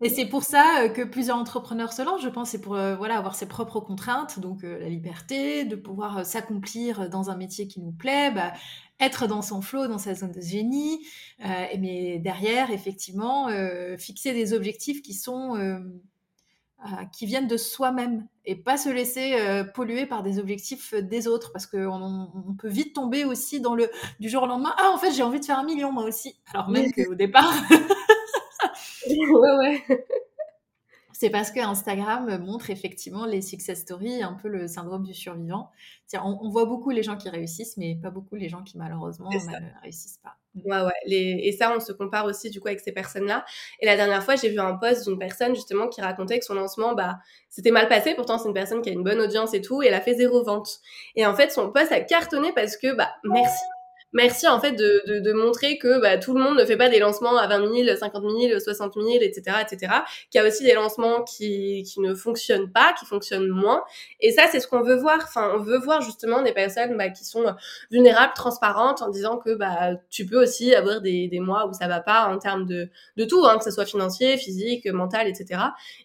Et 0.00 0.10
c'est 0.10 0.26
pour 0.26 0.42
ça 0.42 0.82
euh, 0.82 0.88
que 0.88 1.02
plusieurs 1.02 1.38
entrepreneurs 1.38 1.92
se 1.92 2.02
lancent, 2.02 2.22
je 2.22 2.28
pense, 2.28 2.50
c'est 2.50 2.60
pour 2.60 2.74
euh, 2.74 2.94
voilà, 2.94 3.16
avoir 3.16 3.34
ses 3.34 3.46
propres 3.46 3.80
contraintes, 3.80 4.38
donc 4.38 4.62
euh, 4.62 4.78
la 4.78 4.88
liberté, 4.88 5.64
de 5.64 5.76
pouvoir 5.76 6.26
s'accomplir 6.26 7.08
dans 7.08 7.30
un 7.30 7.36
métier 7.36 7.66
qui 7.66 7.80
nous 7.80 7.92
plaît, 7.92 8.30
bah, 8.30 8.52
être 9.00 9.26
dans 9.26 9.40
son 9.40 9.62
flow, 9.62 9.86
dans 9.86 9.98
sa 9.98 10.14
zone 10.14 10.32
de 10.32 10.40
génie, 10.40 11.00
mais 11.40 12.20
derrière, 12.20 12.70
effectivement, 12.70 13.48
fixer 13.98 14.32
des 14.32 14.52
objectifs 14.52 15.02
qui 15.02 15.14
sont 15.14 15.56
qui 17.12 17.26
viennent 17.26 17.46
de 17.46 17.56
soi-même 17.56 18.26
et 18.44 18.56
pas 18.56 18.76
se 18.76 18.88
laisser 18.88 19.34
euh, 19.34 19.64
polluer 19.64 20.06
par 20.06 20.22
des 20.22 20.38
objectifs 20.38 20.94
des 20.94 21.26
autres. 21.26 21.52
Parce 21.52 21.66
qu'on 21.66 22.30
on 22.34 22.54
peut 22.54 22.68
vite 22.68 22.94
tomber 22.94 23.24
aussi 23.24 23.60
dans 23.60 23.74
le 23.74 23.90
du 24.20 24.28
jour 24.28 24.42
au 24.42 24.46
lendemain 24.46 24.74
ah 24.78 24.90
en 24.92 24.98
fait 24.98 25.12
j'ai 25.12 25.22
envie 25.22 25.40
de 25.40 25.44
faire 25.44 25.58
un 25.58 25.64
million 25.64 25.92
moi 25.92 26.04
aussi. 26.04 26.36
Alors 26.52 26.68
même 26.68 26.92
qu'au 26.92 27.14
départ 27.14 27.52
ouais 29.08 29.56
ouais. 29.58 30.06
C'est 31.12 31.30
parce 31.30 31.52
que 31.52 31.60
Instagram 31.60 32.38
montre 32.44 32.70
effectivement 32.70 33.24
les 33.24 33.40
success 33.40 33.80
stories, 33.80 34.22
un 34.22 34.34
peu 34.34 34.48
le 34.48 34.66
syndrome 34.66 35.04
du 35.04 35.14
survivant. 35.14 35.70
On, 36.14 36.38
on, 36.42 36.50
voit 36.50 36.66
beaucoup 36.66 36.90
les 36.90 37.04
gens 37.04 37.16
qui 37.16 37.28
réussissent, 37.28 37.76
mais 37.76 37.94
pas 37.94 38.10
beaucoup 38.10 38.34
les 38.34 38.48
gens 38.48 38.62
qui 38.62 38.76
malheureusement 38.76 39.30
ne 39.30 39.80
réussissent 39.82 40.18
pas. 40.22 40.36
Ouais, 40.62 40.80
ouais. 40.82 40.92
Les... 41.06 41.40
Et 41.44 41.52
ça, 41.52 41.72
on 41.76 41.80
se 41.80 41.92
compare 41.92 42.26
aussi 42.26 42.48
du 42.48 42.60
coup 42.60 42.68
avec 42.68 42.80
ces 42.80 42.92
personnes-là. 42.92 43.44
Et 43.80 43.86
la 43.86 43.96
dernière 43.96 44.22
fois, 44.22 44.36
j'ai 44.36 44.48
vu 44.50 44.60
un 44.60 44.74
post 44.76 45.08
d'une 45.08 45.18
personne 45.18 45.54
justement 45.54 45.88
qui 45.88 46.00
racontait 46.00 46.38
que 46.38 46.44
son 46.44 46.54
lancement, 46.54 46.94
bah, 46.94 47.18
c'était 47.48 47.72
mal 47.72 47.88
passé. 47.88 48.14
Pourtant, 48.14 48.38
c'est 48.38 48.48
une 48.48 48.54
personne 48.54 48.80
qui 48.80 48.90
a 48.90 48.92
une 48.92 49.02
bonne 49.02 49.20
audience 49.20 49.52
et 49.54 49.60
tout, 49.60 49.82
et 49.82 49.88
elle 49.88 49.94
a 49.94 50.00
fait 50.00 50.14
zéro 50.14 50.44
vente. 50.44 50.78
Et 51.16 51.26
en 51.26 51.34
fait, 51.34 51.50
son 51.50 51.72
post 51.72 51.90
a 51.90 52.00
cartonné 52.00 52.52
parce 52.52 52.76
que, 52.76 52.94
bah, 52.94 53.10
merci 53.24 53.62
merci 54.14 54.46
en 54.48 54.60
fait 54.60 54.72
de, 54.72 55.02
de, 55.06 55.18
de 55.18 55.32
montrer 55.32 55.76
que 55.76 56.00
bah, 56.00 56.16
tout 56.16 56.34
le 56.34 56.42
monde 56.42 56.56
ne 56.56 56.64
fait 56.64 56.76
pas 56.76 56.88
des 56.88 56.98
lancements 57.00 57.36
à 57.36 57.46
20 57.46 57.84
000, 57.84 57.96
50 57.96 58.22
000, 58.22 58.60
60 58.60 58.94
000, 58.94 59.08
etc., 59.20 59.58
etc. 59.60 59.92
Qu'il 60.30 60.40
y 60.40 60.44
a 60.44 60.46
aussi 60.46 60.64
des 60.64 60.74
lancements 60.74 61.22
qui, 61.24 61.82
qui 61.82 62.00
ne 62.00 62.14
fonctionnent 62.14 62.70
pas, 62.70 62.94
qui 62.98 63.04
fonctionnent 63.04 63.48
moins. 63.48 63.82
Et 64.20 64.30
ça, 64.32 64.44
c'est 64.50 64.60
ce 64.60 64.68
qu'on 64.68 64.82
veut 64.82 64.96
voir. 64.96 65.18
Enfin, 65.22 65.52
on 65.56 65.62
veut 65.62 65.78
voir 65.78 66.00
justement 66.00 66.42
des 66.42 66.52
personnes 66.52 66.96
bah, 66.96 67.10
qui 67.10 67.24
sont 67.24 67.44
vulnérables, 67.90 68.32
transparentes, 68.34 69.02
en 69.02 69.10
disant 69.10 69.36
que 69.38 69.54
bah 69.54 69.90
tu 70.10 70.24
peux 70.26 70.40
aussi 70.40 70.74
avoir 70.74 71.00
des, 71.00 71.28
des 71.28 71.40
mois 71.40 71.66
où 71.66 71.72
ça 71.72 71.88
va 71.88 72.00
pas 72.00 72.26
en 72.26 72.38
termes 72.38 72.66
de, 72.66 72.88
de 73.16 73.24
tout, 73.24 73.44
hein, 73.44 73.58
que 73.58 73.64
ce 73.64 73.70
soit 73.72 73.84
financier, 73.86 74.36
physique, 74.36 74.86
mental, 74.86 75.26
etc. 75.26 75.60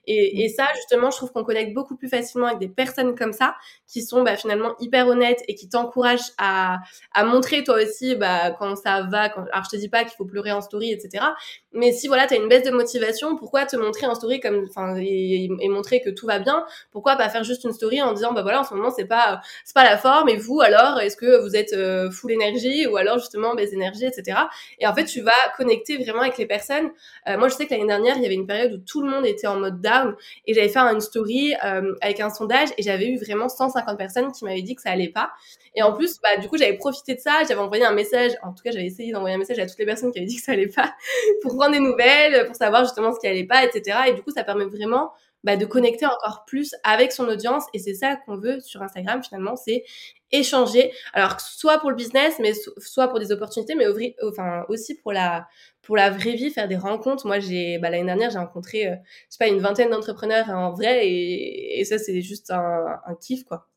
Et, 0.08 0.44
et 0.44 0.50
ça, 0.50 0.66
justement, 0.76 1.12
je 1.12 1.18
trouve 1.18 1.32
qu'on 1.32 1.44
connecte 1.44 1.74
beaucoup 1.74 1.96
plus 1.96 2.10
facilement 2.10 2.48
avec 2.48 2.60
des 2.60 2.70
personnes 2.70 3.16
comme 3.16 3.34
ça, 3.34 3.56
qui 3.88 4.02
sont 4.02 4.24
bah, 4.24 4.36
finalement 4.36 4.76
hyper 4.80 5.08
honnêtes 5.08 5.44
et 5.48 5.54
qui 5.56 5.70
t'encouragent 5.70 6.32
à, 6.40 6.80
à 7.14 7.24
montrer 7.24 7.64
toi 7.64 7.76
aussi 7.76 7.99
bah, 8.16 8.52
quand 8.52 8.76
ça 8.76 9.04
va, 9.04 9.30
quand... 9.30 9.46
alors 9.52 9.64
je 9.66 9.70
te 9.70 9.76
dis 9.76 9.90
pas 9.90 10.04
qu'il 10.04 10.16
faut 10.16 10.26
pleurer 10.26 10.52
en 10.52 10.62
story, 10.62 10.92
etc. 10.92 11.26
Mais 11.72 11.92
si 11.92 12.08
voilà, 12.08 12.26
tu 12.26 12.34
as 12.34 12.38
une 12.38 12.50
baisse 12.50 12.64
de 12.64 12.72
motivation, 12.72 13.36
pourquoi 13.36 13.66
te 13.66 13.76
montrer 13.76 14.08
en 14.08 14.16
story 14.16 14.40
comme, 14.40 14.66
enfin, 14.70 14.96
et, 14.98 15.48
montrer 15.70 16.02
que 16.02 16.10
tout 16.10 16.26
va 16.26 16.40
bien? 16.40 16.66
Pourquoi 16.92 17.16
pas 17.16 17.30
faire 17.30 17.44
juste 17.44 17.64
une 17.64 17.74
story 17.74 18.02
en 18.02 18.14
disant, 18.14 18.34
bah 18.34 18.42
voilà, 18.42 18.62
en 18.62 18.64
ce 18.64 18.74
moment 18.74 18.90
c'est 18.90 19.06
pas, 19.06 19.42
c'est 19.64 19.76
pas 19.76 19.84
la 19.84 19.98
forme. 19.98 20.30
Et 20.30 20.38
vous 20.38 20.62
alors, 20.62 21.00
est-ce 21.00 21.16
que 21.16 21.42
vous 21.42 21.56
êtes 21.56 21.74
euh, 21.74 22.10
full 22.10 22.32
énergie 22.32 22.88
ou 22.88 22.98
alors 22.98 23.20
justement 23.20 23.54
baisse 23.54 23.72
d'énergie, 23.72 24.06
etc. 24.06 24.40
Et 24.80 24.88
en 24.88 24.96
fait, 24.96 25.06
tu 25.06 25.22
vas 25.22 25.32
connecter 25.58 25.98
vraiment 25.98 26.22
avec 26.22 26.38
les 26.38 26.48
personnes. 26.48 26.92
Euh, 27.28 27.38
moi, 27.38 27.50
je 27.50 27.56
sais 27.56 27.66
que 27.66 27.72
l'année 27.72 27.88
dernière, 27.88 28.18
il 28.18 28.24
y 28.24 28.26
avait 28.26 28.36
une 28.36 28.48
période 28.48 28.74
où 28.74 28.78
tout 28.78 29.02
le 29.02 29.10
monde 29.10 29.26
était 29.26 29.48
en 29.48 29.60
mode 29.60 29.82
down 29.82 30.16
et 30.48 30.54
j'avais 30.54 30.70
fait 30.70 30.80
une 30.80 31.02
story 31.02 31.54
euh, 31.64 31.94
avec 32.02 32.20
un 32.20 32.30
sondage 32.30 32.70
et 32.78 32.84
j'avais 32.84 33.08
eu 33.08 33.18
vraiment 33.18 33.50
150 33.50 33.98
personnes 33.98 34.32
qui 34.32 34.46
m'avaient 34.46 34.62
dit 34.62 34.76
que 34.76 34.82
ça 34.82 34.92
allait 34.92 35.10
pas. 35.10 35.32
Et 35.76 35.84
en 35.84 35.94
plus, 35.94 36.20
bah, 36.22 36.38
du 36.38 36.48
coup, 36.48 36.58
j'avais 36.58 36.78
profité 36.78 37.16
de 37.16 37.20
ça, 37.20 37.44
j'avais 37.48 37.60
envoyé 37.60 37.86
un 37.86 37.94
message, 37.94 38.32
en 38.44 38.54
tout 38.54 38.64
cas, 38.64 38.72
j'avais 38.72 38.86
essayé 38.86 39.12
d'envoyer 39.12 39.36
un 39.36 39.40
message 39.40 39.60
à 39.60 39.66
toutes 39.66 39.78
les 39.78 39.86
personnes 39.86 40.12
qui 40.12 40.20
avaient 40.20 40.28
dit 40.28 40.36
que 40.36 40.42
ça 40.42 40.54
allait 40.54 40.68
pas, 40.68 40.94
prendre 41.60 41.74
des 41.74 41.80
nouvelles, 41.80 42.48
pour 42.48 42.56
savoir 42.56 42.84
justement 42.86 43.14
ce 43.14 43.20
qui 43.20 43.28
allait 43.28 43.46
pas, 43.46 43.64
etc. 43.66 44.00
Et 44.08 44.14
du 44.14 44.24
coup, 44.24 44.32
ça 44.32 44.44
permet 44.44 44.66
vraiment 44.66 45.12
bah, 45.44 45.58
de 45.58 45.66
connecter 45.66 46.06
encore 46.06 46.44
plus 46.46 46.74
avec 46.84 47.12
son 47.12 47.28
audience. 47.28 47.66
Et 47.74 47.80
c'est 47.80 47.94
ça 47.94 48.16
qu'on 48.16 48.38
veut 48.38 48.60
sur 48.62 48.82
Instagram, 48.82 49.22
finalement, 49.24 49.56
c'est 49.56 49.84
échanger. 50.32 50.92
Alors, 51.14 51.40
soit 51.42 51.80
pour 51.80 51.90
le 51.90 51.96
business, 51.96 52.36
mais 52.40 52.54
soit 52.78 53.08
pour 53.08 53.20
des 53.20 53.32
opportunités, 53.32 53.76
mais 53.76 53.88
aussi 53.88 54.96
pour 54.96 55.12
la, 55.12 55.48
pour 55.82 55.96
la 55.96 56.10
vraie 56.10 56.36
vie, 56.36 56.50
faire 56.50 56.68
des 56.68 56.78
rencontres. 56.78 57.26
Moi, 57.26 57.40
j'ai, 57.40 57.78
bah, 57.80 57.90
l'année 57.90 58.06
dernière, 58.06 58.30
j'ai 58.30 58.40
rencontré, 58.40 58.88
euh, 58.88 58.96
je 59.30 59.36
sais 59.36 59.38
pas, 59.40 59.48
une 59.48 59.60
vingtaine 59.60 59.90
d'entrepreneurs 59.90 60.50
en 60.50 60.72
vrai, 60.72 61.10
et, 61.10 61.84
ça, 61.86 61.98
c'est 61.98 62.22
juste 62.22 62.52
un, 62.52 63.00
kiff, 63.22 63.44
quoi. 63.44 63.68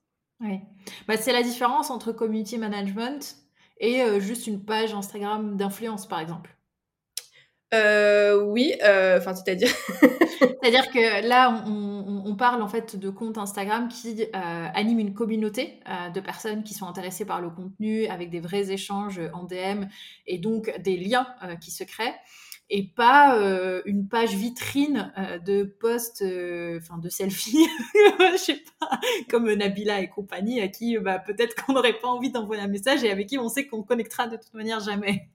Oui. 0.40 0.58
Bah, 1.06 1.16
c'est 1.16 1.32
la 1.32 1.42
différence 1.42 1.90
entre 1.90 2.12
community 2.12 2.58
management 2.58 3.36
et 3.78 4.02
euh, 4.02 4.20
juste 4.20 4.46
une 4.46 4.64
page 4.64 4.92
Instagram 4.92 5.56
d'influence, 5.56 6.06
par 6.06 6.20
exemple. 6.20 6.56
Euh, 7.74 8.42
oui, 8.42 8.74
euh, 8.84 9.18
enfin, 9.18 9.34
c'est-à-dire. 9.34 9.68
c'est-à-dire 10.38 10.90
que 10.90 11.26
là, 11.26 11.64
on, 11.66 12.22
on, 12.26 12.36
parle 12.36 12.62
en 12.62 12.68
fait 12.68 12.96
de 12.96 13.10
comptes 13.10 13.38
Instagram 13.38 13.88
qui 13.88 14.26
animent 14.32 14.98
une 14.98 15.14
communauté 15.14 15.80
de 16.14 16.20
personnes 16.20 16.62
qui 16.62 16.74
sont 16.74 16.86
intéressées 16.86 17.24
par 17.24 17.40
le 17.40 17.50
contenu, 17.50 18.06
avec 18.06 18.30
des 18.30 18.40
vrais 18.40 18.70
échanges 18.70 19.20
en 19.32 19.44
DM 19.44 19.86
et 20.26 20.38
donc 20.38 20.72
des 20.80 20.96
liens 20.96 21.26
qui 21.60 21.70
se 21.70 21.84
créent 21.84 22.14
et 22.74 22.84
pas 22.84 23.38
euh, 23.38 23.82
une 23.84 24.08
page 24.08 24.34
vitrine 24.34 25.12
euh, 25.18 25.38
de 25.38 25.62
posts, 25.62 26.22
euh, 26.22 26.78
enfin 26.78 26.96
de 26.96 27.10
selfies, 27.10 27.68
je 28.32 28.36
sais 28.38 28.62
pas, 28.80 28.98
comme 29.28 29.52
Nabila 29.52 30.00
et 30.00 30.08
compagnie, 30.08 30.58
à 30.62 30.68
qui 30.68 30.98
bah, 30.98 31.18
peut-être 31.18 31.54
qu'on 31.54 31.74
n'aurait 31.74 31.98
pas 31.98 32.08
envie 32.08 32.30
d'envoyer 32.30 32.62
un 32.62 32.68
message 32.68 33.04
et 33.04 33.10
avec 33.10 33.28
qui 33.28 33.38
on 33.38 33.50
sait 33.50 33.66
qu'on 33.66 33.82
connectera 33.82 34.26
de 34.26 34.36
toute 34.36 34.54
manière 34.54 34.80
jamais. 34.80 35.28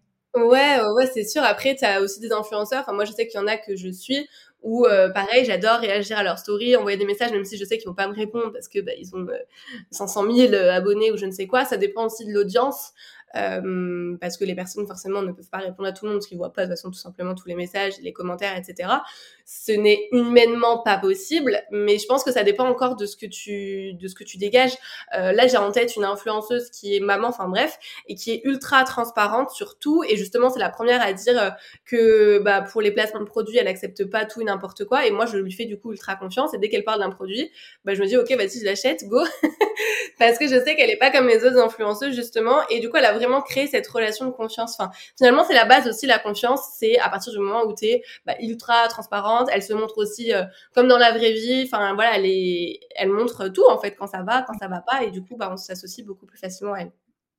Ouais, 0.45 0.79
ouais, 0.95 1.07
c'est 1.13 1.23
sûr. 1.23 1.43
Après, 1.43 1.75
tu 1.75 1.85
as 1.85 2.01
aussi 2.01 2.19
des 2.19 2.31
influenceurs. 2.31 2.81
Enfin, 2.81 2.93
moi, 2.93 3.05
je 3.05 3.11
sais 3.11 3.27
qu'il 3.27 3.39
y 3.39 3.43
en 3.43 3.47
a 3.47 3.57
que 3.57 3.75
je 3.75 3.89
suis 3.89 4.27
où, 4.63 4.85
pareil, 5.13 5.45
j'adore 5.45 5.79
réagir 5.79 6.17
à 6.17 6.23
leurs 6.23 6.39
stories, 6.39 6.75
envoyer 6.75 6.97
des 6.97 7.05
messages, 7.05 7.31
même 7.31 7.45
si 7.45 7.57
je 7.57 7.63
sais 7.65 7.77
qu'ils 7.77 7.87
vont 7.87 7.93
pas 7.95 8.07
me 8.07 8.13
répondre 8.15 8.51
parce 8.51 8.67
que 8.67 8.79
bah, 8.81 8.91
ils 8.99 9.15
ont 9.15 9.25
500 9.91 10.23
000 10.23 10.53
abonnés 10.55 11.11
ou 11.11 11.17
je 11.17 11.25
ne 11.25 11.31
sais 11.31 11.47
quoi. 11.47 11.63
Ça 11.65 11.77
dépend 11.77 12.05
aussi 12.07 12.25
de 12.25 12.33
l'audience. 12.33 12.91
Euh, 13.35 14.15
parce 14.21 14.37
que 14.37 14.45
les 14.45 14.55
personnes 14.55 14.87
forcément 14.87 15.21
ne 15.21 15.31
peuvent 15.33 15.49
pas 15.49 15.57
répondre 15.57 15.87
à 15.87 15.91
tout 15.91 16.05
le 16.05 16.11
monde 16.11 16.19
parce 16.19 16.27
qu'ils 16.27 16.37
voient 16.37 16.53
pas 16.53 16.61
de 16.61 16.67
toute 16.67 16.77
façon 16.77 16.91
tout 16.91 16.97
simplement 16.97 17.35
tous 17.35 17.47
les 17.47 17.55
messages, 17.55 17.95
les 18.01 18.13
commentaires, 18.13 18.55
etc. 18.57 18.89
Ce 19.45 19.71
n'est 19.73 20.07
humainement 20.11 20.79
pas 20.79 20.97
possible, 20.97 21.61
mais 21.71 21.99
je 21.99 22.05
pense 22.05 22.23
que 22.23 22.31
ça 22.31 22.43
dépend 22.43 22.67
encore 22.67 22.95
de 22.95 23.05
ce 23.05 23.17
que 23.17 23.25
tu 23.25 23.93
de 23.93 24.07
ce 24.07 24.15
que 24.15 24.23
tu 24.23 24.37
dégages. 24.37 24.75
Euh, 25.15 25.33
là, 25.33 25.47
j'ai 25.47 25.57
en 25.57 25.71
tête 25.71 25.95
une 25.95 26.05
influenceuse 26.05 26.69
qui 26.69 26.95
est 26.95 26.99
maman, 26.99 27.27
enfin 27.27 27.47
bref, 27.47 27.77
et 28.07 28.15
qui 28.15 28.31
est 28.31 28.41
ultra 28.45 28.83
transparente 28.85 29.51
sur 29.51 29.77
tout. 29.77 30.03
Et 30.07 30.15
justement, 30.15 30.49
c'est 30.49 30.59
la 30.59 30.69
première 30.69 31.01
à 31.01 31.11
dire 31.13 31.41
euh, 31.41 31.49
que 31.85 32.39
bah, 32.39 32.61
pour 32.61 32.81
les 32.81 32.91
placements 32.91 33.19
de 33.19 33.25
produits, 33.25 33.57
elle 33.57 33.67
accepte 33.67 34.05
pas 34.05 34.25
tout 34.25 34.41
et 34.41 34.45
n'importe 34.45 34.85
quoi. 34.85 35.05
Et 35.05 35.11
moi, 35.11 35.25
je 35.25 35.37
lui 35.37 35.51
fais 35.51 35.65
du 35.65 35.77
coup 35.77 35.91
ultra 35.91 36.15
confiance. 36.15 36.53
Et 36.53 36.57
dès 36.57 36.69
qu'elle 36.69 36.83
parle 36.83 36.99
d'un 36.99 37.09
produit, 37.09 37.51
bah, 37.83 37.93
je 37.93 38.01
me 38.01 38.07
dis 38.07 38.17
ok, 38.17 38.31
vas-y, 38.31 38.59
je 38.59 38.65
l'achète, 38.65 39.03
go, 39.05 39.21
parce 40.19 40.37
que 40.37 40.47
je 40.47 40.61
sais 40.63 40.75
qu'elle 40.75 40.89
est 40.89 40.97
pas 40.97 41.11
comme 41.11 41.27
les 41.27 41.43
autres 41.43 41.57
influenceuses 41.57 42.15
justement. 42.15 42.57
Et 42.69 42.79
du 42.79 42.89
coup, 42.89 42.97
elle 42.97 43.05
a 43.05 43.16
vraiment 43.17 43.41
créer 43.41 43.67
cette 43.67 43.87
relation 43.87 44.25
de 44.25 44.31
confiance. 44.31 44.77
Finalement, 45.17 45.43
c'est 45.43 45.53
la 45.53 45.65
base 45.65 45.87
aussi, 45.87 46.05
la 46.05 46.19
confiance. 46.19 46.61
C'est 46.77 46.97
à 46.99 47.09
partir 47.09 47.33
du 47.33 47.39
moment 47.39 47.63
où 47.65 47.73
tu 47.73 47.85
es 47.85 48.03
bah, 48.25 48.35
ultra 48.39 48.87
transparente, 48.87 49.49
elle 49.51 49.63
se 49.63 49.73
montre 49.73 49.97
aussi 49.97 50.33
euh, 50.33 50.43
comme 50.73 50.87
dans 50.87 50.97
la 50.97 51.11
vraie 51.11 51.33
vie. 51.33 51.63
Enfin, 51.65 51.93
voilà, 51.93 52.17
elle, 52.17 52.25
elle 52.95 53.09
montre 53.09 53.49
tout, 53.49 53.65
en 53.69 53.79
fait, 53.79 53.95
quand 53.95 54.07
ça 54.07 54.23
va, 54.23 54.43
quand 54.43 54.57
ça 54.57 54.67
va 54.67 54.81
pas. 54.81 55.03
Et 55.03 55.11
du 55.11 55.23
coup, 55.23 55.35
bah, 55.35 55.49
on 55.51 55.57
s'associe 55.57 56.05
beaucoup 56.05 56.25
plus 56.25 56.37
facilement 56.37 56.73
à 56.73 56.79
elle. 56.79 56.91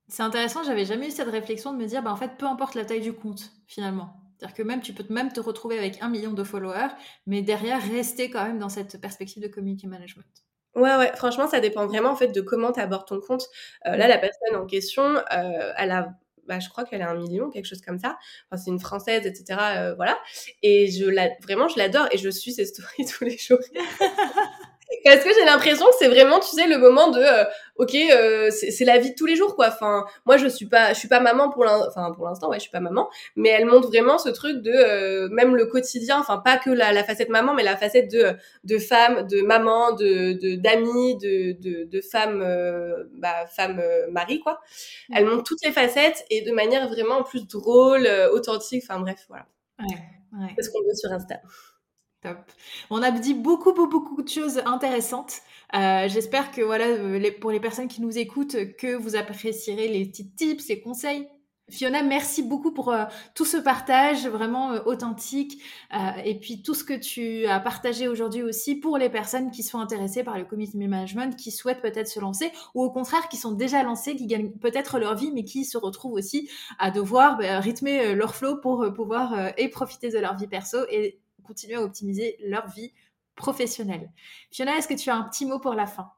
C'est 0.09 0.23
intéressant, 0.23 0.62
j'avais 0.62 0.87
jamais 0.87 1.09
eu 1.09 1.11
cette 1.11 1.29
réflexion 1.29 1.73
de 1.73 1.79
me 1.79 1.87
dire, 1.87 2.03
bah, 2.03 2.12
en 2.12 2.17
fait, 2.17 2.37
peu 2.38 2.47
importe 2.47 2.75
la 2.75 2.85
taille 2.85 3.01
du 3.01 3.12
compte, 3.12 3.53
finalement. 3.67 4.14
C'est-à-dire 4.38 4.57
que 4.57 4.62
même 4.62 4.81
tu 4.81 4.93
peux 4.93 5.05
même 5.12 5.33
te 5.33 5.41
retrouver 5.41 5.79
avec 5.79 6.01
un 6.01 6.09
million 6.09 6.33
de 6.33 6.45
followers, 6.45 6.91
mais 7.27 7.43
derrière 7.43 7.83
rester 7.83 8.31
quand 8.31 8.45
même 8.45 8.59
dans 8.59 8.69
cette 8.69 9.01
perspective 9.01 9.43
de 9.43 9.49
community 9.49 9.87
management. 9.87 10.48
Ouais, 10.79 10.95
ouais, 10.97 11.12
franchement, 11.17 11.49
ça 11.49 11.61
dépend 11.61 11.87
vraiment 11.87 12.11
en 12.11 12.17
fait 12.17 12.29
de 12.29 12.41
comment 12.41 12.73
tu 12.73 12.81
abordes 12.81 13.07
ton 13.09 13.21
compte. 13.21 13.47
Euh, 13.87 13.97
là, 13.97 14.07
la 14.09 14.19
personne 14.19 14.55
en 14.57 14.67
question, 14.67 15.03
euh, 15.33 15.73
elle 15.77 15.91
a, 15.91 16.14
bah, 16.47 16.61
je 16.61 16.69
crois 16.69 16.85
qu'elle 16.85 17.03
a 17.03 17.11
un 17.11 17.17
million, 17.17 17.51
quelque 17.51 17.67
chose 17.67 17.81
comme 17.81 17.99
ça. 17.99 18.17
Enfin, 18.51 18.62
c'est 18.62 18.71
une 18.71 18.79
française, 18.81 19.27
etc. 19.27 19.61
Euh, 19.77 19.95
voilà. 19.97 20.19
Et 20.62 20.88
je 20.91 21.05
la, 21.07 21.31
vraiment, 21.43 21.69
je 21.69 21.79
l'adore 21.79 22.07
et 22.12 22.19
je 22.19 22.29
suis 22.31 22.53
ses 22.53 22.64
stories 22.67 23.07
tous 23.19 23.25
les 23.25 23.37
jours. 23.37 23.59
Parce 25.05 25.23
que 25.23 25.31
j'ai 25.35 25.45
l'impression 25.45 25.87
que 25.87 25.95
c'est 25.99 26.09
vraiment, 26.09 26.41
tu 26.41 26.49
sais, 26.49 26.67
le 26.67 26.79
moment 26.79 27.11
de, 27.11 27.21
euh, 27.21 27.45
ok, 27.77 27.95
euh, 27.95 28.51
c'est 28.51 28.85
la 28.85 28.99
vie 28.99 29.11
de 29.11 29.15
tous 29.15 29.27
les 29.27 29.37
jours, 29.37 29.55
quoi. 29.55 29.69
Enfin, 29.69 30.05
moi, 30.27 30.37
je 30.37 30.47
suis 30.49 30.67
pas, 30.67 30.93
je 30.93 30.99
suis 30.99 31.09
pas 31.09 31.21
maman 31.21 31.51
pour 31.51 31.65
l'instant, 31.65 31.89
enfin, 31.89 32.13
pour 32.13 32.27
l'instant, 32.27 32.49
ouais, 32.49 32.57
je 32.57 32.63
suis 32.63 32.71
pas 32.71 32.81
maman, 32.81 33.09
mais 33.37 33.51
elle 33.51 33.67
montre 33.67 33.89
vraiment 33.89 34.19
ce 34.19 34.29
truc 34.29 34.63
de, 34.63 34.71
euh, 34.71 35.29
même 35.31 35.57
le 35.57 35.67
quotidien, 35.67 36.19
enfin, 36.19 36.39
pas 36.39 36.57
que 36.57 36.71
la, 36.71 36.93
la, 36.93 37.05
facette 37.05 37.29
maman, 37.29 37.55
mais 37.55 37.63
la 37.63 37.77
facette 37.77 38.11
de, 38.11 38.35
de 38.65 38.79
femme, 38.79 39.27
de 39.27 39.43
maman, 39.43 39.93
de, 39.93 40.57
d'amis, 40.57 41.17
de, 41.17 41.53
de, 41.61 41.85
de, 41.85 42.01
femme, 42.01 42.45
bah, 43.15 43.47
femme 43.47 43.83
mari, 44.11 44.41
quoi. 44.41 44.61
Elle 45.15 45.27
montre 45.27 45.45
toutes 45.45 45.65
les 45.65 45.73
facettes 45.73 46.25
et 46.31 46.43
de 46.43 46.53
manière 46.53 46.89
vraiment 46.89 47.23
plus 47.23 47.47
drôle, 47.47 48.09
authentique, 48.33 48.85
enfin, 48.89 49.01
bref, 49.01 49.25
voilà. 49.29 49.47
Ouais, 49.79 50.41
ouais. 50.41 50.55
C'est 50.57 50.63
ce 50.65 50.71
qu'on 50.71 50.81
veut 50.81 50.95
sur 50.95 51.13
Insta. 51.13 51.37
Top. 52.21 52.39
On 52.91 53.01
a 53.01 53.13
dit 53.13 53.35
beaucoup, 53.35 53.73
beaucoup, 53.73 54.01
beaucoup 54.01 54.23
de 54.23 54.29
choses 54.29 54.61
intéressantes. 54.67 55.35
Euh, 55.77 56.09
j'espère 56.09 56.51
que 56.51 56.63
voilà, 56.63 56.87
euh, 56.87 57.31
pour 57.41 57.53
les 57.53 57.61
personnes 57.61 57.87
qui 57.87 58.03
nous 58.03 58.19
écoutent, 58.19 58.57
que 58.77 58.97
vous 58.97 59.15
apprécierez 59.15 59.87
les 59.87 60.05
petits 60.05 60.29
tips, 60.29 60.67
les 60.69 60.81
conseils. 60.81 61.29
Fiona, 61.71 62.03
merci 62.03 62.43
beaucoup 62.43 62.73
pour 62.73 62.93
euh, 62.93 63.05
tout 63.37 63.45
ce 63.45 63.57
partage 63.57 64.27
vraiment 64.27 64.71
authentique 64.87 65.63
et 66.25 66.41
puis 66.41 66.63
tout 66.63 66.75
ce 66.75 66.83
que 66.83 66.95
tu 66.95 67.47
as 67.47 67.61
partagé 67.61 68.09
aujourd'hui 68.09 68.43
aussi 68.43 68.75
pour 68.75 68.99
les 68.99 69.11
personnes 69.11 69.53
qui 69.53 69.63
sont 69.63 69.79
intéressées 69.79 70.25
par 70.25 70.39
le 70.39 70.45
community 70.45 70.79
management, 70.79 71.37
qui 71.37 71.53
souhaitent 71.53 71.83
peut-être 71.83 72.09
se 72.09 72.19
lancer 72.19 72.51
ou 72.75 72.83
au 72.83 72.91
contraire 72.91 73.29
qui 73.29 73.37
sont 73.37 73.53
déjà 73.53 73.83
lancées, 73.83 74.17
qui 74.17 74.27
gagnent 74.27 74.51
peut-être 74.51 74.99
leur 74.99 75.15
vie 75.15 75.31
mais 75.31 75.45
qui 75.45 75.67
se 75.67 75.77
retrouvent 75.77 76.15
aussi 76.15 76.49
à 76.79 76.91
devoir 76.91 77.37
bah, 77.37 77.61
rythmer 77.61 78.15
leur 78.15 78.35
flow 78.35 78.57
pour 78.57 78.93
pouvoir 78.95 79.53
et 79.59 79.69
profiter 79.69 80.09
de 80.09 80.19
leur 80.19 80.37
vie 80.37 80.49
perso 80.49 80.79
et 80.91 81.21
continuer 81.49 81.74
à 81.74 81.82
optimiser 81.82 82.36
leur 82.44 82.68
vie 82.68 82.92
professionnelle. 83.34 84.12
Fiona, 84.53 84.76
est-ce 84.76 84.86
que 84.86 84.94
tu 84.94 85.11
as 85.11 85.16
un 85.16 85.24
petit 85.24 85.46
mot 85.46 85.59
pour 85.59 85.74
la 85.74 85.86
fin? 85.86 86.12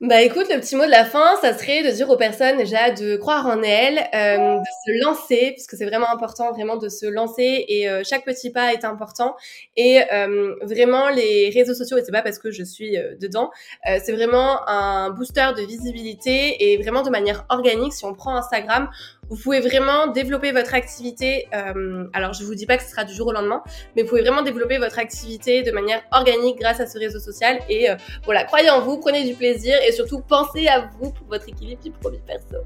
Bah 0.00 0.22
écoute, 0.22 0.46
le 0.48 0.60
petit 0.60 0.76
mot 0.76 0.84
de 0.86 0.90
la 0.92 1.04
fin, 1.04 1.34
ça 1.42 1.58
serait 1.58 1.82
de 1.82 1.90
dire 1.90 2.08
aux 2.08 2.16
personnes 2.16 2.56
déjà 2.56 2.92
de 2.92 3.16
croire 3.16 3.46
en 3.46 3.60
elles, 3.64 3.98
euh, 4.14 4.58
de 4.58 4.64
se 4.86 5.04
lancer, 5.04 5.50
puisque 5.54 5.74
c'est 5.74 5.86
vraiment 5.86 6.08
important 6.08 6.52
vraiment 6.52 6.76
de 6.76 6.88
se 6.88 7.04
lancer 7.04 7.64
et 7.66 7.88
euh, 7.88 8.02
chaque 8.08 8.24
petit 8.24 8.52
pas 8.52 8.72
est 8.72 8.84
important. 8.84 9.34
Et 9.76 10.00
euh, 10.12 10.54
vraiment 10.62 11.08
les 11.08 11.50
réseaux 11.52 11.74
sociaux, 11.74 11.98
et 11.98 12.04
c'est 12.04 12.12
pas 12.12 12.22
parce 12.22 12.38
que 12.38 12.52
je 12.52 12.62
suis 12.62 12.96
euh, 12.96 13.16
dedans, 13.20 13.50
euh, 13.90 13.98
c'est 14.04 14.12
vraiment 14.12 14.68
un 14.68 15.10
booster 15.10 15.48
de 15.56 15.62
visibilité 15.62 16.72
et 16.72 16.80
vraiment 16.80 17.02
de 17.02 17.10
manière 17.10 17.44
organique. 17.48 17.92
Si 17.92 18.04
on 18.04 18.14
prend 18.14 18.36
Instagram, 18.36 18.88
vous 19.30 19.36
pouvez 19.36 19.60
vraiment 19.60 20.06
développer 20.06 20.52
votre 20.52 20.74
activité. 20.74 21.48
Euh, 21.54 22.04
alors, 22.14 22.32
je 22.32 22.44
vous 22.44 22.54
dis 22.54 22.64
pas 22.64 22.78
que 22.78 22.82
ce 22.82 22.90
sera 22.90 23.04
du 23.04 23.12
jour 23.12 23.26
au 23.26 23.32
lendemain, 23.32 23.62
mais 23.94 24.02
vous 24.02 24.08
pouvez 24.08 24.22
vraiment 24.22 24.40
développer 24.42 24.78
votre 24.78 24.98
activité 24.98 25.62
de 25.62 25.70
manière 25.70 26.02
organique 26.12 26.58
grâce 26.58 26.80
à 26.80 26.86
ce 26.86 26.98
réseau 26.98 27.18
social. 27.18 27.58
Et 27.68 27.90
euh, 27.90 27.96
voilà, 28.24 28.44
croyez 28.44 28.70
en 28.70 28.80
vous, 28.80 28.98
prenez 28.98 29.24
du 29.24 29.34
plaisir 29.34 29.76
et 29.88 29.92
surtout 29.92 30.20
pensez 30.20 30.68
à 30.68 30.90
vous 30.98 31.10
pour 31.10 31.26
votre 31.28 31.48
équilibre 31.48 31.82
vie 31.82 31.90
pro 31.90 32.10
perso. 32.26 32.56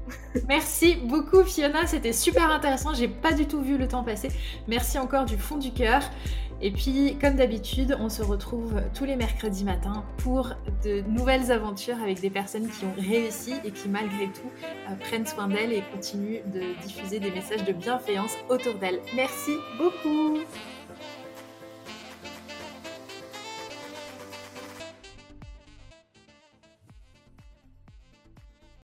Merci 0.47 0.95
beaucoup 0.95 1.43
Fiona, 1.43 1.87
c'était 1.87 2.11
super 2.11 2.51
intéressant. 2.51 2.93
J'ai 2.93 3.07
pas 3.07 3.31
du 3.31 3.47
tout 3.47 3.61
vu 3.61 3.77
le 3.77 3.87
temps 3.87 4.03
passer. 4.03 4.29
Merci 4.67 4.99
encore 4.99 5.25
du 5.25 5.37
fond 5.37 5.57
du 5.57 5.71
cœur. 5.71 6.01
Et 6.61 6.71
puis, 6.71 7.17
comme 7.19 7.35
d'habitude, 7.35 7.97
on 7.99 8.07
se 8.07 8.21
retrouve 8.21 8.81
tous 8.93 9.03
les 9.03 9.17
mercredis 9.17 9.65
matins 9.65 10.05
pour 10.17 10.51
de 10.85 11.01
nouvelles 11.09 11.51
aventures 11.51 12.01
avec 12.01 12.21
des 12.21 12.29
personnes 12.29 12.69
qui 12.69 12.85
ont 12.85 12.93
réussi 12.97 13.53
et 13.65 13.71
qui, 13.71 13.89
malgré 13.89 14.27
tout, 14.27 14.49
euh, 14.89 14.95
prennent 14.95 15.25
soin 15.25 15.47
d'elles 15.47 15.73
et 15.73 15.83
continuent 15.93 16.39
de 16.53 16.61
diffuser 16.85 17.19
des 17.19 17.31
messages 17.31 17.65
de 17.65 17.73
bienveillance 17.73 18.31
autour 18.49 18.75
d'elles. 18.75 19.01
Merci 19.13 19.51
beaucoup 19.77 20.39